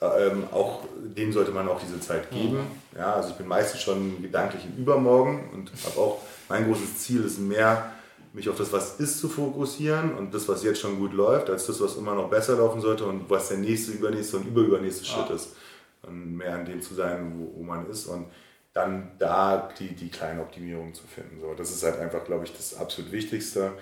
[0.00, 0.80] ähm, auch
[1.16, 2.58] denen sollte man auch diese Zeit geben.
[2.98, 6.18] Ja, also ich bin meistens schon gedanklich im Übermorgen und habe auch
[6.48, 7.93] mein großes Ziel ist mehr
[8.34, 11.66] mich auf das, was ist, zu fokussieren und das, was jetzt schon gut läuft, als
[11.66, 15.28] das, was immer noch besser laufen sollte und was der nächste, übernächste und überübernächste Schritt
[15.28, 15.36] ja.
[15.36, 15.56] ist.
[16.02, 18.26] Und mehr an dem zu sein, wo, wo, man ist und
[18.74, 21.40] dann da die, die kleinen Optimierungen zu finden.
[21.40, 23.72] So, das ist halt einfach, glaube ich, das absolut Wichtigste,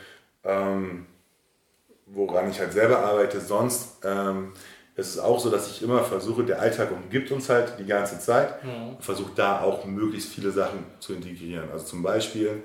[0.45, 1.07] ähm,
[2.07, 3.41] woran ich halt selber arbeite.
[3.41, 4.53] Sonst ähm,
[4.95, 8.19] es ist auch so, dass ich immer versuche, der Alltag umgibt uns halt die ganze
[8.19, 8.99] Zeit mhm.
[9.01, 11.70] versuche da auch möglichst viele Sachen zu integrieren.
[11.73, 12.62] Also zum Beispiel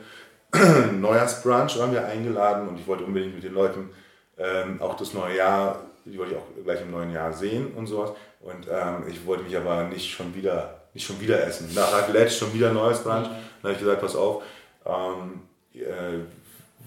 [0.93, 3.89] Neujahrsbrunch waren wir eingeladen und ich wollte unbedingt mit den Leuten
[4.37, 7.87] ähm, auch das neue Jahr, die wollte ich auch gleich im neuen Jahr sehen und
[7.87, 8.11] sowas.
[8.41, 11.69] Und ähm, ich wollte mich aber nicht schon wieder, nicht schon wieder essen.
[11.75, 13.27] Nach Raclette schon wieder neues Brunch.
[13.27, 13.33] Mhm.
[13.61, 14.43] Dann habe ich gesagt, pass auf,
[14.85, 15.41] ähm,
[15.73, 16.19] äh,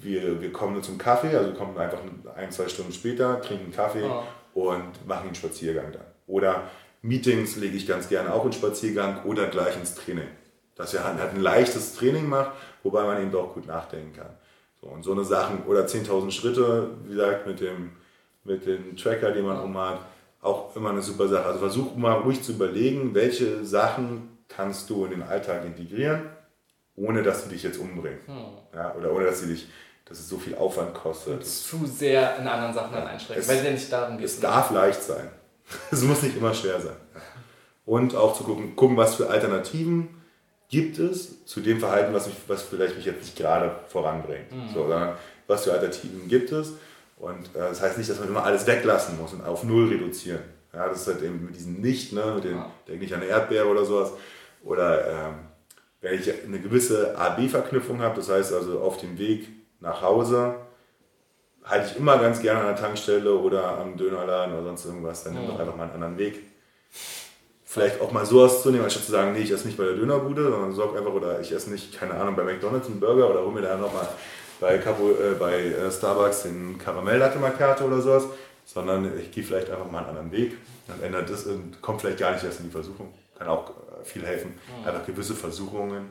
[0.02, 1.98] wir, wir kommen nur zum Kaffee, also wir kommen einfach
[2.36, 4.22] ein, zwei Stunden später, trinken Kaffee oh
[4.54, 6.04] und machen einen Spaziergang dann.
[6.26, 6.62] Oder
[7.02, 10.28] Meetings lege ich ganz gerne auch in Spaziergang oder gleich ins Training.
[10.80, 12.52] Dass er halt ein leichtes Training macht,
[12.82, 14.30] wobei man eben doch gut nachdenken kann.
[14.80, 17.90] So, und so eine Sachen, oder 10.000 Schritte, wie gesagt, mit dem,
[18.44, 20.00] mit dem Tracker, den man um hat,
[20.40, 21.44] auch immer eine super Sache.
[21.44, 26.22] Also versuch mal ruhig zu überlegen, welche Sachen kannst du in den Alltag integrieren,
[26.96, 28.20] ohne dass sie dich jetzt umbringen.
[28.26, 28.34] Hm.
[28.74, 29.66] Ja, oder ohne dass sie dich
[30.10, 31.34] dass es so viel Aufwand kostet.
[31.34, 34.26] Und zu sehr in anderen Sachen dann einschränken, weil es ja nicht darum geht.
[34.26, 35.28] Es darf leicht sein.
[35.92, 36.96] Es muss nicht immer schwer sein.
[37.86, 40.19] Und auch zu gucken, gucken, was für Alternativen
[40.70, 44.50] gibt es zu dem Verhalten, was, mich, was vielleicht mich jetzt nicht gerade voranbringt.
[44.50, 44.68] Mhm.
[44.72, 45.16] So, sondern
[45.46, 46.72] was für Alternativen gibt es.
[47.18, 50.40] Und äh, das heißt nicht, dass man immer alles weglassen muss und auf Null reduzieren.
[50.72, 52.70] Ja, das ist halt eben mit diesem Nicht, ne, mit dem, ja.
[52.86, 54.12] denke nicht an eine Erdbeere oder sowas.
[54.64, 55.34] Oder ähm,
[56.00, 59.48] wenn ich eine gewisse A-B-Verknüpfung habe, das heißt also auf dem Weg
[59.80, 60.54] nach Hause
[61.64, 65.34] halte ich immer ganz gerne an der Tankstelle oder am Dönerladen oder sonst irgendwas, dann
[65.34, 66.40] nimm doch einfach mal einen anderen Weg.
[67.72, 70.42] Vielleicht auch mal so auszunehmen, anstatt zu sagen, nee, ich esse nicht bei der Dönerbude,
[70.42, 73.52] sondern sorg einfach, oder ich esse nicht, keine Ahnung, bei McDonalds einen Burger oder hol
[73.52, 74.08] mir da nochmal
[74.58, 78.24] bei, Capo, äh, bei äh, Starbucks den Karamell-Latte Macchiato oder sowas,
[78.64, 80.56] sondern ich gehe vielleicht einfach mal einen anderen Weg,
[80.88, 83.14] dann ändert das und kommt vielleicht gar nicht erst in die Versuchung.
[83.38, 84.58] Kann auch äh, viel helfen.
[84.84, 86.06] Einfach gewisse Versuchungen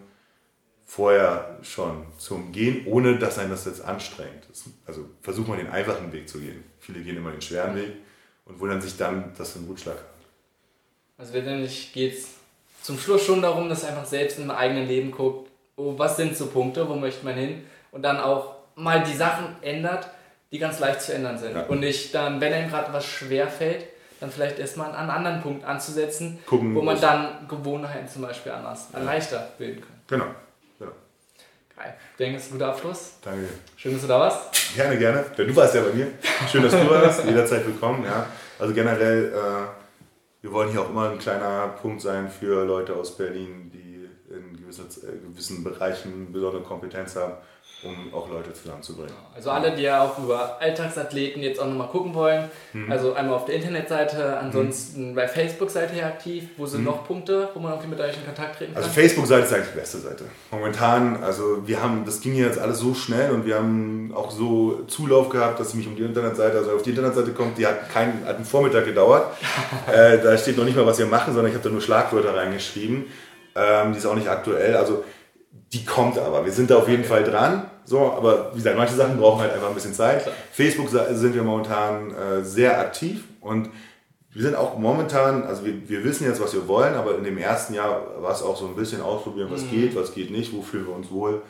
[0.85, 4.47] vorher schon zu umgehen, ohne dass einen das jetzt anstrengt.
[4.87, 6.63] Also versucht man den einfachen Weg zu gehen.
[6.79, 7.97] Viele gehen immer den schweren Weg
[8.45, 10.08] und wundern sich dann, dass sie einen Rutschlag haben.
[11.19, 12.29] Also letztendlich geht es
[12.81, 16.47] zum Schluss schon darum, dass einfach selbst im eigenen Leben guckt, oh, was sind so
[16.47, 20.09] Punkte, wo möchte man hin und dann auch mal die Sachen ändert,
[20.51, 21.55] die ganz leicht zu ändern sind.
[21.55, 21.63] Ja.
[21.63, 23.85] Und nicht dann, wenn einem gerade was schwer fällt,
[24.21, 28.53] dann vielleicht erstmal an einen anderen Punkt anzusetzen, Gucken, wo man dann Gewohnheiten zum Beispiel
[28.53, 28.99] anders, ja.
[28.99, 30.01] leichter bilden kann.
[30.07, 30.25] Genau.
[31.79, 31.95] Geil.
[32.11, 33.11] Ich denke, das ist ein guter Abschluss.
[33.23, 33.47] Danke.
[33.77, 34.75] Schön, dass du da warst.
[34.75, 35.23] Gerne, gerne.
[35.37, 36.07] Denn du warst ja bei mir.
[36.51, 37.23] Schön, dass du warst.
[37.23, 38.03] Jederzeit willkommen.
[38.03, 38.25] Ja.
[38.57, 39.78] Also generell, äh,
[40.41, 44.57] wir wollen hier auch immer ein kleiner Punkt sein für Leute aus Berlin, die in
[44.57, 47.33] gewissen, äh, gewissen Bereichen besondere Kompetenz haben
[47.81, 49.13] um auch Leute zusammenzubringen.
[49.33, 52.91] Also alle, die ja auch über Alltagsathleten jetzt auch nochmal gucken wollen, mhm.
[52.91, 55.15] also einmal auf der Internetseite, ansonsten mhm.
[55.15, 56.43] bei Facebook-Seite hier aktiv.
[56.57, 56.87] Wo sind mhm.
[56.87, 58.83] noch Punkte, wo man irgendwie mit euch in Kontakt treten kann?
[58.83, 60.25] Also Facebook-Seite ist eigentlich die beste Seite.
[60.51, 64.83] Momentan, also wir haben, das ging jetzt alles so schnell und wir haben auch so
[64.87, 67.89] Zulauf gehabt, dass ich mich um die Internetseite, also auf die Internetseite kommt, die hat,
[67.89, 69.37] keinen, hat einen Vormittag gedauert.
[69.87, 72.35] äh, da steht noch nicht mal, was wir machen, sondern ich habe da nur Schlagwörter
[72.35, 73.05] reingeschrieben.
[73.55, 74.75] Ähm, die ist auch nicht aktuell.
[74.75, 75.03] Also
[75.51, 76.45] die kommt aber.
[76.45, 77.69] Wir sind da auf jeden Fall dran.
[77.85, 80.23] So, aber wie gesagt, manche Sachen brauchen halt einfach ein bisschen Zeit.
[80.23, 80.35] Klar.
[80.51, 83.69] Facebook sind wir momentan äh, sehr aktiv und
[84.31, 87.37] wir sind auch momentan, also wir, wir wissen jetzt, was wir wollen, aber in dem
[87.37, 89.71] ersten Jahr war es auch so ein bisschen ausprobieren, was mhm.
[89.71, 91.41] geht, was geht nicht, wo fühlen wir uns wohl.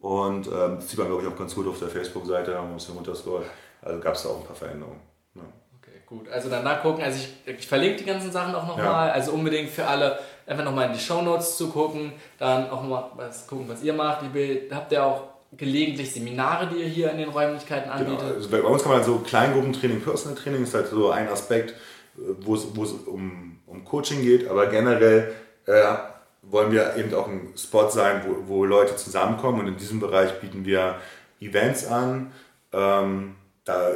[0.00, 2.88] Und ähm, das sieht man, glaube ich, auch ganz gut auf der Facebook-Seite, da muss
[2.88, 3.46] man runterscrollen.
[3.82, 5.00] Also gab es da auch ein paar Veränderungen.
[5.34, 5.42] Ja.
[5.78, 6.28] Okay, gut.
[6.28, 7.02] Also dann nachgucken.
[7.02, 9.08] Also ich, ich verlinke die ganzen Sachen auch nochmal.
[9.08, 9.12] Ja.
[9.12, 10.18] Also unbedingt für alle
[10.50, 14.22] einfach nochmal in die Shownotes zu gucken, dann auch mal was gucken, was ihr macht.
[14.34, 15.22] Ihr habt ja auch
[15.56, 18.20] gelegentlich Seminare, die ihr hier in den Räumlichkeiten genau, anbietet.
[18.20, 18.34] Genau.
[18.34, 21.74] Also bei uns kann man so Kleingruppentraining, Personal Training ist halt so ein Aspekt,
[22.16, 25.32] wo es, wo es um, um Coaching geht, aber generell
[25.66, 25.82] äh,
[26.42, 30.40] wollen wir eben auch ein Spot sein, wo, wo Leute zusammenkommen und in diesem Bereich
[30.40, 30.96] bieten wir
[31.40, 32.32] Events an.
[32.72, 33.90] Ähm, da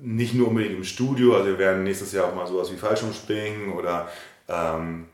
[0.00, 3.72] nicht nur unbedingt im Studio, also wir werden nächstes Jahr auch mal sowas wie Fallschirmspringen
[3.72, 4.08] oder
[4.48, 5.06] ähm,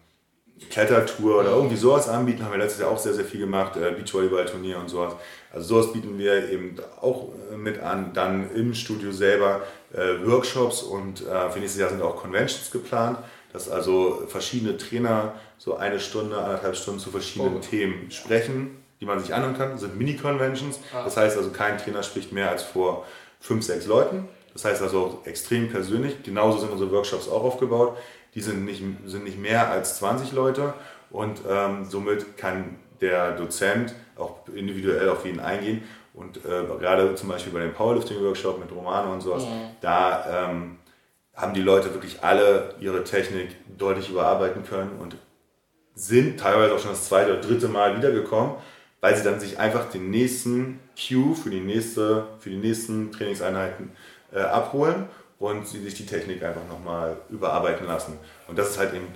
[0.68, 3.92] Klettertour oder irgendwie sowas anbieten, haben wir letztes Jahr auch sehr, sehr viel gemacht, äh,
[3.92, 5.14] Beachvolleyball-Turnier und sowas.
[5.52, 8.12] Also sowas bieten wir eben auch äh, mit an.
[8.12, 9.62] Dann im Studio selber
[9.92, 13.18] äh, Workshops und äh, für nächstes Jahr sind auch Conventions geplant,
[13.52, 17.60] dass also verschiedene Trainer so eine Stunde, anderthalb Stunden zu verschiedenen oh.
[17.60, 19.72] Themen sprechen, die man sich anhören kann.
[19.72, 20.78] Das sind Mini-Conventions.
[20.94, 21.04] Ah.
[21.04, 23.06] Das heißt also, kein Trainer spricht mehr als vor
[23.40, 24.28] fünf, sechs Leuten.
[24.52, 26.22] Das heißt also extrem persönlich.
[26.22, 27.96] Genauso sind unsere Workshops auch aufgebaut
[28.34, 30.74] die sind nicht, sind nicht mehr als 20 Leute
[31.10, 35.82] und ähm, somit kann der Dozent auch individuell auf jeden eingehen
[36.12, 39.76] Und äh, gerade zum Beispiel bei dem Powerlifting-Workshop mit Romano und sowas, Mhm.
[39.80, 40.78] da ähm,
[41.34, 45.16] haben die Leute wirklich alle ihre Technik deutlich überarbeiten können und
[45.94, 48.52] sind teilweise auch schon das zweite oder dritte Mal wiedergekommen,
[49.00, 53.92] weil sie dann sich einfach den nächsten Cue für die, nächste, für die nächsten Trainingseinheiten
[54.32, 55.08] äh, abholen
[55.40, 58.18] und sie sich die Technik einfach nochmal überarbeiten lassen.
[58.46, 59.08] Und das ist halt eben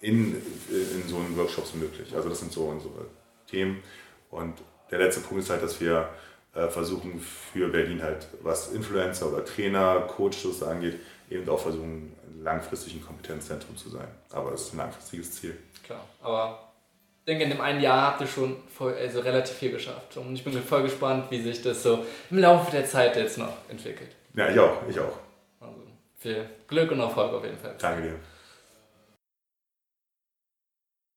[0.00, 0.34] in,
[0.68, 2.14] in so einen Workshops möglich.
[2.14, 3.06] Also das sind so unsere
[3.48, 3.82] Themen.
[4.30, 4.54] Und
[4.90, 6.08] der letzte Punkt ist halt, dass wir
[6.54, 10.98] äh, versuchen für Berlin halt, was Influencer oder Trainer, Coaches angeht,
[11.30, 12.12] eben auch versuchen,
[12.42, 14.08] langfristig ein Kompetenzzentrum zu sein.
[14.32, 15.56] Aber das ist ein langfristiges Ziel.
[15.84, 16.72] Klar, aber
[17.20, 20.16] ich denke, in dem einen Jahr habt ihr schon voll, also relativ viel geschafft.
[20.16, 23.52] Und ich bin voll gespannt, wie sich das so im Laufe der Zeit jetzt noch
[23.68, 24.16] entwickelt.
[24.34, 25.18] Ja, ich auch, ich auch.
[25.60, 25.82] Also
[26.18, 27.74] viel Glück und Erfolg auf jeden Fall.
[27.78, 28.14] Danke dir.